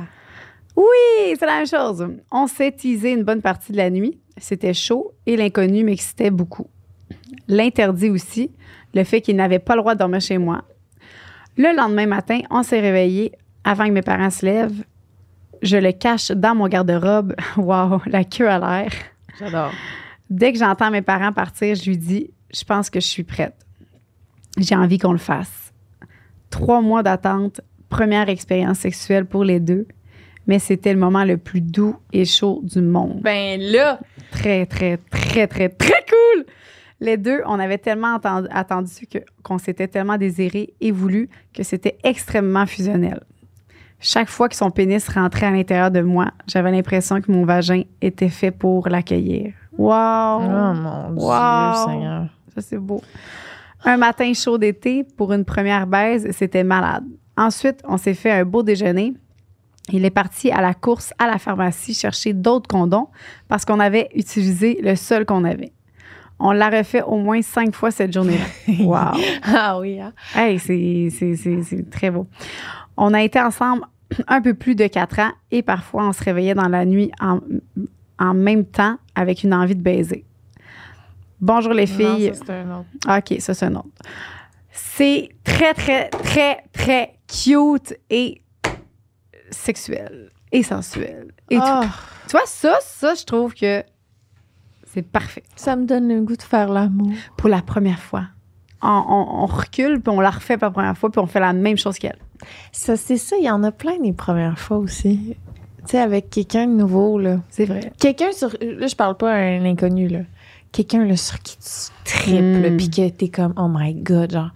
Oui, 0.77 1.35
c'est 1.39 1.47
la 1.47 1.57
même 1.59 1.67
chose. 1.67 2.07
On 2.31 2.47
s'est 2.47 2.73
teasé 2.73 3.13
une 3.13 3.25
bonne 3.25 3.43
partie 3.43 3.73
de 3.73 3.77
la 3.79 3.91
nuit. 3.91 4.19
C'était 4.41 4.75
chaud 4.75 5.13
et 5.27 5.37
l'inconnu 5.37 5.85
m'excitait 5.85 6.31
beaucoup. 6.31 6.69
L'interdit 7.47 8.11
aussi, 8.11 8.53
le 8.95 9.05
fait 9.05 9.21
qu'il 9.21 9.37
n'avait 9.37 9.59
pas 9.59 9.75
le 9.75 9.83
droit 9.83 9.95
de 9.95 9.99
dormir 9.99 10.21
chez 10.21 10.39
moi. 10.39 10.65
Le 11.57 11.77
lendemain 11.77 12.07
matin, 12.07 12.41
on 12.51 12.63
s'est 12.63 12.81
réveillé 12.81 13.33
avant 13.65 13.87
que 13.87 13.93
mes 13.93 14.03
parents 14.03 14.31
se 14.31 14.47
lèvent. 14.47 14.85
Je 15.63 15.77
le 15.77 15.93
cache 15.93 16.31
dans 16.31 16.55
mon 16.55 16.69
garde-robe. 16.69 17.35
Wow, 17.57 18.01
la 18.07 18.25
queue 18.25 18.49
à 18.49 18.59
l'air. 18.59 18.93
J'adore. 19.39 19.73
Dès 20.31 20.53
que 20.53 20.59
j'entends 20.59 20.91
mes 20.91 21.03
parents 21.03 21.33
partir, 21.33 21.75
je 21.75 21.91
lui 21.91 21.99
dis 21.99 22.31
Je 22.55 22.65
pense 22.65 22.91
que 22.91 23.01
je 23.01 23.07
suis 23.07 23.25
prête. 23.25 23.67
J'ai 24.57 24.77
envie 24.77 24.99
qu'on 24.99 25.13
le 25.13 25.19
fasse. 25.19 25.73
Trois 26.51 26.81
mois 26.81 27.03
d'attente, 27.03 27.61
première 27.89 28.29
expérience 28.29 28.79
sexuelle 28.79 29.27
pour 29.27 29.45
les 29.45 29.61
deux, 29.61 29.87
mais 30.49 30.59
c'était 30.59 30.93
le 30.93 30.99
moment 30.99 31.23
le 31.25 31.37
plus 31.37 31.61
doux 31.61 31.95
et 32.13 32.25
chaud 32.25 32.61
du 32.65 32.81
monde. 32.81 33.21
Ben 33.23 33.61
là, 33.61 34.01
Très, 34.33 34.67
très, 34.67 34.97
très, 35.11 35.47
très, 35.47 35.69
très 35.69 36.05
cool! 36.09 36.45
Les 37.01 37.17
deux, 37.17 37.41
on 37.47 37.61
avait 37.61 37.79
tellement 37.79 38.17
attendu, 38.17 38.49
attendu 38.51 39.07
que, 39.09 39.19
qu'on 39.45 39.59
s'était 39.59 39.87
tellement 39.87 40.17
désiré 40.19 40.75
et 40.81 40.91
voulu 40.91 41.31
que 41.55 41.63
c'était 41.63 41.97
extrêmement 42.03 42.67
fusionnel. 42.67 43.21
Chaque 44.01 44.29
fois 44.29 44.49
que 44.49 44.57
son 44.57 44.71
pénis 44.71 45.09
rentrait 45.09 45.47
à 45.47 45.51
l'intérieur 45.51 45.91
de 45.91 46.01
moi, 46.01 46.31
j'avais 46.47 46.71
l'impression 46.73 47.21
que 47.21 47.31
mon 47.31 47.45
vagin 47.45 47.83
était 48.01 48.29
fait 48.29 48.51
pour 48.51 48.89
l'accueillir. 48.89 49.53
Wow! 49.77 50.41
oh 50.41 50.75
mon 50.75 51.11
Dieu, 51.13 51.23
Wow. 51.25 51.87
Seigneur. 51.89 52.27
Ça, 52.55 52.61
c'est 52.63 52.79
beau. 52.79 53.01
Un 53.85 53.97
matin 53.97 54.33
chaud 54.35 54.59
d'été, 54.59 55.05
pour 55.05 55.33
une 55.33 55.45
première 55.45 55.87
baise, 55.87 56.29
c'était 56.33 56.65
malade. 56.65 57.05
Ensuite, 57.37 57.81
on 57.87 57.97
s'est 57.97 58.15
fait 58.15 58.31
un 58.33 58.45
beau 58.45 58.63
déjeuner. 58.65 59.15
Il 59.91 60.05
est 60.05 60.11
parti 60.11 60.51
à 60.51 60.61
la 60.61 60.75
course 60.75 61.15
à 61.19 61.27
la 61.27 61.39
pharmacie 61.39 61.95
chercher 61.95 62.33
d'autres 62.33 62.69
condoms 62.69 63.09
parce 63.49 63.65
qu'on 63.65 63.81
avait 63.81 64.09
utilisé 64.15 64.79
le 64.83 64.97
seul 64.97 65.25
qu'on 65.25 65.45
avait. 65.45 65.73
On 66.39 66.53
l'a 66.53 66.69
refait 66.71 67.03
au 67.03 67.17
moins 67.17 67.43
cinq 67.43 67.75
fois 67.75 67.91
cette 67.91 68.13
journée-là. 68.13 68.75
Wow! 68.85 69.21
Ah 69.43 69.79
oui, 69.81 70.01
hein? 70.01 70.13
Hey, 70.35 70.59
c'est, 70.59 71.91
très 71.91 72.11
beau. 72.11 72.27
On 72.97 73.13
a 73.15 73.23
été 73.23 73.41
ensemble 73.41 73.83
un 74.27 74.41
peu 74.41 74.55
plus 74.55 74.75
de 74.75 74.87
quatre 74.87 75.19
ans 75.19 75.33
et 75.51 75.63
parfois 75.63 76.07
on 76.07 76.13
se 76.13 76.23
réveillait 76.23 76.55
dans 76.55 76.69
la 76.69 76.85
nuit 76.85 77.11
en, 77.21 77.41
en 78.19 78.35
même 78.35 78.65
temps 78.65 78.97
avec 79.15 79.43
une 79.43 79.55
envie 79.55 79.75
de 79.75 79.83
baiser. 79.83 80.25
Bonjour 81.41 81.73
les 81.73 81.87
filles. 81.87 82.29
Non, 82.29 82.35
ça, 82.35 82.45
c'est 82.47 82.53
un 82.53 82.79
autre. 82.79 83.33
OK, 83.33 83.41
ça, 83.41 83.55
c'est 83.55 83.67
un 83.67 83.75
autre. 83.77 83.89
C'est 84.71 85.29
très, 85.45 85.75
très, 85.75 86.09
très, 86.09 86.65
très 86.73 87.19
cute 87.29 87.95
et 88.11 88.43
sexuel 89.51 90.31
et 90.53 90.63
sensuel. 90.63 91.29
Et 91.51 91.59
Ah, 91.61 91.83
tout. 91.85 91.89
Tu 92.29 92.33
vois, 92.33 92.47
ça, 92.47 92.79
ça, 92.83 93.15
je 93.15 93.25
trouve 93.25 93.55
que 93.55 93.83
c'est 94.87 95.03
parfait 95.03 95.43
ça 95.55 95.77
me 95.77 95.85
donne 95.87 96.09
le 96.09 96.21
goût 96.23 96.37
de 96.37 96.43
faire 96.43 96.69
l'amour. 96.71 97.13
pour 97.37 97.49
la 97.49 97.61
première 97.63 98.01
fois. 98.01 98.25
On, 98.83 98.89
on- 99.09 99.43
on 99.43 99.47
recule, 99.47 100.01
puis 100.01 100.11
on 100.15 100.21
la 100.21 100.31
refait 100.31 100.57
pour 100.57 100.67
la 100.69 100.73
première 100.73 100.97
fois, 100.99 101.11
puis 101.11 101.21
on 101.21 101.27
fait 101.27 101.41
la 101.41 101.53
même 101.53 101.77
chose 101.77 101.99
qu'elle. 101.99 102.19
Ça, 102.73 102.97
c'est 102.97 103.17
ça, 103.17 103.37
il 103.37 103.45
y 103.45 103.51
en 103.51 103.63
a 103.65 103.73
plein 103.73 103.99
des 103.99 104.13
premières 104.13 104.59
fois 104.59 104.79
aussi. 104.79 105.37
Tu 105.81 105.93
sais, 105.93 105.99
avec 105.99 106.31
quelqu'un 106.31 106.67
de 106.67 106.73
nouveau, 106.75 107.19
là. 107.19 107.41
C'est 107.51 107.65
vrai. 107.65 107.93
Quelqu'un 107.99 108.31
sur. 108.33 108.51
Là, 108.61 108.87
je 108.87 108.95
parle 108.95 109.17
pas 109.17 109.33
à 109.33 109.37
un 109.39 109.65
inconnu, 109.65 110.07
là. 110.09 110.21
Quelqu'un, 110.71 111.05
là, 111.05 111.17
sur 111.17 111.39
qui 111.41 111.57
tu 111.59 111.91
triples, 112.05 112.61
là, 112.63 112.71
Mm. 112.71 112.77
puis 112.77 112.91
que 112.91 113.09
t'es 113.09 113.29
comme, 113.29 113.55
oh 113.57 113.69
my 113.69 113.95
god, 113.95 114.33
genre, 114.33 114.51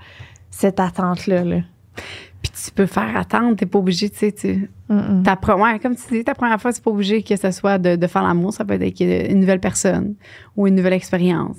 cette 0.50 0.78
attente-là, 0.78 1.42
là. 1.42 1.60
Puis 1.96 2.04
tu 2.52 2.70
peux 2.70 2.86
faire 2.86 3.16
attendre, 3.16 3.56
t'es 3.56 3.66
pas 3.66 3.78
obligé, 3.78 4.10
tu 4.10 4.18
sais, 4.18 4.32
tu... 4.32 4.70
Ta 5.24 5.34
pre- 5.36 5.58
ouais, 5.60 5.78
comme 5.78 5.96
tu 5.96 6.02
dis, 6.12 6.22
ta 6.24 6.34
première 6.34 6.60
fois, 6.60 6.70
c'est 6.72 6.84
pas 6.84 6.90
obligé 6.90 7.22
que 7.22 7.34
ce 7.36 7.50
soit 7.50 7.78
de, 7.78 7.96
de 7.96 8.06
faire 8.06 8.22
l'amour. 8.22 8.52
Ça 8.52 8.64
peut 8.64 8.74
être 8.74 8.82
avec 8.82 9.00
une 9.00 9.40
nouvelle 9.40 9.60
personne 9.60 10.14
ou 10.56 10.66
une 10.66 10.74
nouvelle 10.74 10.92
expérience. 10.92 11.56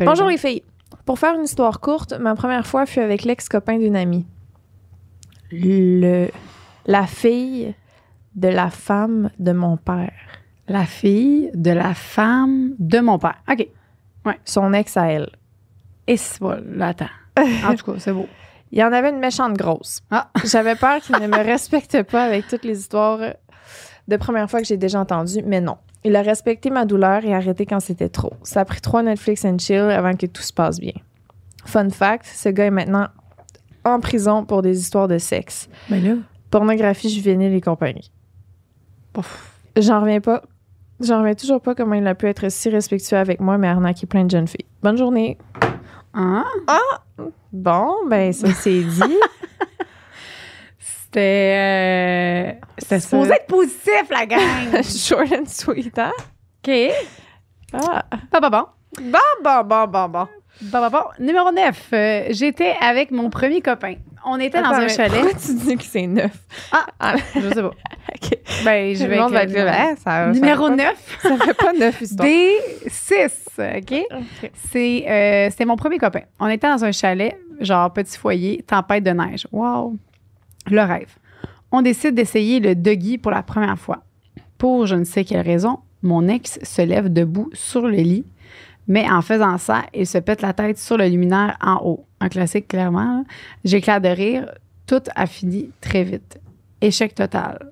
Bonjour 0.00 0.26
les 0.26 0.38
filles. 0.38 0.62
Pour 1.04 1.18
faire 1.18 1.34
une 1.36 1.44
histoire 1.44 1.78
courte, 1.80 2.12
ma 2.18 2.34
première 2.34 2.66
fois 2.66 2.86
fut 2.86 3.00
avec 3.00 3.24
l'ex-copain 3.24 3.78
d'une 3.78 3.94
amie. 3.94 4.26
Le, 5.52 6.28
la 6.86 7.06
fille 7.06 7.74
de 8.34 8.48
la 8.48 8.70
femme 8.70 9.30
de 9.38 9.52
mon 9.52 9.76
père. 9.76 10.12
La 10.66 10.86
fille 10.86 11.50
de 11.54 11.70
la 11.70 11.94
femme 11.94 12.74
de 12.78 12.98
mon 13.00 13.18
père. 13.18 13.36
OK. 13.50 13.68
Son 14.44 14.72
ex 14.72 14.96
à 14.96 15.06
elle. 15.06 15.28
Et 16.06 16.16
c'est 16.16 16.40
pas, 16.40 16.58
là, 16.60 16.88
attends. 16.88 17.06
En 17.68 17.74
tout 17.74 17.92
cas, 17.92 17.98
c'est 17.98 18.12
beau. 18.12 18.26
Il 18.74 18.80
y 18.80 18.84
en 18.84 18.92
avait 18.92 19.10
une 19.10 19.20
méchante 19.20 19.54
grosse. 19.54 20.00
Ah. 20.10 20.30
J'avais 20.44 20.74
peur 20.74 21.00
qu'il 21.00 21.14
ne 21.16 21.28
me 21.28 21.44
respecte 21.44 22.02
pas 22.02 22.24
avec 22.24 22.48
toutes 22.48 22.64
les 22.64 22.80
histoires 22.80 23.20
de 24.08 24.16
première 24.16 24.50
fois 24.50 24.60
que 24.60 24.66
j'ai 24.66 24.76
déjà 24.76 24.98
entendues, 24.98 25.42
mais 25.46 25.60
non. 25.60 25.76
Il 26.02 26.16
a 26.16 26.22
respecté 26.22 26.70
ma 26.70 26.84
douleur 26.84 27.24
et 27.24 27.32
arrêté 27.32 27.66
quand 27.66 27.78
c'était 27.78 28.08
trop. 28.08 28.32
Ça 28.42 28.60
a 28.60 28.64
pris 28.64 28.80
trois 28.80 29.04
Netflix 29.04 29.44
and 29.44 29.58
chill 29.60 29.78
avant 29.78 30.14
que 30.14 30.26
tout 30.26 30.42
se 30.42 30.52
passe 30.52 30.80
bien. 30.80 30.92
Fun 31.64 31.88
fact, 31.88 32.26
ce 32.26 32.48
gars 32.48 32.66
est 32.66 32.70
maintenant 32.72 33.06
en 33.84 34.00
prison 34.00 34.44
pour 34.44 34.60
des 34.60 34.80
histoires 34.80 35.06
de 35.06 35.18
sexe, 35.18 35.68
Mais 35.88 36.00
là, 36.00 36.14
pornographie 36.50 37.08
juvénile 37.08 37.54
et 37.54 37.60
compagnie. 37.60 38.10
J'en 39.76 40.00
reviens 40.00 40.20
pas. 40.20 40.42
J'en 40.98 41.20
reviens 41.20 41.34
toujours 41.34 41.60
pas 41.60 41.76
comment 41.76 41.94
il 41.94 42.06
a 42.08 42.16
pu 42.16 42.26
être 42.26 42.50
si 42.50 42.70
respectueux 42.70 43.18
avec 43.18 43.40
moi, 43.40 43.56
mais 43.56 43.68
arnaquer 43.68 44.06
plein 44.06 44.24
de 44.24 44.30
jeunes 44.32 44.48
filles. 44.48 44.66
Bonne 44.82 44.98
journée. 44.98 45.38
Hein? 46.12 46.44
Bon, 47.52 48.06
ben 48.08 48.32
ça 48.32 48.52
c'est 48.54 48.82
dit. 48.82 49.18
C'était. 50.78 51.54
euh, 51.56 52.52
C'était 52.78 53.00
supposé 53.00 53.32
être 53.34 53.46
positif, 53.46 54.08
la 54.10 54.26
gang. 54.26 54.82
Short 54.82 55.32
and 55.32 55.46
sweet, 55.46 55.96
hein? 55.98 56.12
OK. 56.66 56.74
Ah. 57.72 58.04
Pas, 58.30 58.40
pas 58.40 58.50
bon. 58.50 58.66
Bon, 59.00 59.18
bon, 59.42 59.64
bon, 59.64 59.86
bon, 59.86 60.08
bon. 60.08 60.28
Bon, 60.62 60.80
bon, 60.80 60.90
bon. 60.90 61.24
Numéro 61.24 61.50
9. 61.52 61.88
J'étais 62.30 62.74
avec 62.80 63.10
mon 63.10 63.28
premier 63.30 63.60
copain. 63.60 63.94
On 64.26 64.38
était 64.38 64.62
dans 64.62 64.70
un 64.70 64.88
chalet. 64.88 65.20
Pourquoi 65.20 65.38
tu 65.38 65.54
dis 65.54 65.76
que 65.76 65.82
c'est 65.84 66.06
neuf? 66.06 66.32
Ah. 66.72 66.86
Ah, 66.98 67.14
Je 67.34 67.40
sais 67.48 67.54
pas. 67.62 67.66
ok. 68.14 68.38
Ben, 68.64 68.96
je 68.96 69.04
vais 69.04 69.16
va 69.18 69.28
là, 69.44 69.82
hein, 69.90 69.94
ça- 70.02 70.30
Numéro 70.32 70.68
ça 70.68 70.76
fait 70.76 70.82
9. 70.84 71.18
pas- 71.22 71.28
Ça 71.38 71.44
fait 71.44 71.54
pas 71.54 71.72
neuf 71.74 72.00
histoires. 72.00 72.28
D6. 72.28 73.78
OK? 73.78 74.06
Ok. 74.12 74.50
C'est 74.70 75.04
euh, 75.08 75.50
c'était 75.50 75.64
mon 75.66 75.76
premier 75.76 75.98
copain. 75.98 76.20
On 76.40 76.48
était 76.48 76.68
dans 76.68 76.84
un 76.84 76.92
chalet, 76.92 77.36
genre 77.60 77.92
petit 77.92 78.16
foyer, 78.16 78.62
tempête 78.66 79.04
de 79.04 79.10
neige. 79.10 79.46
Wow! 79.52 79.96
Le 80.70 80.80
rêve. 80.80 81.14
On 81.70 81.82
décide 81.82 82.14
d'essayer 82.14 82.60
le 82.60 82.74
doggy 82.74 83.18
pour 83.18 83.32
la 83.32 83.42
première 83.42 83.78
fois. 83.78 84.04
Pour 84.56 84.86
je 84.86 84.94
ne 84.94 85.04
sais 85.04 85.24
quelle 85.24 85.44
raison, 85.44 85.80
mon 86.02 86.28
ex 86.28 86.58
se 86.62 86.80
lève 86.82 87.12
debout 87.12 87.50
sur 87.52 87.82
le 87.82 87.96
lit, 87.96 88.24
mais 88.86 89.08
en 89.10 89.22
faisant 89.22 89.58
ça, 89.58 89.82
il 89.94 90.06
se 90.06 90.18
pète 90.18 90.42
la 90.42 90.52
tête 90.52 90.78
sur 90.78 90.96
le 90.96 91.06
luminaire 91.06 91.56
en 91.62 91.76
haut. 91.84 92.06
Un 92.20 92.28
classique, 92.28 92.68
clairement. 92.68 93.24
J'éclate 93.64 94.02
de 94.02 94.08
rire. 94.08 94.50
Tout 94.86 95.02
a 95.14 95.26
fini 95.26 95.70
très 95.80 96.04
vite. 96.04 96.38
Échec 96.80 97.14
total. 97.14 97.70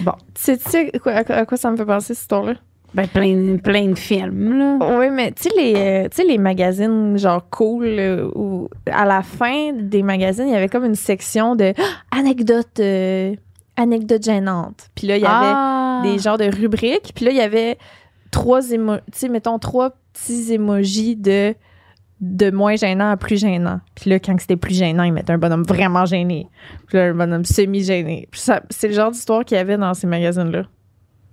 Bon. 0.00 0.12
Tu 0.34 0.42
sais- 0.42 0.56
tu 0.58 0.70
sais 0.70 0.92
quoi- 1.00 1.12
à 1.12 1.44
quoi- 1.46 1.56
ça 1.56 1.70
me 1.70 1.76
fait 1.76 1.84
penser, 1.84 2.14
cette 2.14 2.22
histoire-là? 2.22 2.54
Ben, 2.94 3.06
plein, 3.08 3.56
plein 3.62 3.88
de 3.88 3.94
films, 3.98 4.58
là. 4.58 4.98
Oui, 4.98 5.10
mais 5.10 5.30
tu 5.32 5.44
sais, 5.44 5.50
les, 5.56 5.74
euh, 5.76 6.08
les 6.26 6.38
magazines 6.38 7.18
genre 7.18 7.48
cool, 7.50 7.84
euh, 7.84 8.28
où 8.34 8.68
à 8.90 9.04
la 9.04 9.22
fin 9.22 9.72
des 9.74 10.02
magazines, 10.02 10.46
il 10.48 10.52
y 10.52 10.56
avait 10.56 10.68
comme 10.68 10.84
une 10.84 10.94
section 10.94 11.56
de 11.56 11.72
Ah, 11.76 12.18
anecdotes, 12.18 12.80
euh, 12.80 13.34
anecdotes 13.76 14.22
gênantes. 14.24 14.88
Puis 14.94 15.06
là, 15.06 15.16
il 15.18 15.22
y 15.22 15.26
avait 15.26 15.52
Ah! 15.54 16.00
des 16.04 16.18
genres 16.18 16.38
de 16.38 16.44
rubriques. 16.44 17.12
Puis 17.14 17.24
là, 17.26 17.30
il 17.32 17.36
y 17.36 17.40
avait 17.42 17.76
trois 18.30 18.62
émo- 18.70 19.00
tu 19.12 19.18
sais, 19.18 19.28
mettons, 19.28 19.58
trois 19.58 19.90
petits 20.16 20.52
émojis 20.52 21.16
de, 21.16 21.54
de 22.20 22.50
moins 22.50 22.76
gênant 22.76 23.10
à 23.10 23.16
plus 23.16 23.38
gênant. 23.40 23.80
Puis 23.94 24.10
là, 24.10 24.18
quand 24.18 24.36
c'était 24.40 24.56
plus 24.56 24.74
gênant, 24.74 25.02
ils 25.04 25.12
mettaient 25.12 25.32
un 25.32 25.38
bonhomme 25.38 25.64
vraiment 25.64 26.04
gêné. 26.06 26.48
Puis 26.88 26.96
là, 26.98 27.04
un 27.06 27.14
bonhomme 27.14 27.44
semi-gêné. 27.44 28.28
Puis 28.30 28.40
ça- 28.40 28.62
c'est 28.70 28.88
le 28.88 28.94
genre 28.94 29.10
d'histoire 29.10 29.44
qu'il 29.44 29.56
y 29.56 29.60
avait 29.60 29.76
dans 29.76 29.94
ces 29.94 30.06
magazines-là. 30.06 30.62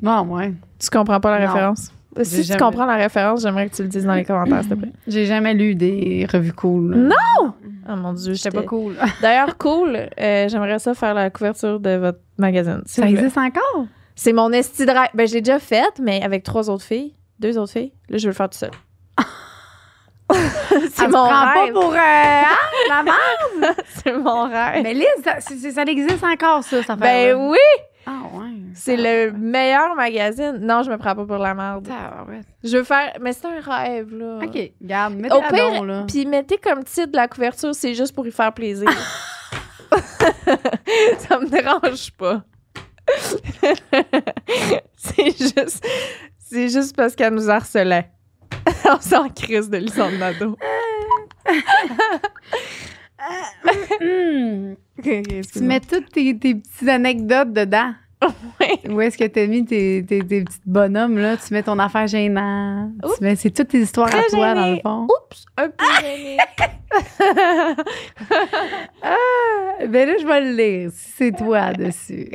Bon, 0.02 0.22
ouais. 0.36 0.54
Tu 0.80 0.90
comprends 0.90 1.20
pas 1.20 1.40
la 1.40 1.46
Non. 1.48 1.54
référence? 1.54 1.92
Si 2.22 2.44
tu 2.48 2.58
comprends 2.58 2.86
la 2.86 2.96
référence, 2.98 3.42
j'aimerais 3.42 3.70
que 3.70 3.76
tu 3.76 3.82
le 3.82 3.88
dises 3.88 4.06
dans 4.06 4.14
les 4.14 4.24
commentaires, 4.24 4.62
s'il 4.62 4.70
te 4.70 4.76
plaît. 4.76 4.92
J'ai 5.08 5.26
jamais 5.26 5.56
lu 5.56 5.74
des 5.74 6.28
revues 6.32 6.54
cool. 6.54 6.96
Non! 6.96 7.54
Oh 7.90 7.96
mon 7.96 8.14
Dieu, 8.14 8.36
J'étais 8.36 8.52
pas 8.52 8.62
cool. 8.62 8.94
D'ailleurs, 9.22 9.58
cool, 9.58 9.98
euh, 10.20 10.48
j'aimerais 10.48 10.78
ça 10.78 10.94
faire 10.94 11.16
la 11.16 11.32
couverture 11.32 11.80
de 11.80 11.96
votre 11.96 12.20
magazine. 12.38 12.82
Ça 12.86 13.10
existe 13.10 13.38
encore? 13.38 13.88
C'est 14.16 14.32
mon 14.32 14.52
esti 14.52 14.86
de 14.86 14.92
rêve. 14.92 15.10
Ben, 15.16 15.28
je 15.28 15.34
l'ai 15.34 15.42
déjà 15.42 15.58
faite, 15.58 16.00
mais 16.00 16.22
avec 16.22 16.44
trois 16.44 16.70
autres 16.70 16.84
filles. 16.84 17.14
Deux 17.44 17.58
autres 17.58 17.74
filles. 17.74 17.92
Là, 18.08 18.18
je 18.18 18.24
veux 18.24 18.30
le 18.30 18.36
faire 18.36 18.50
tout 18.50 18.58
seul. 18.58 18.72
c'est 20.94 21.08
mon 21.10 21.26
prend 21.26 21.28
pas 21.28 21.64
rêve. 21.66 21.74
pour 21.74 21.92
euh, 21.92 21.98
hein, 21.98 22.56
la 22.88 23.04
merde. 23.60 23.76
C'est 24.02 24.14
mon 24.14 24.48
rêve. 24.48 24.82
Mais 24.82 24.94
Liz, 24.94 25.06
ça, 25.22 25.84
existe 25.84 26.24
encore, 26.24 26.64
ça, 26.64 26.82
ça 26.84 26.96
Ben 26.96 27.36
oui! 27.36 27.58
Ah, 28.06 28.22
ouais. 28.34 28.54
C'est 28.76 28.96
le 28.96 29.32
meilleur 29.34 29.94
magazine. 29.94 30.58
Non, 30.62 30.84
je 30.84 30.90
me 30.90 30.98
prends 30.98 31.16
pas 31.16 31.26
pour 31.26 31.38
la 31.38 31.54
merde. 31.54 31.90
Je 32.64 32.78
veux 32.78 32.86
faire. 32.86 33.12
Mais 33.20 33.34
c'est 33.34 33.46
un 33.46 33.60
rêve, 33.60 34.16
là. 34.16 34.40
OK, 34.42 34.72
regarde, 34.82 35.14
Au 35.14 35.18
mettez 35.18 35.42
la 35.42 35.50
pire, 35.50 35.72
don, 35.74 35.84
là. 35.84 36.06
Puis 36.08 36.26
mettez 36.26 36.58
comme 36.58 36.86
titre 36.86 37.12
de 37.12 37.18
la 37.18 37.28
couverture, 37.28 37.76
c'est 37.76 37.94
juste 37.94 38.16
pour 38.16 38.26
y 38.26 38.32
faire 38.32 38.54
plaisir. 38.54 38.90
ça 41.20 41.40
me 41.40 41.50
dérange 41.50 42.10
pas. 42.14 42.42
c'est 44.96 45.38
juste. 45.38 45.86
C'est 46.54 46.70
juste 46.70 46.96
parce 46.96 47.16
qu'elle 47.16 47.34
nous 47.34 47.50
harcelait. 47.50 48.12
On 48.86 49.02
s'en 49.02 49.28
crise 49.28 49.72
de 49.72 49.78
Lisande 49.78 50.14
Nadeau. 50.20 50.56
Ok, 55.00 55.10
tu 55.54 55.60
mets 55.62 55.80
toutes 55.80 56.12
tes, 56.12 56.38
tes 56.38 56.56
petites 56.56 56.90
anecdotes 56.90 57.54
dedans. 57.54 57.94
Où 58.90 59.02
est-ce 59.02 59.18
que 59.18 59.26
t'as 59.26 59.48
mis 59.48 59.66
tes, 59.66 60.04
tes, 60.06 60.20
tes 60.26 60.44
petits 60.44 60.60
bonhommes, 60.66 61.18
là? 61.18 61.38
Tu 61.38 61.54
mets 61.54 61.64
ton 61.64 61.80
affaire 61.80 62.08
gênante. 62.08 62.92
Tu 63.20 63.36
c'est 63.36 63.52
toutes 63.52 63.70
tes 63.70 63.82
histoires 63.82 64.14
à 64.14 64.24
toi, 64.30 64.54
dans 64.54 64.72
le 64.72 64.80
fond. 64.80 65.04
Oups, 65.04 65.46
un 65.58 65.70
peu 65.70 65.86
gênée. 66.02 66.38
Ah, 69.02 69.86
ben 69.88 70.08
là, 70.08 70.16
je 70.20 70.26
vais 70.26 70.42
le 70.42 70.52
lire, 70.56 70.92
si 70.94 71.12
c'est 71.18 71.32
toi 71.32 71.74
dessus. 71.74 72.30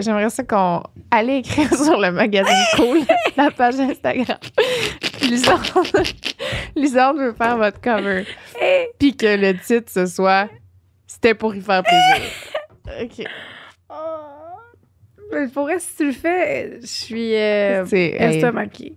J'aimerais 0.00 0.30
ça 0.30 0.44
qu'on 0.44 0.82
allait 1.10 1.38
écrire 1.38 1.74
sur 1.74 1.98
le 1.98 2.12
magazine 2.12 2.54
Cool, 2.76 3.00
la 3.36 3.50
page 3.50 3.80
Instagram. 3.80 4.36
Lisande, 5.22 5.60
Lisande 6.76 7.18
veut 7.18 7.32
faire 7.32 7.56
votre 7.56 7.80
cover. 7.80 8.24
Puis 8.98 9.16
que 9.16 9.36
le 9.36 9.56
titre, 9.58 9.90
ce 9.90 10.06
soit 10.06 10.48
C'était 11.06 11.34
pour 11.34 11.54
y 11.54 11.60
faire 11.60 11.82
plaisir. 11.82 12.30
OK. 13.02 13.26
Mais 15.32 15.48
pour 15.48 15.64
vrai, 15.64 15.78
si 15.78 15.94
tu 15.96 16.06
le 16.06 16.12
fais, 16.12 16.78
je 16.80 16.86
suis 16.86 17.34
euh, 17.36 17.84
C'est- 17.86 18.16
estomaquée. 18.18 18.96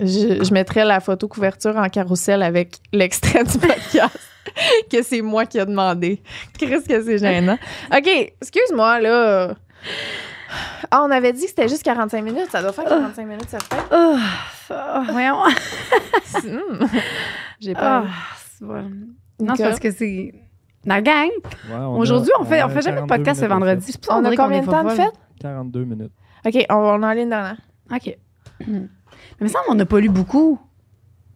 je, 0.00 0.42
je 0.44 0.52
mettrais 0.52 0.84
la 0.84 1.00
photo 1.00 1.28
couverture 1.28 1.76
en 1.76 1.88
carrousel 1.88 2.42
avec 2.42 2.76
l'extrait 2.92 3.44
du 3.44 3.58
podcast 3.58 4.18
que 4.90 5.02
c'est 5.02 5.22
moi 5.22 5.44
qui 5.46 5.58
a 5.58 5.64
demandé. 5.64 6.22
Qu'est-ce 6.58 6.88
que 6.88 7.02
c'est 7.02 7.18
gênant. 7.18 7.58
OK, 7.94 8.08
excuse-moi, 8.40 9.00
là. 9.00 9.54
Ah, 10.90 11.02
on 11.02 11.10
avait 11.10 11.32
dit 11.32 11.42
que 11.42 11.48
c'était 11.48 11.68
juste 11.68 11.82
45 11.82 12.22
minutes. 12.22 12.50
Ça 12.50 12.62
doit 12.62 12.72
faire 12.72 12.84
45 12.84 13.26
minutes, 13.26 13.48
ça 13.50 13.58
fait. 13.58 13.82
Oh, 13.92 14.16
ça, 14.68 15.02
voyons. 15.10 15.36
Hmm. 16.42 16.86
J'ai 17.60 17.72
pas. 17.74 18.04
Ah, 18.04 18.10
c'est 18.58 18.64
bon. 18.66 18.90
Non, 19.40 19.54
c'est 19.56 19.62
parce 19.64 19.80
que 19.80 19.90
c'est. 19.90 20.32
La 20.84 21.00
gang, 21.00 21.28
Ouais, 21.68 21.74
on 21.76 21.98
aujourd'hui, 21.98 22.30
on 22.38 22.44
fait, 22.44 22.62
on 22.62 22.68
fait 22.68 22.82
jamais 22.82 23.00
de 23.00 23.06
42 23.06 23.16
podcast 23.16 23.42
de 23.42 23.46
vendredi. 23.46 23.86
C'est 23.92 24.00
pour 24.00 24.12
ça 24.12 24.18
On 24.18 24.22
qu'on 24.22 24.30
a 24.30 24.36
combien 24.36 24.60
de 24.60 24.66
temps 24.66 24.84
de 24.84 24.90
fête? 24.90 25.12
42 25.40 25.84
minutes. 25.84 26.12
OK, 26.44 26.66
on, 26.70 26.74
on 26.74 26.94
en 26.94 27.02
a 27.02 27.16
une 27.16 27.28
dernière. 27.28 27.58
OK. 27.92 28.16
Mais 28.66 28.66
il 29.40 29.44
me 29.44 29.48
semble 29.48 29.64
qu'on 29.66 29.74
n'a 29.74 29.86
pas 29.86 30.00
lu 30.00 30.08
beaucoup. 30.08 30.58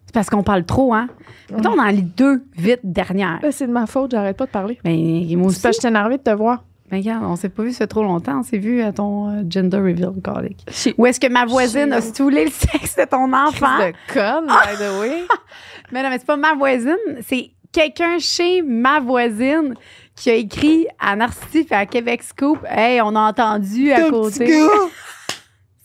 C'est 0.06 0.14
parce 0.14 0.28
qu'on 0.28 0.42
parle 0.42 0.64
trop, 0.64 0.92
hein? 0.92 1.08
Mettons, 1.52 1.72
on 1.74 1.78
en 1.78 1.86
lit 1.86 2.02
deux 2.02 2.42
vite 2.56 2.80
dernières. 2.82 3.40
Là, 3.42 3.52
c'est 3.52 3.68
de 3.68 3.72
ma 3.72 3.86
faute, 3.86 4.10
j'arrête 4.10 4.36
pas 4.36 4.46
de 4.46 4.50
parler. 4.50 4.78
Ben, 4.82 4.96
moi 5.36 5.46
aussi. 5.48 5.56
C'est 5.56 5.62
parce 5.62 5.76
que 5.76 5.82
je 5.82 5.86
suis 5.86 5.88
énervée 5.88 6.18
de 6.18 6.22
te 6.22 6.30
voir. 6.30 6.64
Ben, 6.90 6.96
regarde, 6.96 7.24
on 7.24 7.36
s'est 7.36 7.48
pas 7.48 7.62
vu 7.62 7.70
ça 7.70 7.78
fait 7.78 7.86
trop 7.86 8.02
longtemps. 8.02 8.40
On 8.40 8.42
s'est 8.42 8.58
vu 8.58 8.82
à 8.82 8.92
ton 8.92 9.28
euh, 9.30 9.42
gender 9.48 9.76
reveal, 9.76 10.10
colique. 10.24 10.66
Ou 10.98 11.06
est-ce 11.06 11.20
que 11.20 11.28
ma 11.28 11.46
voisine 11.46 11.92
a 11.92 12.00
stoulé 12.00 12.46
le 12.46 12.50
sexe 12.50 12.96
de 12.96 13.04
ton 13.04 13.32
enfant? 13.32 13.78
De 13.78 13.92
conne, 14.12 14.46
by 14.46 14.76
the 14.76 15.00
way. 15.00 15.22
Mais 15.92 16.02
non, 16.02 16.08
mais 16.10 16.18
c'est 16.18 16.26
pas 16.26 16.36
ma 16.36 16.54
voisine. 16.54 16.96
C'est 17.22 17.50
quelqu'un 17.72 18.18
chez 18.18 18.62
ma 18.62 18.98
voisine 19.00 19.74
qui 20.20 20.30
a 20.30 20.34
écrit 20.34 20.86
à 20.98 21.16
Narcisse 21.16 21.66
et 21.70 21.74
à 21.74 21.86
Québec 21.86 22.22
Scoop. 22.22 22.58
Hey, 22.68 23.00
on 23.00 23.16
a 23.16 23.20
entendu 23.20 23.90
à 23.90 24.10
côté. 24.10 24.46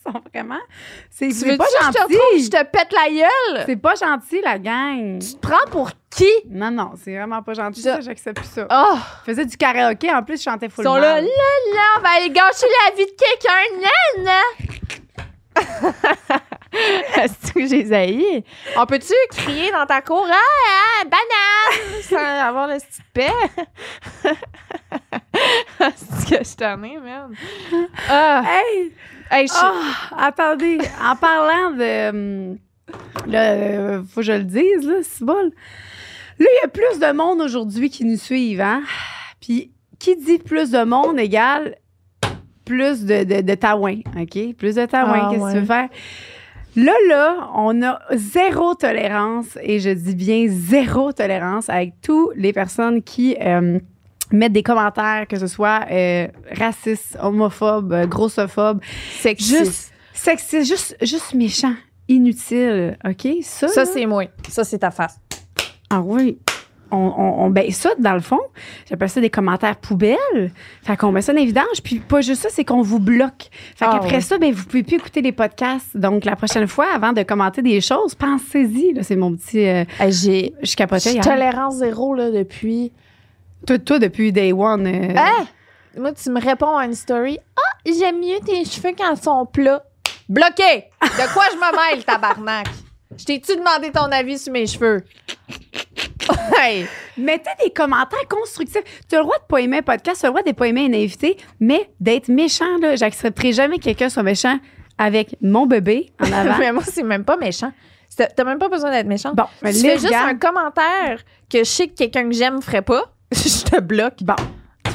Ils 0.08 0.12
sont 0.12 0.20
vraiment. 0.32 0.60
C'est 1.10 1.28
Tu 1.28 1.34
c'est 1.34 1.50
veux 1.50 1.56
pas 1.56 1.64
que 1.64 1.70
je 1.70 1.88
te 1.92 1.98
gentil. 1.98 2.44
je 2.44 2.50
te 2.50 2.62
pète 2.64 2.92
la 2.92 3.08
gueule? 3.10 3.64
C'est 3.66 3.76
pas 3.76 3.94
gentil, 3.96 4.40
la 4.44 4.58
gang. 4.58 5.18
Tu 5.20 5.34
te 5.34 5.40
prends 5.40 5.68
pour 5.70 5.90
qui? 6.10 6.28
Non, 6.48 6.70
non, 6.70 6.92
c'est 7.02 7.16
vraiment 7.16 7.42
pas 7.42 7.54
gentil. 7.54 7.80
Ça- 7.82 7.94
Ça, 7.96 8.00
j'accepte 8.02 8.36
plus 8.36 8.46
ça. 8.48 8.68
Oh! 8.70 8.98
Je 9.26 9.32
faisais 9.32 9.44
du 9.46 9.56
karaoké, 9.56 10.12
en 10.12 10.22
plus, 10.22 10.36
je 10.38 10.42
chantais 10.44 10.68
full 10.68 10.84
Ils 10.84 10.86
sont 10.88 10.94
là, 10.96 11.20
là, 11.20 11.26
là, 11.26 11.82
on 11.98 12.00
va 12.02 12.08
aller 12.18 12.28
gâcher 12.30 12.66
la 12.84 12.94
vie 12.94 13.06
de 13.06 13.16
quelqu'un, 13.16 14.24
nan, 14.24 14.32
j'ai 17.56 17.84
zaï? 17.86 18.44
On 18.76 18.86
peut-tu 18.86 19.12
crier 19.30 19.70
dans 19.72 19.86
ta 19.86 20.00
cour, 20.02 20.26
ah, 20.28 20.34
ah, 20.34 21.04
banane, 21.04 22.02
sans 22.02 22.16
avoir 22.48 22.68
le 22.68 22.74
petit 22.76 23.02
paix? 23.12 23.30
Est-ce 25.80 26.26
que 26.30 26.44
je 26.44 26.56
t'en 26.56 26.82
ai, 26.82 26.98
man? 26.98 27.34
Ah, 28.08 28.42
Hey! 28.46 28.92
hey, 29.30 29.46
je 29.46 29.52
Ah, 29.56 30.26
attendez, 30.26 30.78
en 31.02 31.16
parlant 31.16 31.70
de. 31.72 32.08
hum, 32.10 32.58
Là, 33.26 34.00
faut 34.08 34.20
que 34.20 34.26
je 34.26 34.32
le 34.32 34.44
dise, 34.44 34.86
là, 34.86 34.96
c'est 35.02 35.24
bon. 35.24 35.34
Là, 36.38 36.46
il 36.48 36.58
y 36.62 36.64
a 36.64 36.68
plus 36.68 36.98
de 37.00 37.12
monde 37.12 37.40
aujourd'hui 37.40 37.90
qui 37.90 38.04
nous 38.04 38.16
suivent, 38.18 38.60
hein? 38.60 38.82
Puis, 39.40 39.72
qui 39.98 40.14
dit 40.16 40.38
plus 40.38 40.70
de 40.70 40.84
monde 40.84 41.18
égale 41.18 41.76
plus 42.64 43.04
de, 43.04 43.22
de, 43.24 43.40
de 43.42 43.54
taouin, 43.54 43.98
OK? 44.20 44.54
Plus 44.56 44.74
de 44.74 44.86
taouin, 44.86 45.22
Ah, 45.24 45.28
qu'est-ce 45.30 45.40
que 45.40 45.44
ouais. 45.46 45.52
tu 45.54 45.58
veux 45.60 45.64
faire? 45.66 45.88
Là, 46.76 46.92
là, 47.08 47.50
on 47.54 47.82
a 47.82 47.98
zéro 48.12 48.74
tolérance, 48.74 49.58
et 49.62 49.80
je 49.80 49.88
dis 49.88 50.14
bien 50.14 50.46
zéro 50.46 51.10
tolérance 51.10 51.70
avec 51.70 51.94
toutes 52.02 52.36
les 52.36 52.52
personnes 52.52 53.02
qui 53.02 53.34
euh, 53.40 53.78
mettent 54.30 54.52
des 54.52 54.62
commentaires, 54.62 55.26
que 55.26 55.38
ce 55.38 55.46
soit 55.46 55.86
euh, 55.90 56.28
racistes, 56.52 57.16
homophobes, 57.22 57.94
euh, 57.94 58.06
grossophobes, 58.06 58.82
sexiste. 59.20 59.58
juste 59.58 59.92
sexiste, 60.12 60.68
juste, 60.68 60.96
juste 61.00 61.32
méchant, 61.32 61.74
inutile, 62.08 62.98
OK? 63.08 63.26
Ça, 63.42 63.86
c'est 63.86 64.04
moi. 64.04 64.24
Ça, 64.50 64.62
c'est 64.62 64.78
ta 64.78 64.90
face. 64.90 65.18
ah 65.88 66.02
oui. 66.02 66.38
On, 66.92 66.96
on, 66.98 67.44
on- 67.44 67.50
ben 67.50 67.70
ça, 67.72 67.90
dans 67.98 68.14
le 68.14 68.20
fond, 68.20 68.38
j'appelle 68.88 69.08
ça 69.08 69.20
des 69.20 69.30
commentaires 69.30 69.76
poubelles. 69.76 70.52
Fait 70.82 70.96
qu'on 70.96 71.10
met 71.12 71.20
ça 71.22 71.32
en 71.32 71.36
évidence. 71.36 71.80
Puis 71.82 71.98
pas 71.98 72.20
juste 72.20 72.42
ça, 72.42 72.48
c'est 72.50 72.64
qu'on 72.64 72.82
vous 72.82 73.00
bloque. 73.00 73.48
Fait 73.74 73.86
Ah 73.88 73.92
qu'après 73.94 74.14
ouais. 74.16 74.20
ça, 74.20 74.38
ben 74.38 74.52
vous 74.52 74.64
pouvez 74.64 74.82
plus 74.84 74.96
écouter 74.96 75.20
les 75.20 75.32
podcasts. 75.32 75.96
Donc 75.96 76.24
la 76.24 76.36
prochaine 76.36 76.66
fois, 76.68 76.86
avant 76.94 77.12
de 77.12 77.22
commenter 77.22 77.62
des 77.62 77.80
choses, 77.80 78.14
pensez-y. 78.14 78.92
Là, 78.94 79.02
c'est 79.02 79.16
mon 79.16 79.34
petit. 79.34 79.66
euh, 79.66 79.84
Hey, 79.98 80.12
j'ai 80.12 80.54
je 80.62 80.76
capotais 80.76 81.12
j'ai 81.12 81.20
tolérance 81.20 81.76
zéro 81.76 82.14
là, 82.14 82.30
depuis. 82.30 82.92
Toi, 83.66 83.78
toi, 83.78 83.98
depuis 83.98 84.32
day 84.32 84.52
one. 84.52 84.86
euh, 84.86 85.14
Hein? 85.16 85.46
Moi, 85.98 86.12
tu 86.12 86.30
me 86.30 86.40
réponds 86.40 86.76
à 86.76 86.84
une 86.84 86.94
story. 86.94 87.38
Ah, 87.56 87.78
j'aime 87.86 88.20
mieux 88.20 88.38
tes 88.44 88.64
cheveux 88.64 88.94
quand 88.96 89.12
ils 89.16 89.20
sont 89.22 89.44
plats. 89.46 89.82
Bloqué! 90.28 90.84
De 91.02 91.32
quoi 91.32 91.44
je 91.50 91.56
me 91.56 91.94
mêle, 91.94 92.04
tabarnak? 92.04 92.66
Je 93.18 93.24
t'ai-tu 93.24 93.56
demandé 93.56 93.90
ton 93.92 94.02
avis 94.12 94.38
sur 94.38 94.52
mes 94.52 94.66
cheveux? 94.66 95.02
hey! 96.60 96.86
Mettez 97.18 97.50
des 97.64 97.70
commentaires 97.70 98.26
constructifs. 98.28 98.82
Tu 99.08 99.14
as 99.14 99.18
le 99.18 99.24
droit 99.24 99.38
de 99.38 99.44
pas 99.48 99.58
aimer 99.60 99.78
un 99.78 99.82
podcast, 99.82 100.20
tu 100.20 100.26
as 100.26 100.28
le 100.28 100.34
droit 100.34 100.42
de 100.42 100.52
pas 100.52 100.66
aimer 100.68 100.86
un 100.86 100.92
invité, 100.94 101.36
mais 101.60 101.88
d'être 102.00 102.28
méchant, 102.28 102.76
là, 102.80 102.96
j'accepterai 102.96 103.52
jamais 103.52 103.78
que 103.78 103.84
quelqu'un 103.84 104.08
soit 104.08 104.22
méchant 104.22 104.58
avec 104.98 105.36
mon 105.40 105.66
bébé 105.66 106.10
en 106.20 106.30
avant. 106.32 106.58
mais 106.58 106.72
moi, 106.72 106.82
c'est 106.84 107.02
même 107.02 107.24
pas 107.24 107.36
méchant. 107.36 107.72
C'est- 108.08 108.34
T'as 108.34 108.44
même 108.44 108.58
pas 108.58 108.68
besoin 108.68 108.90
d'être 108.90 109.06
méchant. 109.06 109.32
bon, 109.34 109.44
tu 109.64 109.72
fais 109.72 109.98
juste 109.98 110.12
un 110.14 110.36
commentaire 110.36 111.18
que 111.50 111.58
je 111.58 111.64
sais 111.64 111.88
que 111.88 111.94
quelqu'un 111.94 112.28
que 112.28 112.34
j'aime 112.34 112.60
ferait 112.62 112.82
pas. 112.82 113.04
je 113.32 113.64
te 113.64 113.80
bloque. 113.80 114.22
Bon, 114.22 114.36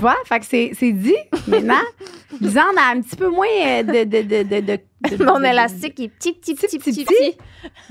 tu 0.01 0.07
vois, 0.07 0.17
fait 0.25 0.39
que 0.39 0.45
c'est, 0.47 0.71
c'est 0.73 0.93
dit. 0.93 1.13
Maintenant, 1.47 1.75
Lisanne 2.41 2.75
a 2.75 2.89
un 2.95 3.01
petit 3.01 3.15
peu 3.15 3.29
moins 3.29 3.45
euh, 3.67 3.83
de... 3.83 4.03
de, 4.03 4.21
de, 4.23 4.59
de, 4.59 5.23
Mon 5.23 5.43
élastique 5.43 5.99
est 5.99 6.07
petit, 6.07 6.33
petit, 6.33 6.55
petit, 6.55 6.79
Petit, 6.79 7.05
petit. 7.05 7.37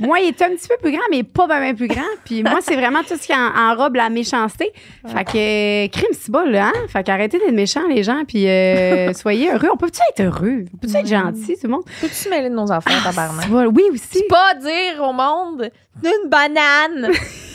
Moi, 0.01 0.19
il 0.19 0.29
est 0.29 0.43
un 0.43 0.49
petit 0.49 0.67
peu 0.67 0.75
plus 0.83 0.91
grand, 0.91 1.05
mais 1.13 1.23
pas 1.23 1.47
bien 1.47 1.73
plus 1.73 1.87
grand. 1.87 2.03
Puis 2.25 2.43
moi, 2.43 2.59
c'est 2.63 2.75
vraiment 2.75 3.05
tout 3.05 3.15
ce 3.17 3.27
qui 3.29 3.33
en- 3.33 3.55
enrobe 3.71 3.95
la 3.95 4.11
méchanceté. 4.11 4.73
Fait 5.07 5.25
que, 5.25 5.87
crime, 5.93 6.09
c'est 6.13 6.33
bas, 6.33 6.45
là, 6.47 6.73
hein? 6.75 6.87
Fait 6.89 7.05
qu'arrêtez 7.05 7.39
d'être 7.39 7.53
méchants, 7.53 7.87
les 7.89 8.03
gens, 8.03 8.25
puis 8.27 8.49
euh, 8.49 9.13
soyez 9.15 9.53
heureux. 9.53 9.69
On 9.73 9.77
peut-tu 9.77 10.01
être 10.11 10.21
heureux? 10.27 10.65
On 10.75 10.79
peut-tu 10.79 10.97
être 10.97 11.07
gentil, 11.07 11.55
tout 11.55 11.69
le 11.69 11.69
monde? 11.69 11.85
Peux-tu 12.01 12.29
mêler 12.29 12.49
de 12.51 12.55
nos 12.57 12.73
affaires, 12.73 13.05
tabarnak? 13.05 13.45
Tu 13.45 13.51
vois, 13.53 13.67
oui, 13.69 13.85
aussi. 13.93 14.25
pas 14.29 14.55
dire 14.55 15.01
au 15.01 15.13
monde 15.13 15.71
une 16.03 16.29
banane. 16.29 17.13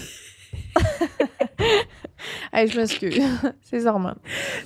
hey, 2.54 2.68
je 2.68 2.80
m'excuse. 2.80 3.22
C'est 3.64 3.78
les 3.78 3.88
hormones. 3.88 4.20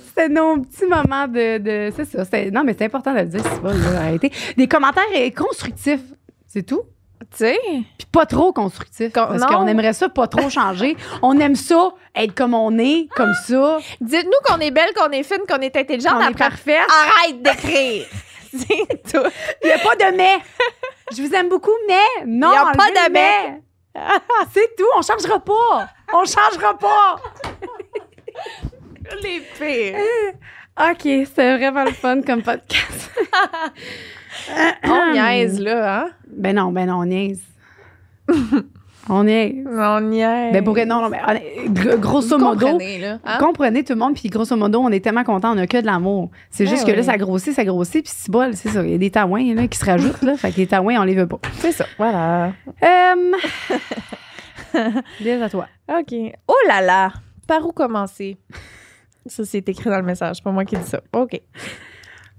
C'était 0.06 0.28
nos 0.28 0.58
petits 0.58 0.86
moments 0.86 1.26
de. 1.28 1.58
de 1.58 1.92
c'est 1.94 2.04
ça. 2.04 2.50
non, 2.50 2.64
mais 2.64 2.74
c'est 2.76 2.84
important 2.84 3.12
de 3.12 3.20
le 3.20 3.26
dire, 3.26 3.40
c'est 3.42 3.62
pas, 3.62 3.72
là, 3.72 4.00
arrêtez. 4.00 4.30
Des 4.56 4.68
commentaires 4.68 5.02
euh, 5.16 5.30
constructifs, 5.30 6.00
c'est 6.46 6.62
tout? 6.64 6.82
Tu 7.32 7.38
sais? 7.38 7.58
Puis 7.98 8.06
pas 8.10 8.24
trop 8.26 8.52
constructifs. 8.52 9.12
Con- 9.12 9.26
parce 9.28 9.40
non. 9.40 9.46
qu'on 9.48 9.66
aimerait 9.66 9.92
ça 9.92 10.08
pas 10.08 10.26
trop 10.26 10.48
changer. 10.48 10.96
on 11.22 11.38
aime 11.38 11.54
ça, 11.54 11.90
être 12.16 12.34
comme 12.34 12.54
on 12.54 12.76
est, 12.78 13.08
comme 13.14 13.34
ça. 13.46 13.78
Dites-nous 14.00 14.32
qu'on 14.44 14.58
est 14.60 14.70
belle, 14.70 14.92
qu'on 14.96 15.10
est 15.10 15.22
fine, 15.22 15.44
qu'on 15.48 15.58
est 15.60 15.76
intelligente. 15.76 16.14
On 16.16 16.20
est 16.20 16.24
après, 16.28 16.48
parfait. 16.48 16.78
arrête 16.78 17.42
d'écrire. 17.42 18.06
C'est 18.52 19.02
tout. 19.12 19.28
Il 19.62 19.66
n'y 19.66 19.72
a 19.72 19.78
pas 19.78 19.96
de 19.96 20.16
mais. 20.16 20.38
Je 21.16 21.22
vous 21.22 21.32
aime 21.34 21.48
beaucoup, 21.48 21.70
mais 21.86 22.24
non, 22.26 22.50
Il 22.50 22.54
y 22.54 22.56
a 22.56 22.72
pas 22.72 22.90
de 22.90 23.12
mais. 23.12 23.60
C'est 24.52 24.76
tout, 24.76 24.86
on 24.96 25.02
changera 25.02 25.40
pas. 25.40 25.88
On 26.12 26.24
changera 26.24 26.76
pas. 26.78 27.16
Les 29.22 29.40
pires. 29.58 29.96
OK, 30.78 31.00
c'était 31.02 31.56
vraiment 31.56 31.84
le 31.84 31.92
fun 31.92 32.22
comme 32.22 32.42
podcast. 32.42 33.10
On 34.84 35.12
niaise, 35.12 35.60
là, 35.60 36.00
hein? 36.00 36.10
Ben 36.26 36.54
non, 36.56 36.70
ben 36.72 36.86
non, 36.86 37.00
on 37.00 37.04
niaise. 37.04 37.42
on 39.10 39.24
niaise. 39.24 39.66
On 39.66 40.00
niaise. 40.00 40.52
Ben 40.52 40.62
pour 40.62 40.76
non, 40.76 41.02
non, 41.02 41.10
mais 41.10 41.20
grosso 41.98 42.38
Vous 42.38 42.44
modo, 42.44 42.66
comprenez, 42.66 42.98
là, 42.98 43.18
hein? 43.24 43.38
comprenez 43.38 43.84
tout 43.84 43.92
le 43.92 43.98
monde, 43.98 44.14
puis 44.14 44.28
grosso 44.28 44.56
modo, 44.56 44.78
on 44.80 44.90
est 44.90 45.00
tellement 45.00 45.24
contents, 45.24 45.52
on 45.54 45.58
a 45.58 45.66
que 45.66 45.78
de 45.78 45.86
l'amour. 45.86 46.30
C'est 46.50 46.64
Ben 46.64 46.70
juste 46.70 46.86
que 46.86 46.92
là, 46.92 47.02
ça 47.02 47.16
grossit, 47.16 47.52
ça 47.52 47.64
grossit, 47.64 48.04
puis 48.04 48.12
c'est 48.16 48.30
bol, 48.30 48.54
c'est 48.54 48.68
ça. 48.68 48.82
Il 48.84 48.92
y 48.92 48.94
a 48.94 48.98
des 48.98 49.10
taouins 49.10 49.54
là, 49.54 49.66
qui 49.66 49.78
se 49.78 49.84
rajoutent, 49.84 50.22
là. 50.22 50.36
Fait 50.36 50.52
que 50.52 50.58
les 50.58 50.66
taouins, 50.66 51.00
on 51.00 51.04
les 51.04 51.14
veut 51.14 51.26
pas. 51.26 51.40
C'est 51.58 51.72
ça. 51.72 51.86
Voilà. 51.98 52.52
Euh... 52.82 53.32
Lise 55.20 55.42
à 55.42 55.48
toi. 55.48 55.66
OK. 55.88 56.14
Oh 56.46 56.54
là 56.68 56.80
là! 56.80 57.12
Par 57.46 57.66
où 57.66 57.72
commencer? 57.72 58.38
Ça, 59.26 59.44
c'est 59.44 59.68
écrit 59.68 59.90
dans 59.90 59.98
le 59.98 60.04
message, 60.04 60.36
c'est 60.36 60.44
pas 60.44 60.52
moi 60.52 60.64
qui 60.64 60.76
dis 60.76 60.86
ça. 60.86 61.00
OK. 61.12 61.40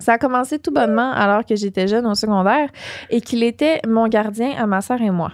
Ça 0.01 0.13
a 0.13 0.17
commencé 0.17 0.57
tout 0.59 0.71
bonnement 0.71 1.11
alors 1.11 1.45
que 1.45 1.55
j'étais 1.55 1.87
jeune 1.87 2.07
au 2.07 2.15
secondaire 2.15 2.69
et 3.09 3.21
qu'il 3.21 3.43
était 3.43 3.79
mon 3.87 4.07
gardien 4.07 4.51
à 4.57 4.65
ma 4.65 4.81
sœur 4.81 5.01
et 5.01 5.11
moi. 5.11 5.31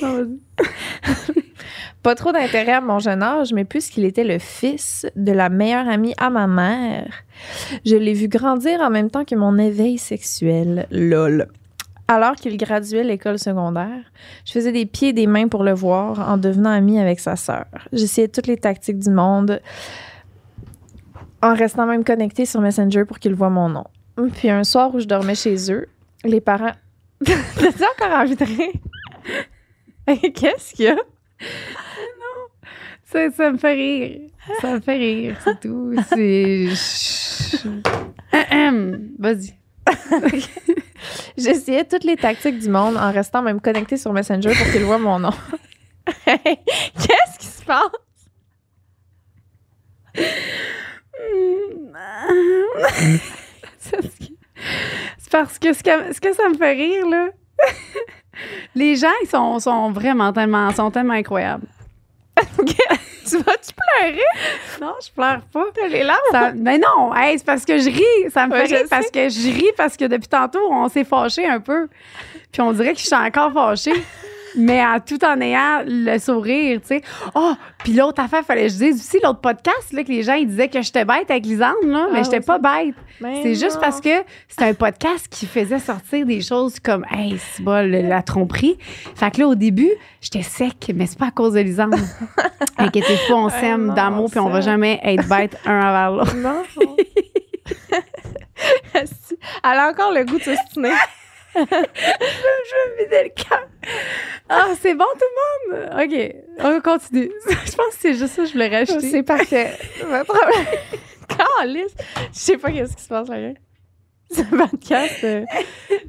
Pas 2.02 2.14
trop 2.14 2.32
d'intérêt 2.32 2.72
à 2.72 2.80
mon 2.80 2.98
jeune 3.00 3.22
âge, 3.22 3.52
mais 3.52 3.64
puisqu'il 3.64 4.04
était 4.04 4.24
le 4.24 4.38
fils 4.38 5.06
de 5.16 5.32
la 5.32 5.48
meilleure 5.48 5.88
amie 5.88 6.14
à 6.18 6.30
ma 6.30 6.46
mère, 6.46 7.08
je 7.84 7.96
l'ai 7.96 8.14
vu 8.14 8.28
grandir 8.28 8.80
en 8.80 8.90
même 8.90 9.10
temps 9.10 9.24
que 9.24 9.34
mon 9.34 9.58
éveil 9.58 9.98
sexuel. 9.98 10.86
Lol. 10.90 11.48
Alors 12.08 12.36
qu'il 12.36 12.56
graduait 12.56 13.02
l'école 13.02 13.38
secondaire, 13.38 14.04
je 14.44 14.52
faisais 14.52 14.70
des 14.70 14.86
pieds 14.86 15.08
et 15.08 15.12
des 15.12 15.26
mains 15.26 15.48
pour 15.48 15.64
le 15.64 15.72
voir 15.72 16.30
en 16.30 16.36
devenant 16.38 16.70
amie 16.70 17.00
avec 17.00 17.18
sa 17.18 17.34
sœur. 17.34 17.66
J'essayais 17.92 18.28
toutes 18.28 18.46
les 18.46 18.56
tactiques 18.56 19.00
du 19.00 19.10
monde 19.10 19.60
en 21.42 21.54
restant 21.54 21.86
même 21.86 22.04
connectée 22.04 22.46
sur 22.46 22.60
Messenger 22.60 23.04
pour 23.04 23.18
qu'il 23.18 23.34
voit 23.34 23.50
mon 23.50 23.68
nom. 23.68 23.84
Puis 24.34 24.50
un 24.50 24.64
soir 24.64 24.94
où 24.94 25.00
je 25.00 25.06
dormais 25.06 25.34
chez 25.34 25.72
eux, 25.72 25.86
les 26.24 26.40
parents... 26.40 26.72
T'as-tu 27.24 27.84
encore 27.84 28.18
envie 28.18 28.36
de 28.36 28.44
rire? 28.44 28.72
Qu'est-ce 30.34 30.74
qu'il 30.74 30.86
y 30.86 30.88
a? 30.88 30.96
Ça, 33.04 33.30
ça 33.30 33.52
me 33.52 33.58
fait 33.58 33.74
rire. 33.74 34.20
Ça 34.60 34.74
me 34.74 34.80
fait 34.80 34.96
rire, 34.96 35.36
c'est 35.42 35.60
tout. 35.60 35.94
C'est. 36.08 36.68
Vas-y. 39.18 39.54
J'essayais 41.38 41.84
toutes 41.84 42.04
les 42.04 42.16
tactiques 42.16 42.58
du 42.58 42.68
monde 42.68 42.96
en 42.96 43.12
restant 43.12 43.42
même 43.42 43.60
connectée 43.60 43.96
sur 43.96 44.12
Messenger 44.12 44.52
pour 44.54 44.72
qu'il 44.72 44.84
voit 44.84 44.98
mon 44.98 45.18
nom. 45.18 45.32
Qu'est-ce 46.24 47.38
qui 47.38 47.46
se 47.46 47.64
passe? 47.64 47.82
C'est 53.78 55.30
parce 55.30 55.58
que- 55.58 55.72
ce, 55.72 55.82
que 55.82 56.12
ce 56.14 56.20
que 56.20 56.32
ça 56.34 56.48
me 56.48 56.54
fait 56.56 56.72
rire, 56.72 57.06
là, 57.08 57.28
les 58.74 58.96
gens, 58.96 59.12
ils 59.22 59.28
sont, 59.28 59.58
sont 59.58 59.90
vraiment 59.90 60.32
tellement, 60.32 60.72
sont 60.72 60.90
tellement 60.90 61.14
incroyables. 61.14 61.66
Tu 63.28 63.38
vas-tu 63.38 63.72
pleurer? 63.74 64.22
Non, 64.80 64.92
je 65.04 65.10
pleure 65.10 65.40
pas. 65.52 65.64
T'as 65.74 65.88
les 65.88 66.04
larmes? 66.04 66.20
Ça- 66.30 66.52
mais 66.54 66.78
non, 66.78 67.12
hey, 67.12 67.36
c'est 67.36 67.44
parce 67.44 67.64
que 67.64 67.76
je 67.76 67.90
ris. 67.90 68.30
Ça 68.30 68.46
me 68.46 68.52
Ouais, 68.52 68.68
fait 68.68 68.76
rire 68.76 68.86
parce 68.88 69.10
que 69.10 69.28
je 69.28 69.48
ris 69.52 69.72
parce 69.76 69.96
que 69.96 70.04
depuis 70.04 70.28
tantôt, 70.28 70.60
on 70.70 70.88
s'est 70.88 71.02
fâché 71.02 71.44
un 71.44 71.58
peu. 71.58 71.88
Puis 72.52 72.62
on 72.62 72.70
dirait 72.72 72.92
que 72.92 73.00
je 73.00 73.06
suis 73.06 73.16
encore 73.16 73.52
fâchée. 73.52 73.94
Mais 74.56 74.84
en, 74.84 75.00
tout 75.00 75.22
en 75.24 75.40
ayant 75.40 75.82
le 75.86 76.18
sourire, 76.18 76.80
tu 76.80 76.88
sais. 76.88 77.02
Oh, 77.34 77.52
puis 77.84 77.92
l'autre 77.92 78.22
affaire, 78.22 78.42
fallait 78.44 78.64
que 78.68 78.72
je 78.72 78.78
dise 78.78 78.96
aussi, 79.00 79.18
l'autre 79.22 79.40
podcast, 79.40 79.92
là, 79.92 80.02
que 80.02 80.08
les 80.08 80.22
gens, 80.22 80.34
ils 80.34 80.46
disaient 80.46 80.68
que 80.68 80.80
j'étais 80.82 81.04
bête 81.04 81.30
avec 81.30 81.44
Lisande, 81.44 81.74
là, 81.84 82.06
mais 82.12 82.20
Ah, 82.20 82.22
j'étais 82.22 82.38
oui, 82.38 82.44
pas 82.44 82.58
bête. 82.58 82.94
Ben 83.20 83.40
C'est 83.42 83.54
juste 83.54 83.78
parce 83.80 84.00
que 84.00 84.10
c'est 84.48 84.62
un 84.62 84.74
podcast 84.74 85.26
qui 85.30 85.46
faisait 85.46 85.78
sortir 85.78 86.26
des 86.26 86.40
choses 86.42 86.80
comme, 86.80 87.04
hey, 87.10 87.38
c'est 87.38 87.62
bol, 87.62 87.86
la 87.90 88.22
tromperie. 88.22 88.78
Fait 89.14 89.30
que 89.30 89.40
là, 89.40 89.48
au 89.48 89.54
début, 89.54 89.90
j'étais 90.20 90.42
sec, 90.42 90.90
mais 90.94 91.06
c'est 91.06 91.18
pas 91.18 91.26
à 91.28 91.30
cause 91.30 91.54
de 91.54 91.60
Lisande. 91.60 91.94
Inquiétez-vous, 92.78 93.34
on 93.34 93.46
Ouais, 93.46 93.60
s'aime 93.60 93.94
d'amour, 93.94 94.30
puis 94.30 94.40
on 94.40 94.48
va 94.48 94.60
jamais 94.60 95.00
être 95.02 95.28
bête 95.28 95.56
un 95.66 95.78
envers 95.78 96.10
l'autre. 96.18 96.36
Non. 96.36 96.62
Elle 98.94 99.78
a 99.78 99.88
encore 99.90 100.12
le 100.12 100.24
goût 100.24 100.38
de 100.38 100.42
s'ostiner. 100.42 100.92
je 101.70 102.74
me 102.76 103.04
vider 103.04 103.22
le 103.24 103.30
cœur. 103.30 103.66
Ah, 104.48 104.68
c'est 104.80 104.94
bon 104.94 105.04
tout 105.14 105.24
le 105.72 105.76
monde? 105.76 106.00
OK, 106.02 106.34
on 106.64 106.80
continue. 106.80 107.30
je 107.48 107.74
pense 107.74 107.94
que 107.94 108.00
c'est 108.00 108.14
juste 108.14 108.34
ça 108.34 108.42
que 108.42 108.48
je 108.48 108.52
voulais 108.52 108.68
rajouter. 108.68 109.10
C'est 109.10 109.22
parfait. 109.22 109.72
Pas 110.00 110.20
de 110.22 110.24
problème. 110.26 110.66
Calice. 111.28 111.94
Je 112.32 112.38
sais 112.38 112.56
pas 112.58 112.70
qu'est-ce 112.70 112.96
qui 112.96 113.02
se 113.02 113.08
passe 113.08 113.28
là. 113.28 113.52
Ce 114.30 114.42
podcast. 114.42 115.24
Euh, 115.24 115.44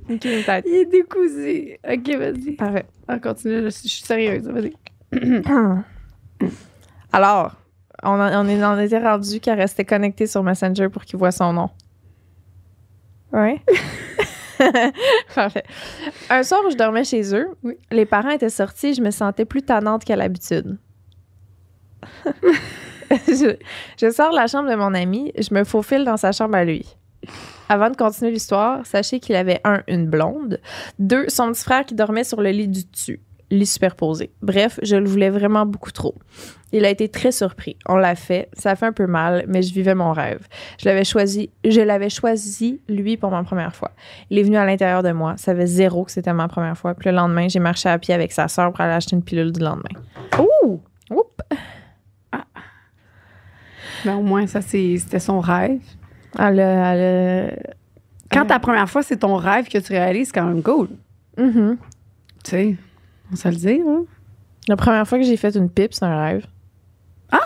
ok, 0.10 0.26
une 0.26 0.44
tête. 0.44 0.66
Il 0.68 0.76
est 0.76 0.86
décousu. 0.86 1.78
OK, 1.88 2.16
vas-y. 2.18 2.52
Parfait. 2.56 2.86
On 3.08 3.20
continue, 3.20 3.64
je 3.64 3.70
suis 3.70 3.90
je 3.90 3.94
suis 3.96 4.06
sérieuse. 4.06 4.48
Vas-y. 4.48 4.74
Alors, 7.12 7.54
on, 8.04 8.20
a- 8.20 8.40
on, 8.42 8.48
est, 8.48 8.64
on 8.64 8.80
était 8.80 9.00
rendu 9.00 9.40
qu'elle 9.40 9.60
restait 9.60 9.86
connectée 9.86 10.28
sur 10.28 10.44
Messenger 10.44 10.90
pour 10.90 11.04
qu'il 11.06 11.18
voit 11.18 11.32
son 11.32 11.54
nom. 11.54 11.70
Oui. 13.34 13.60
Parfait. 15.36 15.64
Un 16.30 16.44
soir 16.44 16.62
où 16.66 16.72
je 16.72 16.76
dormais 16.76 17.04
chez 17.04 17.34
eux, 17.36 17.48
Oui. 17.64 17.76
les 17.92 18.06
parents 18.06 18.30
étaient 18.32 18.50
sortis 18.50 18.88
et 18.88 18.94
je 18.94 19.02
me 19.02 19.12
sentais 19.12 19.46
plus 19.46 19.62
tannante 19.64 20.04
qu'à 20.06 20.16
l'habitude. 20.16 20.78
je, 23.28 23.56
je 24.00 24.12
sors 24.12 24.32
de 24.32 24.36
la 24.36 24.48
chambre 24.48 24.70
de 24.70 24.76
mon 24.76 24.94
ami, 24.94 25.32
je 25.38 25.54
me 25.54 25.64
faufile 25.64 26.04
dans 26.06 26.18
sa 26.18 26.32
chambre 26.32 26.56
à 26.56 26.64
lui. 26.66 26.86
Avant 27.70 27.90
de 27.90 27.96
continuer 27.98 28.32
l'histoire, 28.32 28.86
sachez 28.86 29.20
qu'il 29.20 29.36
avait 29.36 29.60
un, 29.64 29.82
une 29.88 30.08
blonde, 30.08 30.60
deux, 31.00 31.28
son 31.28 31.52
petit 31.52 31.64
frère 31.64 31.86
qui 31.86 31.96
dormait 31.96 32.24
sur 32.24 32.42
le 32.42 32.50
lit 32.52 32.68
du 32.68 32.84
dessus, 32.86 33.20
lit 33.50 33.66
superposé. 33.66 34.32
Bref, 34.42 34.80
je 34.84 34.96
le 34.96 35.08
voulais 35.08 35.30
vraiment 35.30 35.66
beaucoup 35.66 35.92
trop. 35.92 36.16
Il 36.74 36.84
a 36.84 36.90
été 36.90 37.08
très 37.08 37.32
surpris. 37.32 37.78
On 37.88 37.96
l'a 37.96 38.16
fait. 38.16 38.50
Ça 38.54 38.72
a 38.72 38.76
fait 38.76 38.86
un 38.88 38.92
peu 38.92 39.08
mal, 39.08 39.46
mais 39.48 39.62
je 39.62 39.74
vivais 39.74 39.96
mon 39.96 40.12
rêve. 40.12 40.46
Je 40.80 40.86
l'avais 40.90 41.06
choisi, 41.06 41.50
je 41.64 41.80
l'avais 41.80 42.10
choisi, 42.10 42.82
lui, 42.90 43.16
pour 43.16 43.32
ma 43.32 43.42
première 43.44 43.74
fois. 43.74 43.92
Il 44.30 44.38
est 44.38 44.44
venu 44.44 44.58
à 44.58 44.66
l'intérieur 44.66 45.02
de 45.02 45.12
moi. 45.14 45.36
Ça 45.38 45.56
fait 45.56 45.66
zéro 45.66 46.04
que 46.04 46.12
c'était 46.12 46.34
ma 46.34 46.50
première 46.50 46.78
fois. 46.78 46.94
Puis 46.94 47.10
le 47.10 47.16
lendemain, 47.16 47.48
j'ai 47.48 47.60
marché 47.60 47.88
à 47.88 47.98
pied 47.98 48.14
avec 48.14 48.34
sa 48.34 48.50
sœur 48.50 48.72
pour 48.74 48.82
aller 48.82 48.94
acheter 48.94 49.16
une 49.16 49.24
pilule 49.24 49.54
du 49.54 49.62
lendemain. 49.62 49.90
Ouh! 50.40 50.82
Oups! 51.10 51.58
Ben, 54.06 54.16
au 54.16 54.22
moins, 54.22 54.46
ça, 54.48 54.62
c'est- 54.62 54.98
c'était 54.98 55.20
son 55.20 55.40
rêve. 55.40 55.80
Elle 56.38 56.60
a- 56.60 56.94
elle 56.96 57.76
Quand 58.32 58.46
ta 58.46 58.60
première 58.60 58.90
fois, 58.90 59.04
c'est 59.04 59.18
ton 59.18 59.36
rêve 59.38 59.70
que 59.70 59.78
tu 59.78 59.94
réalises, 59.94 60.28
c'est 60.28 60.34
quand 60.40 60.46
même 60.46 60.62
cool. 60.62 60.90
Mhm. 61.38 61.78
Tu 62.44 62.50
sais, 62.52 62.76
on 63.32 63.36
se 63.36 63.48
le 63.48 63.56
dit, 63.56 63.82
hein? 63.88 64.04
La 64.68 64.76
première 64.76 65.08
fois 65.08 65.18
que 65.18 65.24
j'ai 65.24 65.38
fait 65.38 65.56
une 65.56 65.70
pipe, 65.70 65.94
c'est 65.94 66.06
un 66.06 66.22
rêve. 66.22 66.46
Ah? 67.32 67.40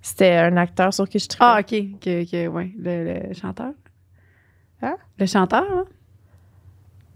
C'était 0.00 0.36
un 0.36 0.56
acteur 0.56 0.92
sur 0.94 1.08
qui 1.08 1.18
je 1.18 1.28
trippais. 1.28 1.44
Ah, 1.46 1.58
OK. 1.60 2.00
Que, 2.00 2.46
ouais, 2.48 2.70
le, 2.78 3.28
le 3.28 3.34
chanteur. 3.34 3.72
Hein? 4.82 4.96
Le 5.18 5.26
chanteur, 5.26 5.64
là. 5.64 5.82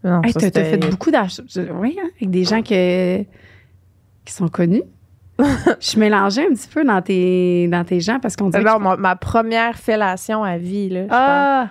Non, 0.04 0.22
Hey, 0.22 0.32
ça, 0.32 0.40
t'as, 0.40 0.50
t'as 0.50 0.64
fait 0.64 0.76
beaucoup 0.90 1.10
d'achats. 1.10 1.42
Oui, 1.72 1.98
hein, 1.98 2.08
avec 2.16 2.30
des 2.30 2.44
gens 2.44 2.60
que, 2.62 3.22
qui 3.22 4.32
sont 4.32 4.48
connus. 4.48 4.82
Je 5.38 5.44
suis 5.80 5.98
mélangée 5.98 6.42
un 6.46 6.50
petit 6.54 6.68
peu 6.68 6.84
dans 6.84 7.00
tes, 7.00 7.66
dans 7.68 7.84
tes 7.84 8.00
gens 8.00 8.20
parce 8.20 8.36
qu'on 8.36 8.50
dirait. 8.50 8.62
Non, 8.62 8.76
que- 8.76 8.82
ma, 8.82 8.96
ma 8.96 9.16
première 9.16 9.78
fellation 9.78 10.44
à 10.44 10.58
vie, 10.58 10.90
là. 10.90 11.04
je 11.04 11.08
ah! 11.10 11.68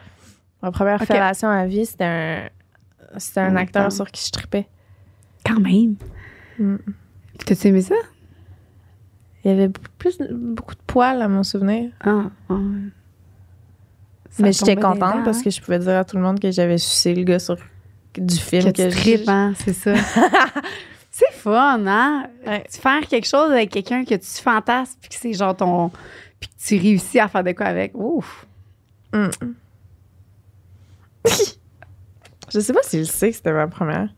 Ma 0.63 0.71
première 0.71 1.01
fellation 1.03 1.47
à 1.49 1.65
vie, 1.67 1.85
c'était 1.85 2.03
un, 2.05 2.49
c'était 3.17 3.41
un 3.41 3.51
Un 3.51 3.55
acteur 3.57 3.83
acteur. 3.83 3.91
sur 3.91 4.09
qui 4.11 4.25
je 4.25 4.31
tripais. 4.31 4.67
Quand 5.45 5.59
même. 5.59 5.95
Mm. 6.59 6.75
T'as-tu 7.45 7.67
aimé 7.67 7.81
ça? 7.81 7.95
Il 9.43 9.51
y 9.51 9.53
avait 9.53 9.67
beaucoup 9.67 9.87
plus, 9.97 10.17
beaucoup 10.31 10.73
de 10.75 10.79
poils 10.87 11.21
à 11.21 11.27
mon 11.27 11.43
souvenir. 11.43 11.91
Ah. 12.01 12.29
Ça 14.29 14.41
Mais 14.41 14.53
j'étais 14.53 14.75
contente 14.75 14.99
dents, 14.99 15.23
parce 15.23 15.39
hein? 15.39 15.43
que 15.43 15.49
je 15.49 15.61
pouvais 15.61 15.79
dire 15.79 15.97
à 15.97 16.05
tout 16.05 16.15
le 16.15 16.23
monde 16.23 16.39
que 16.39 16.49
j'avais 16.49 16.77
sucé 16.77 17.13
le 17.13 17.23
gars 17.23 17.39
sur 17.39 17.57
du 18.15 18.35
film 18.35 18.71
que 18.71 18.77
que, 18.89 18.89
je- 18.89 19.29
hein, 19.29 19.53
c'est 19.57 19.73
ça. 19.73 19.93
c'est 21.11 21.31
fun, 21.33 21.85
hein? 21.85 22.27
Ouais. 22.45 22.63
Tu 22.71 22.79
Faire 22.79 23.01
quelque 23.07 23.27
chose 23.27 23.51
avec 23.51 23.69
quelqu'un 23.71 24.05
que 24.05 24.15
tu 24.15 24.41
fantasmes, 24.41 24.97
puis 25.01 25.09
que 25.09 25.15
c'est 25.15 25.33
genre 25.33 25.55
ton. 25.55 25.89
Puis 26.39 26.49
que 26.49 26.63
tu 26.63 26.77
réussis 26.77 27.19
à 27.19 27.27
faire 27.27 27.43
de 27.43 27.51
quoi 27.51 27.65
avec. 27.67 27.91
Ouf! 27.95 28.45
Mm. 29.13 29.27
je 32.53 32.59
sais 32.59 32.73
pas 32.73 32.83
si 32.83 32.99
je 32.99 33.03
sais 33.03 33.29
que 33.29 33.35
c'était 33.35 33.53
ma 33.53 33.67
première. 33.67 34.09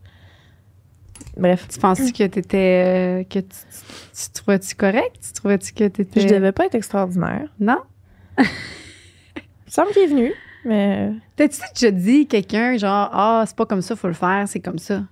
Bref. 1.36 1.66
Tu 1.68 1.78
penses 1.78 2.12
que 2.12 2.26
t'étais. 2.26 3.20
euh, 3.20 3.24
que 3.24 3.40
tu, 3.40 3.48
tu, 3.48 4.22
tu 4.24 4.30
trouvais-tu 4.32 4.74
correct? 4.74 5.16
Tu 5.20 5.32
trouvais-tu 5.32 5.72
que 5.72 5.88
t'étais. 5.88 6.20
Je 6.20 6.28
devais 6.28 6.52
pas 6.52 6.66
être 6.66 6.74
extraordinaire. 6.74 7.48
Non? 7.60 7.78
Il 8.38 8.44
me 8.44 9.70
semble 9.70 9.90
qu'il 9.92 10.02
est 10.02 10.06
venu, 10.06 10.32
mais 10.64 11.12
T'as-tu 11.36 11.60
déjà 11.74 11.90
dit 11.90 12.26
quelqu'un, 12.26 12.76
genre, 12.76 13.10
ah, 13.12 13.44
c'est 13.46 13.56
pas 13.56 13.66
comme 13.66 13.82
ça, 13.82 13.96
faut 13.96 14.06
le 14.08 14.14
faire, 14.14 14.44
c'est 14.48 14.60
comme 14.60 14.78
ça? 14.78 15.02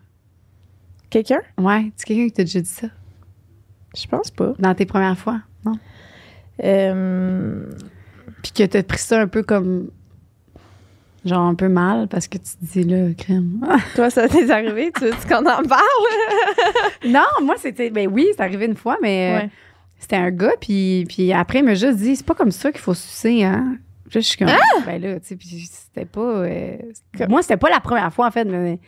quelqu'un? 1.10 1.40
Ouais, 1.58 1.92
tu 1.96 2.04
quelqu'un 2.06 2.24
qui 2.26 2.32
t'a 2.32 2.42
déjà 2.44 2.60
dit 2.60 2.68
ça? 2.68 2.88
Je 3.96 4.06
pense 4.08 4.30
pas. 4.32 4.52
Dans 4.58 4.74
tes 4.74 4.84
premières 4.86 5.16
fois? 5.18 5.40
Non? 5.64 5.78
Euh, 6.64 7.66
Puis 8.42 8.52
que 8.52 8.64
t'as 8.64 8.82
pris 8.82 8.98
ça 8.98 9.20
un 9.20 9.28
peu 9.28 9.42
comme. 9.42 9.90
Genre 11.24 11.40
un 11.40 11.54
peu 11.54 11.68
mal 11.68 12.06
parce 12.08 12.28
que 12.28 12.36
tu 12.36 12.44
te 12.44 12.72
dis 12.72 12.84
là, 12.84 13.12
crème. 13.16 13.66
toi, 13.94 14.10
ça 14.10 14.28
t'est 14.28 14.50
arrivé? 14.50 14.92
Tu 14.96 15.04
veux 15.04 15.12
qu'on 15.26 15.46
en 15.46 15.62
parle? 15.62 15.80
non, 17.06 17.24
moi, 17.42 17.54
c'était. 17.58 17.88
Ben 17.90 18.08
oui, 18.12 18.28
c'est 18.32 18.42
arrivé 18.42 18.66
une 18.66 18.76
fois, 18.76 18.98
mais 19.00 19.42
euh, 19.44 19.46
c'était 19.98 20.16
un 20.16 20.30
gars, 20.30 20.52
puis, 20.60 21.06
puis 21.08 21.32
après, 21.32 21.60
il 21.60 21.64
m'a 21.64 21.74
juste 21.74 21.98
dit, 21.98 22.14
c'est 22.16 22.26
pas 22.26 22.34
comme 22.34 22.50
ça 22.50 22.70
qu'il 22.70 22.80
faut 22.80 22.92
sucer, 22.92 23.42
hein? 23.42 23.78
Puis 24.08 24.18
là, 24.18 24.20
je 24.20 24.26
suis 24.26 24.36
comme, 24.36 24.50
ben 24.84 25.00
là, 25.00 25.18
tu 25.18 25.28
sais, 25.28 25.36
puis 25.36 25.48
c'était 25.66 26.04
pas. 26.04 26.20
euh, 26.20 26.76
moi, 27.28 27.40
c'était 27.40 27.56
pas 27.56 27.70
la 27.70 27.80
première 27.80 28.12
fois, 28.12 28.26
en 28.26 28.30
fait, 28.30 28.44
mais. 28.44 28.78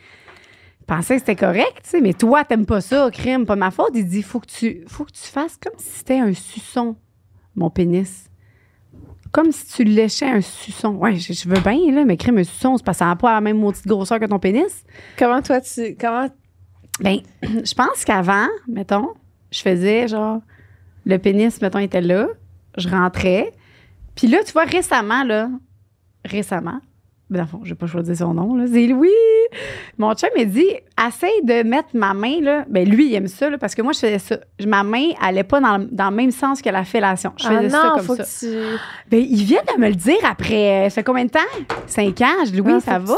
Je 0.89 0.95
pensais 0.95 1.15
que 1.15 1.19
c'était 1.19 1.35
correct, 1.35 1.81
tu 1.83 1.89
sais, 1.89 2.01
mais 2.01 2.13
toi, 2.13 2.45
t'aimes 2.45 2.65
pas 2.65 2.79
ça, 2.79 3.09
crime, 3.11 3.45
pas 3.45 3.57
ma 3.57 3.71
faute. 3.71 3.91
Il 3.93 4.07
dit, 4.07 4.23
faut 4.23 4.39
que 4.39 4.45
tu, 4.45 4.85
faut 4.87 5.03
que 5.03 5.11
tu 5.11 5.23
fasses 5.23 5.57
comme 5.61 5.77
si 5.77 5.89
c'était 5.97 6.19
un 6.19 6.31
suçon, 6.33 6.95
mon 7.57 7.69
pénis. 7.69 8.29
Comme 9.31 9.51
si 9.51 9.65
tu 9.67 9.83
léchais 9.83 10.29
un 10.29 10.41
suçon. 10.41 10.95
Ouais, 10.95 11.15
je, 11.15 11.33
je 11.33 11.49
veux 11.49 11.59
bien, 11.59 11.91
là, 11.93 12.05
mais 12.05 12.17
un 12.27 12.43
suçon, 12.43 12.77
c'est 12.77 12.83
parce 12.83 12.97
que 12.97 12.99
ça 12.99 13.05
n'a 13.05 13.15
pas 13.15 13.33
la 13.33 13.41
même 13.41 13.57
maudite 13.57 13.87
grosseur 13.87 14.19
que 14.19 14.25
ton 14.25 14.39
pénis. 14.39 14.83
Comment 15.17 15.41
toi, 15.41 15.61
tu. 15.61 15.95
Comment? 15.99 16.27
Ben, 16.99 17.19
je 17.43 17.73
pense 17.73 18.05
qu'avant, 18.05 18.47
mettons, 18.67 19.13
je 19.51 19.61
faisais 19.61 20.07
genre, 20.07 20.41
le 21.05 21.17
pénis, 21.17 21.61
mettons, 21.61 21.79
était 21.79 22.01
là, 22.01 22.27
je 22.77 22.89
rentrais. 22.89 23.53
Puis 24.15 24.27
là, 24.27 24.39
tu 24.45 24.51
vois, 24.53 24.63
récemment, 24.63 25.23
là, 25.23 25.49
récemment, 26.25 26.79
dans 27.29 27.41
le 27.41 27.47
fond, 27.47 27.59
je 27.63 27.69
vais 27.69 27.75
pas 27.75 27.87
choisir 27.87 28.15
son 28.15 28.33
nom, 28.33 28.55
là, 28.55 28.65
c'est 28.71 28.87
Louis. 28.87 29.09
Mon 29.97 30.13
chum 30.13 30.29
m'a 30.37 30.45
dit, 30.45 30.65
essaye 31.07 31.43
de 31.43 31.63
mettre 31.67 31.89
ma 31.93 32.13
main, 32.13 32.39
là. 32.41 32.65
Ben, 32.69 32.87
lui, 32.87 33.07
il 33.09 33.15
aime 33.15 33.27
ça, 33.27 33.49
là, 33.49 33.57
parce 33.57 33.75
que 33.75 33.81
moi, 33.81 33.91
je 33.93 33.99
faisais 33.99 34.19
ça. 34.19 34.37
Ma 34.65 34.83
main 34.83 35.09
allait 35.21 35.43
pas 35.43 35.59
dans, 35.59 35.77
le- 35.77 35.89
dans 35.91 36.09
le 36.09 36.15
même 36.15 36.31
sens 36.31 36.61
que 36.61 36.69
la 36.69 36.83
fellation. 36.83 37.33
Je 37.37 37.47
faisais 37.47 37.65
ah 37.65 37.69
ça 37.69 37.83
non, 37.83 37.95
comme 37.95 38.03
faut 38.05 38.15
ça. 38.15 38.23
que 38.23 38.29
tu. 38.39 38.79
Ben, 39.09 39.25
il 39.29 39.43
vient 39.43 39.61
de 39.75 39.81
me 39.81 39.87
le 39.89 39.95
dire 39.95 40.17
après, 40.23 40.89
ça 40.89 40.95
fait 40.95 41.03
combien 41.03 41.25
de 41.25 41.29
temps? 41.31 41.39
Cinq 41.85 42.21
ans? 42.21 42.45
Je 42.45 42.51
dis, 42.51 42.57
Louis, 42.57 42.73
Ah, 42.77 42.79
ça 42.79 42.99
va? 42.99 43.15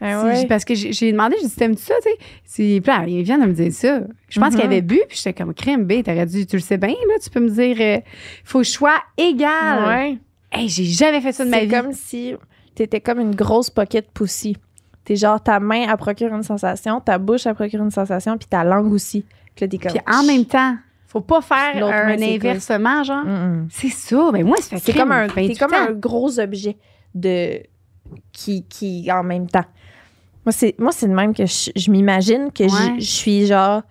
Si- 0.00 0.26
ouais. 0.26 0.46
Parce 0.46 0.64
que 0.64 0.74
j'ai 0.74 1.10
demandé, 1.12 1.36
j'ai 1.40 1.48
dit, 1.48 1.54
t'aimes-tu 1.56 1.82
ça, 1.82 1.94
tu 2.02 2.08
sais? 2.44 2.64
Il 3.08 3.22
vient 3.22 3.38
de 3.38 3.46
me 3.46 3.52
dire 3.52 3.72
ça. 3.72 4.00
Je 4.28 4.38
pense 4.40 4.54
qu'il 4.54 4.64
avait 4.64 4.82
bu, 4.82 5.00
puis 5.08 5.16
j'étais 5.16 5.32
comme 5.32 5.52
crème 5.54 5.84
B, 5.84 6.02
t'aurais 6.04 6.26
dû, 6.26 6.46
tu 6.46 6.56
le 6.56 6.62
sais 6.62 6.78
bien, 6.78 6.90
là, 6.90 7.14
tu 7.22 7.30
peux 7.30 7.40
me 7.40 7.50
dire, 7.50 7.76
euh, 7.80 7.98
faut 8.44 8.62
choix 8.62 8.94
égal. 9.16 9.86
Ouais. 9.88 10.18
Hey, 10.52 10.68
j'ai 10.68 10.84
jamais 10.84 11.20
fait 11.20 11.32
ça 11.32 11.44
de 11.44 11.50
ma 11.50 11.58
C'est 11.58 11.66
vie. 11.66 11.70
comme 11.72 11.92
si 11.92 12.34
t'étais 12.78 13.00
comme 13.00 13.18
une 13.18 13.34
grosse 13.34 13.70
pocket 13.70 14.08
pussy. 14.12 14.56
T'es 15.04 15.16
genre, 15.16 15.42
ta 15.42 15.58
main, 15.58 15.86
elle 15.90 15.96
procure 15.96 16.32
une 16.34 16.42
sensation, 16.42 17.00
ta 17.00 17.18
bouche, 17.18 17.46
elle 17.46 17.54
procure 17.54 17.82
une 17.82 17.90
sensation, 17.90 18.36
puis 18.38 18.46
ta 18.46 18.62
langue 18.62 18.92
aussi. 18.92 19.24
Puis 19.56 19.66
là, 19.66 20.02
en 20.06 20.22
même 20.22 20.44
temps, 20.44 20.76
faut 21.08 21.20
pas 21.20 21.40
faire 21.40 21.74
main, 21.74 22.08
un 22.18 22.22
inversement, 22.22 23.02
genre. 23.02 23.24
C'est 23.70 23.88
ça. 23.88 24.30
Ben 24.32 24.44
moi, 24.46 24.56
ça 24.58 24.76
fait 24.76 24.92
C'est 24.92 24.98
comme 24.98 25.10
un, 25.10 25.26
t'es 25.26 25.54
comme 25.54 25.74
un 25.74 25.90
gros 25.92 26.38
objet 26.38 26.76
de 27.14 27.60
qui, 28.32 28.64
qui 28.64 29.10
en 29.10 29.22
même 29.24 29.48
temps. 29.48 29.64
Moi, 30.44 30.52
c'est, 30.52 30.74
moi, 30.78 30.92
c'est 30.92 31.08
de 31.08 31.14
même 31.14 31.34
que 31.34 31.46
je, 31.46 31.70
je 31.74 31.90
m'imagine 31.90 32.50
que 32.52 32.62
Ouais. 32.64 33.00
je 33.00 33.04
suis 33.10 33.46
genre 33.46 33.82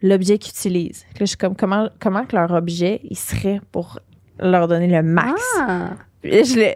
l'objet 0.00 0.38
qu'ils 0.38 0.52
utilisent. 0.52 1.04
Là, 1.14 1.20
je 1.20 1.24
suis 1.26 1.36
comme, 1.36 1.54
comment, 1.54 1.88
comment 2.00 2.24
que 2.24 2.34
leur 2.34 2.50
objet, 2.52 3.00
il 3.04 3.16
serait 3.18 3.60
pour 3.72 3.98
leur 4.40 4.66
donner 4.68 4.88
le 4.88 5.02
max? 5.02 5.40
Ah! 5.60 5.90
Je 6.24 6.72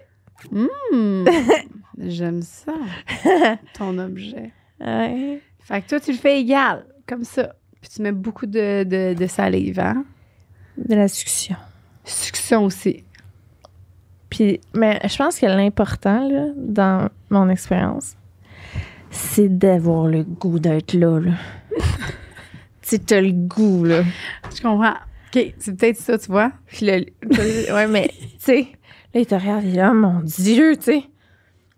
Hmm. 0.51 1.25
J'aime 1.99 2.43
ça. 2.43 2.73
Ton 3.75 3.99
objet. 3.99 4.53
Ouais. 4.81 5.41
Fait 5.61 5.83
que 5.83 5.89
toi, 5.89 6.01
tu 6.01 6.13
le 6.13 6.19
fais 6.19 6.41
égal, 6.41 6.87
comme 7.07 7.25
ça. 7.25 7.55
Puis 7.81 7.91
tu 7.95 8.03
mets 8.03 8.13
beaucoup 8.13 8.47
de, 8.47 8.85
de, 8.85 9.15
de 9.15 9.27
salive, 9.27 9.81
hein? 9.81 10.05
De 10.77 10.95
la 10.95 11.09
succion. 11.09 11.57
Succion 12.05 12.65
aussi. 12.65 13.05
Puis, 14.31 14.61
mais 14.75 15.01
je 15.09 15.17
pense 15.17 15.39
que 15.39 15.47
l'important, 15.47 16.29
là, 16.29 16.49
dans 16.57 17.09
mon 17.31 17.49
expérience, 17.49 18.17
c'est 19.11 19.49
d'avoir 19.49 20.07
le 20.07 20.25
goût 20.25 20.59
d'être 20.59 20.93
là, 20.93 21.19
là. 21.21 21.33
tu 22.83 22.99
t'as 22.99 23.21
le 23.21 23.33
goût, 23.33 23.85
là. 23.85 24.03
Je 24.55 24.61
comprends. 24.61 24.95
OK, 25.35 25.55
c'est 25.59 25.77
peut-être 25.77 25.97
ça, 25.97 26.19
tu 26.19 26.31
vois. 26.31 26.53
Puis 26.67 26.87
le, 26.87 27.73
ouais, 27.73 27.87
mais, 27.89 28.09
tu 28.09 28.27
sais, 28.39 28.69
là, 29.17 29.21
il 29.23 29.27
te 29.27 29.35
regarde, 29.35 29.65
il 29.65 29.75
est 29.75 29.77
là, 29.79 29.93
mon 29.93 30.21
Dieu, 30.21 30.77
tu 30.77 30.83
sais. 30.83 31.03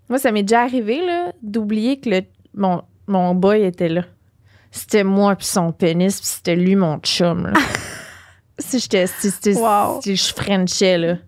Moi, 0.08 0.18
ça 0.18 0.32
m'est 0.32 0.42
déjà 0.42 0.62
arrivé, 0.62 1.04
là, 1.04 1.32
d'oublier 1.42 2.00
que 2.00 2.10
le, 2.10 2.20
mon, 2.54 2.82
mon 3.06 3.34
boy 3.34 3.62
était 3.62 3.88
là. 3.88 4.04
C'était 4.70 5.04
moi 5.04 5.34
puis 5.36 5.46
son 5.46 5.72
pénis, 5.72 6.18
puis 6.20 6.26
c'était 6.28 6.56
lui, 6.56 6.76
mon 6.76 6.98
chum, 6.98 7.46
là. 7.46 7.52
si 8.58 8.78
j'étais, 8.78 9.06
si, 9.06 9.30
si- 9.30 9.52
Wow. 9.54 10.00
si 10.02 10.16
je 10.16 10.34
frenchais, 10.34 10.98
là. 10.98 11.14
Tu 11.16 11.20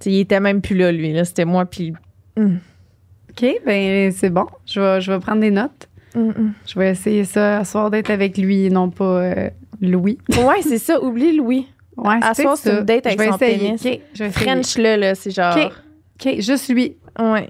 sais, 0.00 0.10
il 0.12 0.20
était 0.20 0.40
même 0.40 0.60
plus 0.60 0.76
là, 0.76 0.90
lui, 0.92 1.12
là. 1.12 1.24
C'était 1.24 1.44
moi 1.44 1.64
puis... 1.66 1.92
Hum, 2.36 2.58
OK, 3.30 3.46
ben 3.66 4.12
c'est 4.12 4.30
bon. 4.30 4.46
Je 4.66 4.80
vais, 4.80 5.00
je 5.00 5.10
vais 5.12 5.18
prendre 5.18 5.40
des 5.40 5.50
notes. 5.50 5.88
Je 6.14 6.78
vais 6.78 6.90
essayer 6.90 7.24
ça 7.24 7.58
à 7.58 7.64
soir 7.64 7.90
d'être 7.90 8.10
avec 8.10 8.38
lui 8.38 8.66
et 8.66 8.70
non 8.70 8.88
pas 8.90 9.04
euh, 9.22 9.50
Louis. 9.80 10.18
Ouais, 10.30 10.62
c'est 10.62 10.78
ça, 10.78 11.02
oublie 11.02 11.36
Louis. 11.36 11.66
Ouais, 11.96 12.16
À 12.22 12.34
c'est 12.34 12.44
une 12.44 12.80
date 12.80 13.06
avec 13.06 13.18
je 13.20 13.24
vais 13.24 13.30
son 13.30 13.36
essayer. 13.36 13.58
pénis. 13.58 13.86
OK, 13.86 14.00
je 14.14 14.24
vais 14.24 14.30
essayer. 14.30 14.44
French-le, 14.46 14.96
là, 14.96 15.14
c'est 15.14 15.30
genre... 15.30 15.56
OK. 15.56 15.72
OK, 16.26 16.40
juste 16.40 16.68
lui. 16.68 16.96
Ouais, 17.18 17.48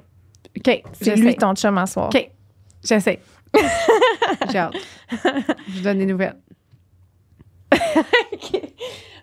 OK, 0.58 0.82
c'est 1.00 1.16
lui 1.16 1.34
ton 1.36 1.54
chum 1.54 1.76
à 1.78 1.86
soir. 1.86 2.10
OK, 2.14 2.30
j'essaie. 2.82 3.20
J'ai 4.50 4.58
hâte. 4.58 4.74
Je 5.10 5.72
vous 5.76 5.80
donne 5.82 5.98
des 5.98 6.06
nouvelles. 6.06 6.36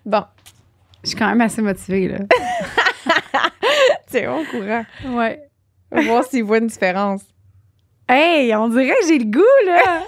Bon, 0.06 0.24
Je 1.04 1.10
suis 1.10 1.18
quand 1.18 1.28
même 1.28 1.42
assez 1.42 1.62
motivée, 1.62 2.08
là. 2.08 2.18
c'est 4.08 4.28
au 4.28 4.44
courant. 4.46 4.86
Ouais. 5.06 5.42
On 5.92 5.98
va 5.98 6.02
voir 6.04 6.24
s'il 6.24 6.44
voit 6.44 6.58
une 6.60 6.68
différence. 6.68 7.22
Hey, 8.08 8.54
on 8.56 8.70
dirait 8.70 8.88
que 9.02 9.08
j'ai 9.08 9.20
le 9.20 9.26
goût, 9.26 9.66
là. 9.66 10.04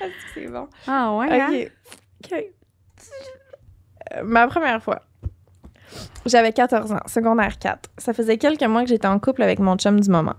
C'est 0.34 0.46
bon? 0.46 0.68
Ah 0.86 1.14
ouais, 1.16 1.40
hein? 1.40 1.64
OK. 2.24 2.44
Euh, 4.12 4.22
ma 4.24 4.46
première 4.46 4.82
fois. 4.82 5.02
J'avais 6.26 6.52
14 6.52 6.92
ans, 6.92 7.00
secondaire 7.06 7.58
4. 7.58 7.90
Ça 7.98 8.12
faisait 8.12 8.38
quelques 8.38 8.62
mois 8.64 8.82
que 8.82 8.88
j'étais 8.88 9.06
en 9.06 9.18
couple 9.18 9.42
avec 9.42 9.58
mon 9.58 9.76
chum 9.76 10.00
du 10.00 10.10
moment. 10.10 10.34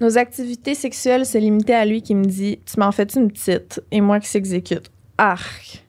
Nos 0.00 0.18
activités 0.18 0.74
sexuelles 0.74 1.26
se 1.26 1.38
limitaient 1.38 1.74
à 1.74 1.84
lui 1.84 2.02
qui 2.02 2.14
me 2.14 2.24
dit 2.24 2.60
Tu 2.64 2.78
m'en 2.78 2.92
fais-tu 2.92 3.18
une 3.18 3.30
petite 3.30 3.82
Et 3.90 4.00
moi 4.00 4.20
qui 4.20 4.28
s'exécute. 4.28 4.90
Arc. 5.18 5.84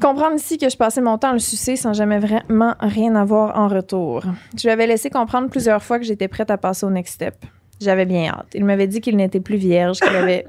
Comprendre 0.00 0.34
ici 0.34 0.58
que 0.58 0.68
je 0.68 0.76
passais 0.76 1.00
mon 1.00 1.18
temps 1.18 1.30
à 1.30 1.32
le 1.34 1.38
sucer 1.38 1.76
sans 1.76 1.92
jamais 1.92 2.18
vraiment 2.18 2.74
rien 2.80 3.14
avoir 3.14 3.56
en 3.58 3.68
retour. 3.68 4.24
Je 4.56 4.62
lui 4.64 4.70
avais 4.70 4.86
laissé 4.86 5.08
comprendre 5.08 5.48
plusieurs 5.48 5.82
fois 5.82 5.98
que 5.98 6.04
j'étais 6.04 6.28
prête 6.28 6.50
à 6.50 6.58
passer 6.58 6.84
au 6.84 6.90
next 6.90 7.14
step. 7.14 7.36
J'avais 7.80 8.04
bien 8.04 8.32
hâte. 8.32 8.48
Il 8.54 8.64
m'avait 8.64 8.88
dit 8.88 9.00
qu'il 9.00 9.16
n'était 9.16 9.40
plus 9.40 9.56
vierge, 9.56 10.00
qu'il 10.00 10.16
avait 10.16 10.46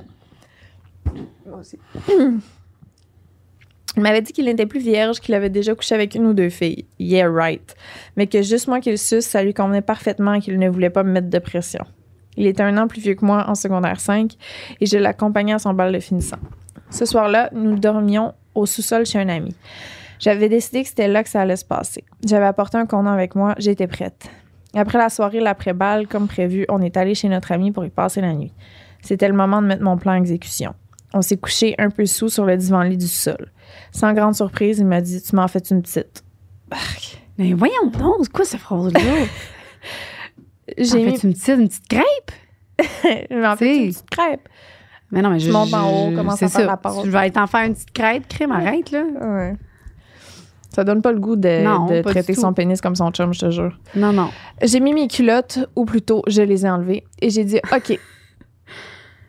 Il 3.97 4.03
m'avait 4.03 4.21
dit 4.21 4.33
qu'il 4.33 4.45
n'était 4.45 4.65
plus 4.65 4.79
vierge, 4.79 5.19
qu'il 5.19 5.33
avait 5.35 5.49
déjà 5.49 5.73
couché 5.73 5.95
avec 5.95 6.15
une 6.15 6.25
ou 6.25 6.33
deux 6.33 6.49
filles. 6.49 6.85
Yeah, 6.99 7.29
right. 7.29 7.75
Mais 8.17 8.27
que 8.27 8.41
juste 8.41 8.67
moi 8.67 8.81
qu'il 8.81 8.97
suce, 8.97 9.25
ça 9.25 9.43
lui 9.43 9.53
convenait 9.53 9.81
parfaitement 9.81 10.33
et 10.33 10.41
qu'il 10.41 10.59
ne 10.59 10.69
voulait 10.69 10.89
pas 10.89 11.03
me 11.03 11.11
mettre 11.11 11.29
de 11.29 11.39
pression. 11.39 11.83
Il 12.37 12.45
était 12.47 12.63
un 12.63 12.77
an 12.77 12.87
plus 12.87 13.01
vieux 13.01 13.15
que 13.15 13.25
moi 13.25 13.45
en 13.47 13.55
secondaire 13.55 13.99
5 13.99 14.33
et 14.81 14.85
je 14.85 14.97
l'accompagnais 14.97 15.53
à 15.53 15.59
son 15.59 15.73
bal 15.73 15.93
de 15.93 15.99
finissant. 15.99 16.39
Ce 16.89 17.05
soir-là, 17.05 17.49
nous 17.53 17.79
dormions 17.79 18.33
au 18.53 18.65
sous-sol 18.65 19.05
chez 19.05 19.19
un 19.19 19.29
ami. 19.29 19.55
J'avais 20.19 20.49
décidé 20.49 20.83
que 20.83 20.89
c'était 20.89 21.07
là 21.07 21.23
que 21.23 21.29
ça 21.29 21.41
allait 21.41 21.55
se 21.55 21.65
passer. 21.65 22.03
J'avais 22.25 22.45
apporté 22.45 22.77
un 22.77 22.85
condom 22.85 23.09
avec 23.09 23.35
moi, 23.35 23.55
j'étais 23.57 23.87
prête. 23.87 24.29
Après 24.73 24.97
la 24.97 25.09
soirée, 25.09 25.39
l'après-balle, 25.39 26.07
comme 26.07 26.27
prévu, 26.27 26.65
on 26.67 26.81
est 26.81 26.97
allé 26.97 27.15
chez 27.15 27.29
notre 27.29 27.51
ami 27.51 27.71
pour 27.71 27.85
y 27.85 27.89
passer 27.89 28.21
la 28.21 28.33
nuit. 28.33 28.51
C'était 29.01 29.27
le 29.27 29.33
moment 29.33 29.61
de 29.61 29.67
mettre 29.67 29.83
mon 29.83 29.97
plan 29.97 30.13
en 30.13 30.15
exécution. 30.15 30.73
On 31.13 31.21
s'est 31.21 31.37
couché 31.37 31.75
un 31.77 31.89
peu 31.89 32.05
sous 32.05 32.27
sur 32.27 32.45
le 32.45 32.57
divan-lit 32.57 32.97
du 32.97 33.07
sol. 33.07 33.51
Sans 33.91 34.13
grande 34.13 34.35
surprise, 34.35 34.79
il 34.79 34.85
m'a 34.85 35.01
dit 35.01 35.21
Tu 35.21 35.35
m'en 35.35 35.47
fais 35.47 35.59
une 35.71 35.81
petite. 35.81 36.23
Mais 37.37 37.53
voyons 37.53 37.87
donc, 37.87 38.15
c'est 38.23 38.31
quoi 38.31 38.45
cette 38.45 38.59
phrase-là? 38.61 38.99
J'ai 40.77 41.03
mis. 41.05 41.11
une 41.19 41.33
petite, 41.33 41.47
une 41.47 41.67
petite 41.67 41.87
crêpe? 41.87 42.31
Il 43.29 43.37
m'en 43.39 43.55
fait 43.55 43.77
une 43.85 43.91
petite 43.91 44.09
crêpe. 44.09 44.49
Mais 45.11 45.21
non, 45.21 45.29
mais 45.29 45.39
je. 45.39 45.51
montes 45.51 45.73
en 45.73 45.89
haut, 46.07 46.11
je- 46.11 46.15
commence 46.15 46.35
à 46.41 46.49
faire 46.49 46.49
ça. 46.49 46.65
la 46.65 46.77
pâte. 46.77 46.95
Tu 47.03 47.09
vas 47.09 47.29
t'en 47.29 47.45
faire 47.47 47.65
une 47.67 47.73
petite 47.73 47.91
crêpe, 47.91 48.27
crème, 48.27 48.51
arrête, 48.51 48.89
là. 48.91 49.03
Ouais. 49.21 49.53
Ça 50.73 50.83
donne 50.83 51.01
pas 51.01 51.11
le 51.13 51.19
goût 51.19 51.35
de, 51.37 51.63
Non, 51.63 51.85
de 51.85 52.01
traiter 52.01 52.33
son 52.33 52.51
pénis 52.53 52.81
comme 52.81 52.95
son 52.95 53.11
chum, 53.11 53.33
je 53.33 53.39
te 53.39 53.49
jure. 53.51 53.77
Non, 53.95 54.11
non. 54.11 54.29
J'ai 54.61 54.79
mis 54.81 54.93
mes 54.93 55.07
culottes, 55.07 55.59
ou 55.75 55.85
plutôt, 55.85 56.21
je 56.27 56.41
les 56.41 56.65
ai 56.65 56.69
enlevées, 56.69 57.05
et 57.21 57.29
j'ai 57.29 57.45
dit 57.45 57.59
OK. 57.73 57.97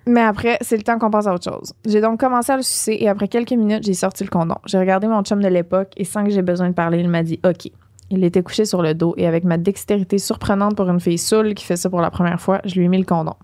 Mais 0.09 0.21
après, 0.21 0.57
c'est 0.61 0.77
le 0.77 0.85
temps 0.85 0.99
qu'on 0.99 1.11
passe 1.11 1.27
à 1.27 1.35
autre 1.35 1.51
chose. 1.51 1.73
J'ai 1.85 2.01
donc 2.01 2.21
commencé 2.21 2.53
à 2.53 2.57
le 2.57 2.63
sucer, 2.63 2.97
et 3.01 3.09
après 3.09 3.27
quelques 3.27 3.53
minutes, 3.53 3.83
j'ai 3.85 3.95
sorti 3.95 4.23
le 4.23 4.31
condom. 4.31 4.55
J'ai 4.67 4.79
regardé 4.79 5.09
mon 5.09 5.23
chum 5.23 5.43
de 5.43 5.49
l'époque, 5.49 5.93
et 5.97 6.05
sans 6.05 6.25
que 6.25 6.31
j'ai 6.31 6.43
besoin 6.43 6.69
de 6.69 6.75
parler, 6.75 7.01
il 7.01 7.09
m'a 7.09 7.25
dit 7.25 7.41
OK. 7.45 7.71
Il 8.11 8.23
était 8.23 8.43
couché 8.43 8.65
sur 8.65 8.83
le 8.83 8.95
dos, 8.95 9.15
et 9.17 9.27
avec 9.27 9.43
ma 9.43 9.59
dextérité 9.59 10.19
surprenante 10.19 10.77
pour 10.77 10.89
une 10.89 11.01
fille 11.01 11.19
saoule 11.19 11.55
qui 11.55 11.65
fait 11.65 11.77
ça 11.77 11.91
pour 11.91 12.01
la 12.01 12.11
première 12.11 12.41
fois, 12.41 12.61
je 12.65 12.77
lui 12.77 12.85
ai 12.85 12.89
mis 12.89 12.99
le 12.99 13.05
condom. 13.05 13.35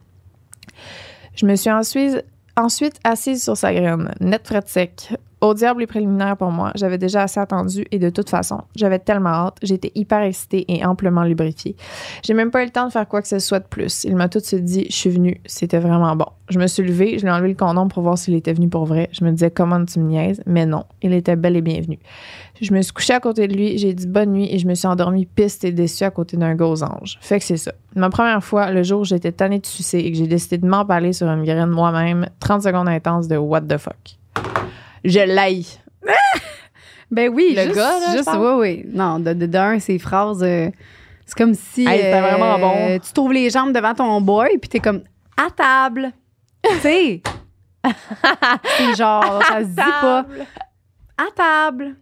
Je 1.35 1.47
me 1.47 1.57
suis 1.57 1.71
ensuite, 1.71 2.25
ensuite 2.57 3.01
assise 3.03 3.43
sur 3.43 3.57
sa 3.57 3.75
graine, 3.75 4.15
net 4.21 4.47
frette 4.47 4.69
sec. 4.69 5.15
Au 5.43 5.55
diable 5.55 5.80
les 5.80 5.88
préliminaires 5.88 6.36
pour 6.36 6.53
moi, 6.53 6.70
j'avais 6.76 6.99
déjà 6.99 7.22
assez 7.22 7.40
attendu 7.40 7.84
et 7.90 7.99
de 7.99 8.11
toute 8.11 8.30
façon, 8.30 8.61
j'avais 8.76 9.01
tellement 9.01 9.30
hâte, 9.30 9.57
j'étais 9.61 9.90
hyper 9.97 10.22
excitée 10.22 10.64
et 10.68 10.86
amplement 10.86 11.24
lubrifiée. 11.24 11.74
J'ai 12.22 12.32
même 12.32 12.53
pas 12.53 12.62
eu 12.62 12.66
le 12.66 12.70
temps 12.70 12.86
de 12.86 12.93
faire 12.93 13.09
quoi 13.09 13.22
que 13.22 13.26
ce 13.26 13.40
soit 13.40 13.59
de 13.59 13.66
plus. 13.66 14.05
Il 14.05 14.14
m'a 14.14 14.28
tout 14.28 14.38
de 14.38 14.45
suite 14.45 14.64
dit 14.64 14.86
Je 14.88 14.95
suis 14.95 15.11
venue, 15.11 15.40
c'était 15.45 15.80
vraiment 15.80 16.14
bon. 16.14 16.26
Je 16.49 16.61
me 16.61 16.68
suis 16.68 16.84
levée, 16.84 17.18
je 17.18 17.22
lui 17.24 17.28
ai 17.28 17.32
enlevé 17.32 17.49
le 17.49 17.55
condom 17.57 17.88
pour 17.88 18.05
voir 18.05 18.16
s'il 18.16 18.34
était 18.34 18.53
venu 18.53 18.68
pour 18.68 18.84
vrai. 18.84 19.09
Je 19.11 19.24
me 19.24 19.32
disais 19.32 19.51
Comment 19.51 19.84
tu 19.84 19.99
me 19.99 20.05
niaises? 20.05 20.40
Mais 20.47 20.64
non, 20.64 20.84
il 21.03 21.12
était 21.12 21.34
bel 21.34 21.57
et 21.57 21.61
bien 21.61 21.80
venu. 21.80 21.99
Je 22.61 22.72
me 22.72 22.80
suis 22.80 22.93
couchée 22.93 23.14
à 23.14 23.18
côté 23.18 23.49
de 23.49 23.55
lui, 23.57 23.78
j'ai 23.78 23.95
dit 23.95 24.07
bonne 24.07 24.30
nuit 24.30 24.47
et 24.49 24.61
je 24.61 24.68
me 24.68 24.74
suis 24.74 24.86
endormie 24.86 25.26
piste 25.26 25.64
et 25.64 25.72
déçue 25.72 26.05
à 26.05 26.12
côté 26.12 26.36
d'un 26.36 26.55
gros 26.55 26.84
ange. 26.84 27.18
Fait 27.20 27.40
que 27.40 27.45
c'est 27.45 27.57
ça. 27.57 27.72
Ma 27.97 28.11
première 28.11 28.45
fois, 28.45 28.70
le 28.70 28.84
jour 28.84 29.01
où 29.01 29.05
j'étais 29.05 29.32
tannée 29.32 29.59
de 29.59 29.66
sucer 29.66 29.99
et 29.99 30.12
que 30.12 30.18
j'ai 30.18 30.28
décidé 30.28 30.59
de 30.59 30.68
m'en 30.68 30.84
parler 30.84 31.12
sur 31.12 31.26
une 31.26 31.43
graine 31.43 31.70
moi-même, 31.70 32.28
30 32.38 32.62
secondes 32.62 32.88
intenses 32.88 33.26
de 33.26 33.36
what 33.36 33.62
the 33.62 33.78
fuck. 33.78 34.22
Je 35.05 35.20
l'aille. 35.20 35.66
Ben 37.11 37.28
oui, 37.28 37.53
Le 37.55 37.64
juste, 37.64 37.76
gars, 37.76 37.98
là, 38.00 38.12
juste, 38.12 38.24
parle? 38.24 38.59
oui, 38.59 38.84
oui. 38.84 38.90
Non, 38.90 39.18
de, 39.18 39.36
ces 39.80 39.98
phrases, 39.98 40.42
euh, 40.42 40.70
c'est 41.26 41.36
comme 41.36 41.53
si 41.53 41.82
Hey, 41.86 41.98
c'était 41.98 42.14
euh, 42.14 42.20
vraiment 42.22 42.59
bon. 42.59 42.98
tu 42.98 43.12
trouves 43.12 43.34
les 43.34 43.50
jambes 43.50 43.74
devant 43.74 43.92
ton 43.92 44.18
boy, 44.22 44.57
puis 44.57 44.70
t'es 44.70 44.80
comme 44.80 45.03
à 45.36 45.50
table. 45.50 46.11
tu 46.64 46.74
sais? 46.78 47.22
c'est 48.78 48.94
genre, 48.94 49.42
ça 49.46 49.61
se 49.61 49.66
dit 49.66 49.74
pas. 49.76 50.24
À 51.18 51.24
table. 51.36 51.96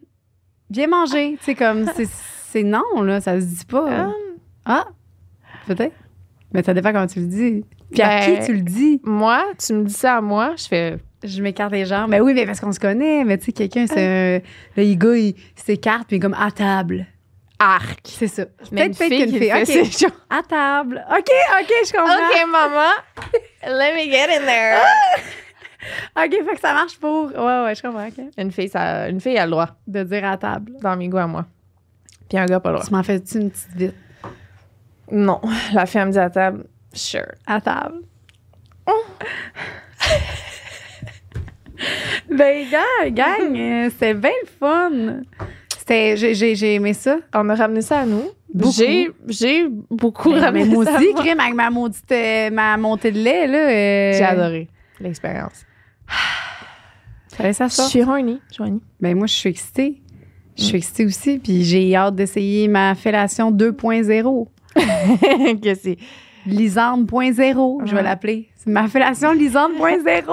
Viens 0.71 0.87
manger. 0.87 1.37
Tu 1.39 1.45
sais, 1.45 1.55
comme, 1.57 1.87
c'est, 2.53 2.63
non, 2.63 3.03
là, 3.03 3.21
ça 3.21 3.41
se 3.41 3.47
dit 3.47 3.65
pas. 3.65 4.13
Ah, 4.65 4.85
peut-être. 5.67 5.97
Mais 6.53 6.63
ça 6.63 6.73
dépend 6.73 6.93
comment 6.93 7.09
tu 7.09 7.19
le 7.19 7.27
dis. 7.27 7.65
Puis 7.91 8.01
à 8.03 8.21
Ben, 8.21 8.39
qui 8.39 8.47
tu 8.47 8.53
le 8.55 8.63
dis? 8.63 9.01
Moi, 9.03 9.45
tu 9.59 9.73
me 9.73 9.85
dis 9.85 9.93
ça 9.93 10.19
à 10.19 10.21
moi, 10.21 10.55
je 10.57 10.69
fais 10.69 10.99
Je 11.23 11.43
m'écarte 11.43 11.73
les 11.73 11.85
jambes. 11.85 12.11
Mais 12.11 12.21
oui, 12.21 12.33
mais 12.35 12.47
parce 12.47 12.61
qu'on 12.61 12.73
se 12.73 12.81
connaît. 12.81 13.25
Mais 13.25 13.37
tu 13.39 13.47
sais, 13.47 13.53
quelqu'un, 13.53 13.87
c'est 13.87 14.01
un. 14.07 14.39
Là, 14.77 14.85
le 14.89 14.95
gars, 14.95 15.17
il 15.17 15.35
s'écarte, 15.55 16.07
puis 16.09 16.17
il 16.17 16.19
est 16.19 16.23
comme 16.23 16.35
à 16.39 16.51
table. 16.51 17.07
arc. 17.59 18.01
C'est 18.05 18.27
ça. 18.29 18.45
Mais 18.73 18.89
Peut-être 18.89 19.09
qu'une 19.09 19.39
fille. 19.39 19.51
fait, 19.51 20.07
À 20.31 20.43
table. 20.43 21.05
OK, 21.11 21.29
OK, 21.61 21.73
je 21.87 21.93
comprends. 21.93 22.15
OK, 22.15 22.51
maman, 22.51 22.91
let 23.67 23.95
me 23.95 24.11
get 24.11 24.35
in 24.35 24.47
there. 24.47 24.79
OK, 26.17 26.31
fait 26.49 26.55
que 26.55 26.61
ça 26.61 26.73
marche 26.75 26.99
pour. 26.99 27.27
Ouais, 27.27 27.65
ouais, 27.65 27.75
je 27.75 27.83
comprends. 27.83 28.09
Une 28.39 28.51
fille, 28.53 28.69
ça, 28.69 29.09
une 29.09 29.21
fille 29.21 29.37
a 29.39 29.45
le 29.45 29.51
droit, 29.51 29.69
De 29.87 30.03
dire 30.03 30.25
à 30.25 30.37
table. 30.39 30.73
dans 30.83 30.97
mes 30.97 31.09
goûts 31.09 31.19
à 31.19 31.27
moi. 31.27 31.47
Puis 32.29 32.39
un 32.39 32.47
gars, 32.47 32.61
pas 32.61 32.71
le 32.71 32.77
droit. 32.77 32.87
Tu 32.87 32.95
m'en 32.95 33.03
fais-tu 33.03 33.39
une 33.39 33.51
petite 33.51 33.75
vite? 33.75 33.95
Non, 35.11 35.41
la 35.75 35.85
fille, 35.87 36.01
elle 36.01 36.07
me 36.07 36.13
dit 36.13 36.19
à 36.19 36.31
table, 36.31 36.65
sure. 36.93 37.27
À 37.47 37.61
table. 37.61 38.01
ben, 42.31 42.65
gang, 42.71 43.15
gang, 43.15 43.57
euh, 43.57 43.91
c'était 43.91 44.15
bien 44.15 44.31
le 44.43 44.49
fun. 44.59 44.91
C'était, 45.79 46.17
j'ai, 46.17 46.35
j'ai, 46.35 46.55
j'ai 46.55 46.75
aimé 46.75 46.93
ça. 46.95 47.19
On 47.35 47.49
a 47.49 47.55
ramené 47.55 47.81
ça 47.83 48.01
à 48.01 48.07
nous. 48.07 48.25
Beaucoup. 48.53 48.73
J'ai, 48.73 49.11
j'ai 49.29 49.67
beaucoup 49.91 50.31
Ben, 50.33 50.41
ramené 50.41 50.65
mais 50.65 50.75
moi 50.75 50.85
ça 50.85 50.97
aussi, 50.97 51.09
moi. 51.13 51.23
crème 51.23 51.41
avec 51.41 51.55
ma 51.55 51.71
maudite, 51.71 52.11
euh, 52.13 52.51
ma 52.51 52.77
montée 52.77 53.11
de 53.13 53.19
lait, 53.19 53.47
là. 53.47 53.59
euh, 53.59 54.13
J'ai 54.19 54.25
adoré 54.25 54.69
l'expérience. 55.01 55.65
Fallait 57.37 57.53
ça 57.53 57.69
Je 57.69 57.75
suis 57.75 57.83
suis 57.85 58.03
horny. 58.03 58.41
Ben, 59.01 59.17
moi, 59.17 59.27
je 59.27 59.35
suis 59.35 59.49
excitée. 59.51 60.03
Je 60.59 60.65
suis 60.65 60.77
excitée 60.77 61.07
aussi, 61.07 61.39
puis 61.39 61.65
j'ai 61.65 61.95
hâte 61.97 62.17
d'essayer 62.17 62.69
ma 62.69 62.95
fellation 62.95 63.51
2.0. 63.51 64.47
que 65.63 65.75
c'est. 65.75 65.97
Lisande 66.47 67.07
0.0, 67.11 67.81
je 67.87 67.91
vais 67.91 67.97
Ouais. 67.97 68.03
l'appeler. 68.03 68.49
C'est 68.57 68.71
ma 68.71 68.89
fellation 68.89 69.33
Lisande 69.33 69.73
0.0. 69.79 70.25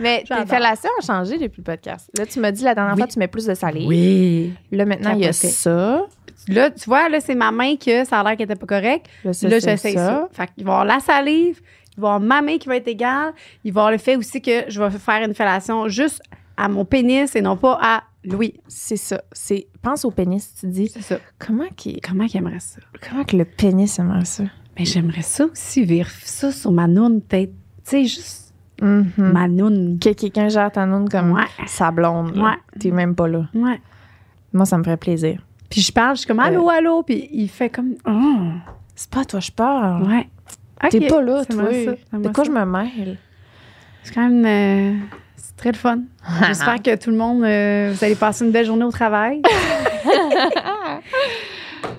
Mais 0.00 0.24
tes 0.26 0.46
fellations 0.46 0.90
ont 1.00 1.04
changé 1.06 1.38
depuis 1.38 1.58
le 1.58 1.64
podcast. 1.64 2.10
Là, 2.18 2.26
tu 2.26 2.40
m'as 2.40 2.50
dit 2.50 2.64
la 2.64 2.74
dernière 2.74 2.94
Oui. 2.94 3.00
fois, 3.00 3.06
tu 3.08 3.18
mets 3.18 3.28
plus 3.28 3.46
de 3.46 3.54
salive. 3.54 3.86
Oui. 3.88 4.52
Là, 4.70 4.84
maintenant, 4.84 5.12
il 5.14 5.24
y 5.24 5.26
a 5.26 5.32
ça. 5.32 6.06
Là, 6.48 6.70
tu 6.70 6.84
vois, 6.86 7.08
là, 7.08 7.20
c'est 7.20 7.34
ma 7.36 7.52
main 7.52 7.76
que 7.76 8.04
ça 8.04 8.20
a 8.20 8.24
l'air 8.24 8.36
qu'elle 8.36 8.50
était 8.50 8.56
pas 8.56 8.66
correcte. 8.66 9.06
Là, 9.24 9.32
ça, 9.32 9.48
j'essaie 9.48 9.92
ça. 9.94 10.28
Fait 10.32 10.48
qu'il 10.54 10.64
va 10.64 10.70
y 10.70 10.74
avoir 10.74 10.84
la 10.84 10.98
salive, 11.00 11.60
il 11.96 12.00
va 12.00 12.08
y 12.08 12.10
avoir 12.10 12.20
ma 12.20 12.42
main 12.42 12.58
qui 12.58 12.66
va 12.68 12.76
être 12.76 12.88
égale, 12.88 13.32
il 13.64 13.72
va 13.72 13.80
y 13.80 13.82
avoir 13.82 13.92
le 13.92 13.98
fait 13.98 14.16
aussi 14.16 14.40
que 14.42 14.64
je 14.68 14.82
vais 14.82 14.90
faire 14.90 15.22
une 15.24 15.34
fellation 15.34 15.86
juste 15.88 16.20
à 16.56 16.68
mon 16.68 16.84
pénis 16.84 17.34
et 17.36 17.40
non 17.42 17.56
pas 17.56 17.78
à 17.80 18.02
Louis. 18.24 18.54
C'est 18.68 18.96
ça. 18.96 19.22
C'est 19.32 19.66
pense 19.82 20.04
au 20.04 20.10
pénis, 20.10 20.52
tu 20.58 20.66
dis. 20.66 20.88
C'est 20.88 21.02
ça. 21.02 21.18
Comment 21.38 21.68
qui 21.76 22.00
Comment 22.00 22.26
qu'il 22.26 22.38
aimerait 22.38 22.60
ça? 22.60 22.80
comment 23.08 23.24
que 23.24 23.36
le 23.36 23.44
pénis 23.44 23.98
aimerait 23.98 24.24
ça? 24.24 24.44
Mais 24.78 24.84
j'aimerais 24.84 25.22
ça 25.22 25.44
aussi, 25.46 25.84
vivre 25.84 26.08
ça 26.24 26.50
sur 26.50 26.72
ma 26.72 26.86
noune, 26.86 27.20
peut-être. 27.20 27.50
Tu 27.84 27.90
sais, 27.90 28.04
juste 28.04 28.51
Mhm. 28.80 29.12
ma 29.16 29.48
noune. 29.48 29.98
Que 30.00 30.12
quelqu'un 30.12 30.48
gère 30.48 30.70
ta 30.72 30.86
noune 30.86 31.08
comme 31.08 31.32
Ouais. 31.32 31.42
sa 31.66 31.90
blonde. 31.90 32.36
Ouais. 32.36 32.56
T'es 32.80 32.90
même 32.90 33.14
pas 33.14 33.28
là. 33.28 33.46
Ouais. 33.54 33.80
Moi, 34.52 34.66
ça 34.66 34.76
me 34.78 34.82
ferait 34.84 34.96
plaisir. 34.96 35.40
Puis 35.70 35.80
je 35.80 35.92
parle, 35.92 36.16
je 36.16 36.20
suis 36.20 36.28
comme 36.28 36.40
allô, 36.40 36.68
allô, 36.68 37.02
puis 37.02 37.28
il 37.32 37.48
fait 37.48 37.70
comme 37.70 37.94
oh, 38.06 38.38
C'est 38.94 39.08
pas 39.10 39.20
à 39.20 39.24
toi, 39.24 39.40
je 39.40 39.50
parle. 39.50 40.02
ouais. 40.08 40.28
T'es 40.90 41.06
pas 41.06 41.22
là, 41.22 41.44
toi. 41.44 41.64
ça, 42.10 42.18
De 42.18 42.28
quoi 42.28 42.44
ça. 42.44 42.50
je 42.50 42.50
me 42.50 42.64
mêle? 42.64 43.18
C'est 44.02 44.12
quand 44.14 44.28
même 44.28 44.44
euh, 44.44 44.98
c'est 45.36 45.56
très 45.56 45.70
le 45.70 45.76
fun. 45.76 46.00
J'espère 46.46 46.82
que 46.82 46.96
tout 46.96 47.10
le 47.10 47.16
monde 47.16 47.44
euh, 47.44 47.92
vous 47.94 48.04
allez 48.04 48.16
passer 48.16 48.44
une 48.44 48.50
belle 48.50 48.66
journée 48.66 48.84
au 48.84 48.90
travail. 48.90 49.40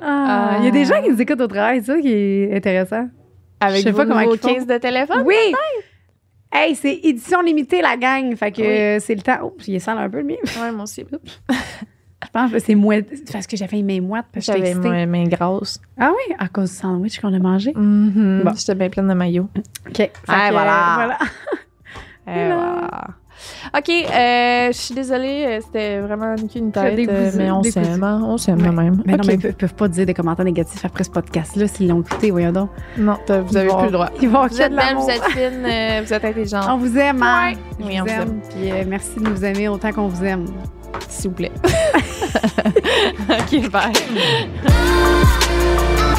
Ah, 0.01 0.57
Il 0.59 0.65
y 0.65 0.67
a 0.67 0.71
des 0.71 0.85
gens 0.85 1.01
qui 1.01 1.09
nous 1.09 1.21
écoutent 1.21 1.39
au 1.41 1.47
travail, 1.47 1.79
c'est 1.83 1.93
ça 1.93 1.99
qui 2.01 2.11
est 2.11 2.55
intéressant. 2.55 3.07
Avec 3.59 3.77
Je 3.79 3.83
sais 3.83 3.91
vos 3.91 3.97
pas 3.99 4.05
comment 4.05 4.19
nouveaux 4.21 4.35
ils 4.35 4.39
font. 4.39 4.53
15 4.53 4.67
de 4.67 4.77
téléphone? 4.77 5.23
Oui! 5.25 5.35
Hey, 6.55 6.75
c'est 6.75 6.99
édition 7.03 7.41
limitée, 7.41 7.81
la 7.81 7.97
gang. 7.97 8.35
Fait 8.35 8.51
que 8.51 8.61
euh, 8.61 8.99
c'est 8.99 9.15
le 9.15 9.21
temps. 9.21 9.39
Oh, 9.43 9.53
il 9.67 9.75
est 9.75 9.79
sale 9.79 9.97
un 9.97 10.09
peu, 10.09 10.19
le 10.19 10.23
mien. 10.23 10.35
Ouais, 10.61 10.71
moi 10.71 10.83
aussi. 10.83 11.03
Je 11.09 12.29
pense 12.31 12.51
que 12.51 12.59
c'est 12.59 12.75
mouette. 12.75 13.09
Parce 13.31 13.47
que 13.47 13.57
j'avais 13.57 13.81
mes 13.81 13.99
moites, 13.99 14.27
parce 14.31 14.45
que 14.45 14.53
J'avais 14.53 14.75
mes 14.75 15.05
mains 15.05 15.23
grosses. 15.27 15.79
Ah 15.99 16.11
oui, 16.11 16.35
à 16.39 16.47
cause 16.47 16.69
du 16.71 16.75
sandwich 16.77 17.19
qu'on 17.19 17.33
a 17.33 17.39
mangé. 17.39 17.73
Mhm. 17.75 18.43
Bon. 18.45 18.51
J'étais 18.55 18.75
bien 18.75 18.89
pleine 18.89 19.07
de 19.07 19.13
maillots. 19.13 19.49
OK. 19.87 19.95
Fait 19.97 20.11
Ah, 20.27 20.47
que, 20.47 20.53
voilà. 20.53 20.93
voilà. 20.95 21.17
Eh, 22.25 22.31
voilà. 22.47 23.07
OK, 23.77 23.89
euh, 23.89 24.67
je 24.71 24.77
suis 24.77 24.93
désolée, 24.95 25.45
euh, 25.47 25.59
c'était 25.63 25.99
vraiment 25.99 26.35
une 26.35 26.47
queue, 26.49 26.59
une 26.59 26.71
tête, 26.71 26.95
dégoûté, 26.95 27.17
euh, 27.17 27.31
mais 27.37 27.51
on 27.51 27.63
s'aime, 27.63 28.03
hein, 28.03 28.21
on 28.25 28.37
s'aime 28.37 28.61
Ouais. 28.61 28.71
même. 28.71 29.01
Mais 29.05 29.13
non, 29.13 29.19
OK. 29.19 29.25
mais 29.27 29.33
ils 29.35 29.39
peuvent, 29.39 29.53
peuvent 29.53 29.73
pas 29.73 29.87
dire 29.87 30.05
des 30.05 30.13
commentaires 30.13 30.45
négatifs 30.45 30.83
après 30.85 31.03
ce 31.03 31.09
podcast-là 31.11 31.67
s'ils 31.67 31.87
l'ont 31.89 32.01
écouté, 32.01 32.31
voyons 32.31 32.51
donc. 32.51 32.69
Non, 32.97 33.17
vous 33.27 33.57
avez 33.57 33.67
vont- 33.69 33.77
plus 33.77 33.85
le 33.87 33.91
droit. 33.91 34.09
Ils 34.21 34.29
vont 34.29 34.47
Vous 34.47 34.61
êtes 34.61 34.75
belle, 34.75 34.95
vous 34.95 35.09
êtes 35.09 35.23
fine, 35.31 35.65
euh, 35.65 36.01
vous 36.05 36.13
êtes 36.13 36.23
On 36.23 36.27
intelligente, 36.27 36.79
vous 36.79 36.97
aime, 36.97 37.23
hein? 37.23 37.53
Oui, 37.79 37.99
on 38.01 38.05
vous 38.05 38.09
vous 38.13 38.21
aime. 38.21 38.41
Puis 38.49 38.71
euh, 38.71 38.83
merci 38.87 39.15
de 39.17 39.29
nous 39.29 39.43
aimer 39.45 39.67
autant 39.67 39.91
qu'on 39.91 40.07
vous 40.07 40.23
aime. 40.25 40.45
s'il 41.09 41.29
vous 41.31 41.35
plaît. 41.35 41.51
OK, 43.29 43.69
bye. 43.69 43.91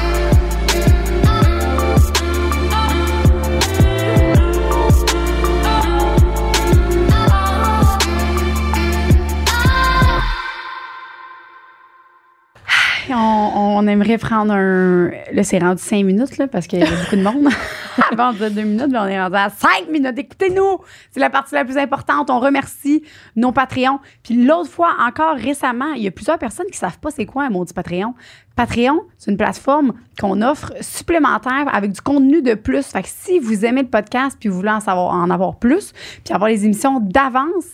On, 13.11 13.77
on 13.77 13.87
aimerait 13.87 14.19
prendre 14.19 14.53
un. 14.53 15.11
Là, 15.33 15.43
c'est 15.43 15.59
rendu 15.59 15.83
cinq 15.83 16.05
minutes, 16.05 16.39
là, 16.39 16.47
parce 16.47 16.67
qu'il 16.67 16.79
y 16.79 16.83
a 16.83 16.87
beaucoup 16.87 17.17
de 17.17 17.23
monde. 17.23 17.49
Avant, 18.13 18.31
on 18.31 18.33
disait 18.33 18.51
deux 18.51 18.63
minutes, 18.63 18.89
mais 18.91 18.99
on 18.99 19.07
est 19.07 19.21
rendu 19.21 19.37
à 19.37 19.51
cinq 19.51 19.89
minutes. 19.91 20.19
Écoutez-nous! 20.19 20.79
C'est 21.11 21.21
la 21.21 21.31
partie 21.31 21.55
la 21.55 21.65
plus 21.65 21.77
importante. 21.79 22.31
On 22.31 22.41
remercie 22.41 23.03
nos 23.37 23.53
Patreons. 23.53 24.01
Puis 24.23 24.45
l'autre 24.45 24.71
fois, 24.71 24.97
encore 25.07 25.37
récemment, 25.37 25.93
il 25.93 26.03
y 26.03 26.09
a 26.09 26.11
plusieurs 26.11 26.39
personnes 26.39 26.67
qui 26.71 26.79
savent 26.79 26.99
pas 26.99 27.11
c'est 27.11 27.27
quoi 27.27 27.45
un 27.45 27.51
maudit 27.51 27.73
Patreon. 27.73 28.15
Patreon, 28.57 29.01
c'est 29.19 29.33
une 29.33 29.37
plateforme 29.37 29.95
qu'on 30.21 30.41
offre 30.41 30.73
supplémentaire 30.81 31.67
avec 31.73 31.93
du 31.93 32.01
contenu 32.01 32.41
de 32.41 32.55
plus. 32.55 32.87
Fait 32.87 33.03
que 33.03 33.09
si 33.11 33.41
vous 33.41 33.65
aimez 33.65 33.83
le 33.83 33.89
podcast 33.89 34.37
puis 34.39 34.49
vous 34.49 34.57
voulez 34.57 34.71
en, 34.71 34.81
savoir, 34.81 35.13
en 35.13 35.29
avoir 35.31 35.57
plus, 35.57 35.93
puis 36.25 36.33
avoir 36.33 36.49
les 36.49 36.65
émissions 36.65 37.01
d'avance, 37.01 37.67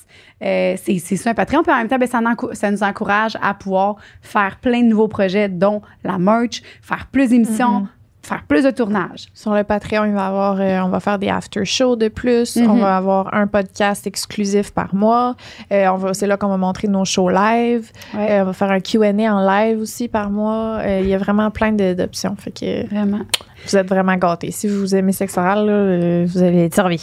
euh, 0.42 0.76
c'est 0.82 0.98
ça 0.98 1.30
un 1.30 1.34
Patreon. 1.34 1.62
Puis 1.62 1.72
en 1.72 1.76
même 1.76 1.88
temps, 1.88 1.98
ben, 1.98 2.08
ça, 2.54 2.70
nous 2.70 2.82
encourage 2.82 3.36
à 3.42 3.52
pouvoir 3.52 3.96
faire 4.22 4.58
plein 4.60 4.82
de 4.82 4.86
nouveaux 4.86 5.08
projets, 5.08 5.48
dont 5.48 5.82
la 6.02 6.18
merch, 6.18 6.62
faire 6.80 7.08
plus 7.12 7.28
d'émissions, 7.28 7.86
faire 8.22 8.42
plus 8.46 8.64
de 8.64 8.70
tournages. 8.70 9.28
Sur 9.34 9.54
le 9.54 9.64
Patreon, 9.64 10.04
il 10.04 10.12
va 10.12 10.26
avoir, 10.26 10.60
euh, 10.60 10.80
on 10.80 10.88
va 10.88 11.00
faire 11.00 11.18
des 11.18 11.28
after 11.28 11.64
shows 11.64 11.96
de 11.96 12.08
plus. 12.08 12.56
Mhm. 12.56 12.70
On 12.70 12.76
va 12.76 12.96
avoir 12.96 13.34
un 13.34 13.46
podcast 13.46 14.06
exclusif 14.06 14.70
par 14.72 14.94
mois. 14.94 15.36
Euh, 15.72 15.88
on 15.88 15.96
va, 15.96 16.14
c'est 16.14 16.26
là 16.26 16.36
qu'on 16.36 16.48
va 16.48 16.56
montrer 16.56 16.88
nos 16.88 17.04
shows 17.04 17.30
live. 17.30 17.90
Ouais. 18.14 18.32
Euh, 18.32 18.42
on 18.42 18.46
va 18.46 18.52
faire 18.52 18.70
un 18.70 18.80
Q&A 18.80 19.34
en 19.34 19.46
live 19.46 19.80
aussi 19.80 20.08
par 20.08 20.30
mois. 20.30 20.80
Il 20.86 21.08
y 21.08 21.14
a 21.14 21.18
vraiment 21.18 21.50
plein 21.50 21.72
d'options. 21.72 22.36
Fait 22.36 22.50
que 22.50 22.86
Vraiment. 22.88 23.20
Vous 23.66 23.76
êtes 23.76 23.88
vraiment 23.88 24.16
gâtés. 24.16 24.50
Si 24.50 24.68
vous 24.68 24.94
aimez 24.94 25.12
sexe 25.12 25.36
oral, 25.36 25.66
là, 25.66 25.72
euh, 25.72 26.26
vous 26.26 26.42
allez 26.42 26.64
être 26.64 26.74
servi. 26.74 27.02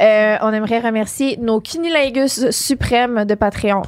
Euh, 0.00 0.36
on 0.42 0.52
aimerait 0.52 0.80
remercier 0.80 1.36
nos 1.38 1.60
cunilingus 1.60 2.50
suprêmes 2.50 3.24
de 3.24 3.34
Patreon. 3.34 3.82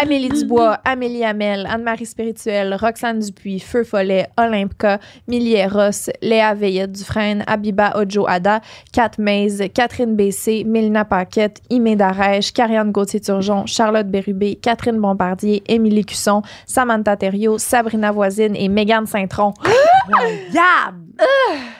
Amélie 0.00 0.28
Dubois, 0.28 0.78
Amélie 0.84 1.24
Hamel, 1.24 1.66
Anne-Marie 1.70 2.06
Spirituelle, 2.06 2.76
Roxane 2.80 3.20
Dupuis, 3.20 3.60
Feu 3.60 3.84
Follet, 3.84 4.26
Olympka, 4.38 4.98
Millie 5.28 5.64
Ross, 5.66 6.10
Léa 6.22 6.54
Veillette 6.54 6.92
Dufresne, 6.92 7.44
Abiba 7.46 7.92
Ojo 7.96 8.26
Ada, 8.26 8.60
Kat 8.92 9.12
Maze, 9.18 9.62
Catherine 9.74 10.16
Bessé, 10.16 10.64
Mélina 10.64 11.04
Paquette, 11.04 11.60
Imé 11.70 11.96
Darèche, 11.96 12.52
Carianne 12.52 12.92
Gauthier-Turgeon, 12.92 13.66
Charlotte 13.66 14.08
Bérubé, 14.08 14.56
Catherine 14.56 14.98
Bombardier, 14.98 15.62
Émilie 15.66 16.04
Cusson, 16.04 16.42
Samantha 16.66 17.16
Thériault, 17.16 17.58
Sabrina 17.58 18.12
Voisine 18.12 18.56
et 18.56 18.68
Mégane 18.68 19.06
Saint-Tron. 19.06 19.54
Yab! 20.52 20.94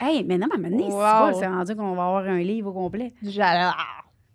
Hey, 0.01 0.25
mais 0.29 0.39
non, 0.39 0.47
mais 0.51 0.69
maintenant, 0.69 0.87
c'est 0.89 0.95
Wow. 0.95 1.01
pas, 1.01 1.33
c'est 1.39 1.47
rendu 1.47 1.75
qu'on 1.77 1.95
va 1.95 2.05
avoir 2.07 2.25
un 2.25 2.39
livre 2.39 2.71
au 2.71 2.73
complet. 2.73 3.13
J'adore. 3.23 3.77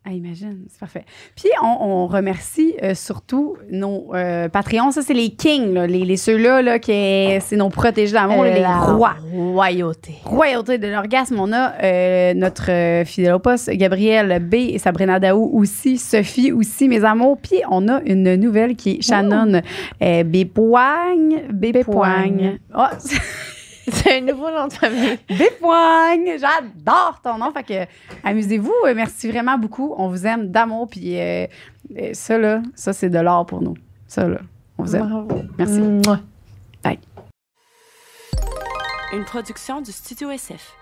Ah, 0.09 0.13
imagine, 0.13 0.59
c'est 0.69 0.79
parfait. 0.79 1.03
Puis, 1.35 1.49
on, 1.61 1.77
on 1.81 2.07
remercie 2.07 2.75
euh, 2.81 2.93
surtout 2.95 3.57
nos 3.69 4.15
euh, 4.15 4.47
Patreons. 4.47 4.91
Ça, 4.91 5.01
c'est 5.01 5.13
les 5.13 5.31
kings, 5.31 5.73
là, 5.73 5.85
les, 5.85 6.05
les 6.05 6.15
ceux-là, 6.15 6.61
là, 6.61 6.79
qui 6.79 6.93
est- 6.93 7.41
c'est 7.41 7.57
nos 7.57 7.67
protégés 7.67 8.13
d'amour, 8.13 8.45
les 8.45 8.65
rois. 8.65 9.15
Royauté. 9.33 10.13
Royauté 10.23 10.77
de 10.77 10.87
l'orgasme, 10.87 11.37
on 11.37 11.51
a 11.51 11.73
euh, 11.83 12.33
notre 12.35 12.71
euh, 12.71 13.03
fidèle 13.03 13.33
au 13.33 13.39
poste, 13.39 13.69
Gabrielle 13.71 14.39
B 14.39 14.53
et 14.53 14.79
Sabrina 14.79 15.19
Daou 15.19 15.43
aussi, 15.53 15.97
Sophie 15.97 16.53
aussi, 16.53 16.87
mes 16.87 17.03
amours. 17.03 17.37
Puis 17.41 17.59
on 17.69 17.89
a 17.89 17.99
une 18.05 18.35
nouvelle 18.37 18.77
qui 18.77 18.91
est 18.91 19.01
Shannon 19.01 19.61
euh, 20.01 20.23
Bépoigne. 20.23 21.41
Bépoigne. 21.51 22.59
Ah, 22.73 22.91
C'est 23.91 24.17
un 24.17 24.21
nouveau 24.21 24.51
nom 24.51 24.67
de 24.67 24.73
famille. 24.73 25.17
Bépoigne! 25.29 26.37
J'adore 26.37 27.21
ton 27.23 27.37
nom. 27.37 27.51
Fait 27.53 27.63
que 27.63 27.91
amusez-vous. 28.27 28.73
Euh, 28.85 28.93
Merci 28.93 29.31
vraiment 29.31 29.57
beaucoup. 29.57 29.95
On 29.97 30.09
vous 30.09 30.25
aime 30.27 30.51
d'amour. 30.51 30.89
Puis 30.89 31.17
euh, 31.17 31.47
euh, 31.97 32.09
ça, 32.13 32.37
là, 32.37 32.61
ça, 32.75 32.91
c'est 32.91 33.09
de 33.09 33.19
l'or 33.19 33.45
pour 33.45 33.61
nous. 33.61 33.75
Ça, 34.07 34.27
là, 34.27 34.39
on 34.77 34.83
vous 34.83 34.95
aime. 34.95 35.07
Bravo. 35.07 35.41
Merci. 35.57 35.79
Mouah. 35.79 36.19
Une 39.13 39.23
production 39.23 39.79
du 39.79 39.93
Studio 39.93 40.31
SF. 40.31 40.76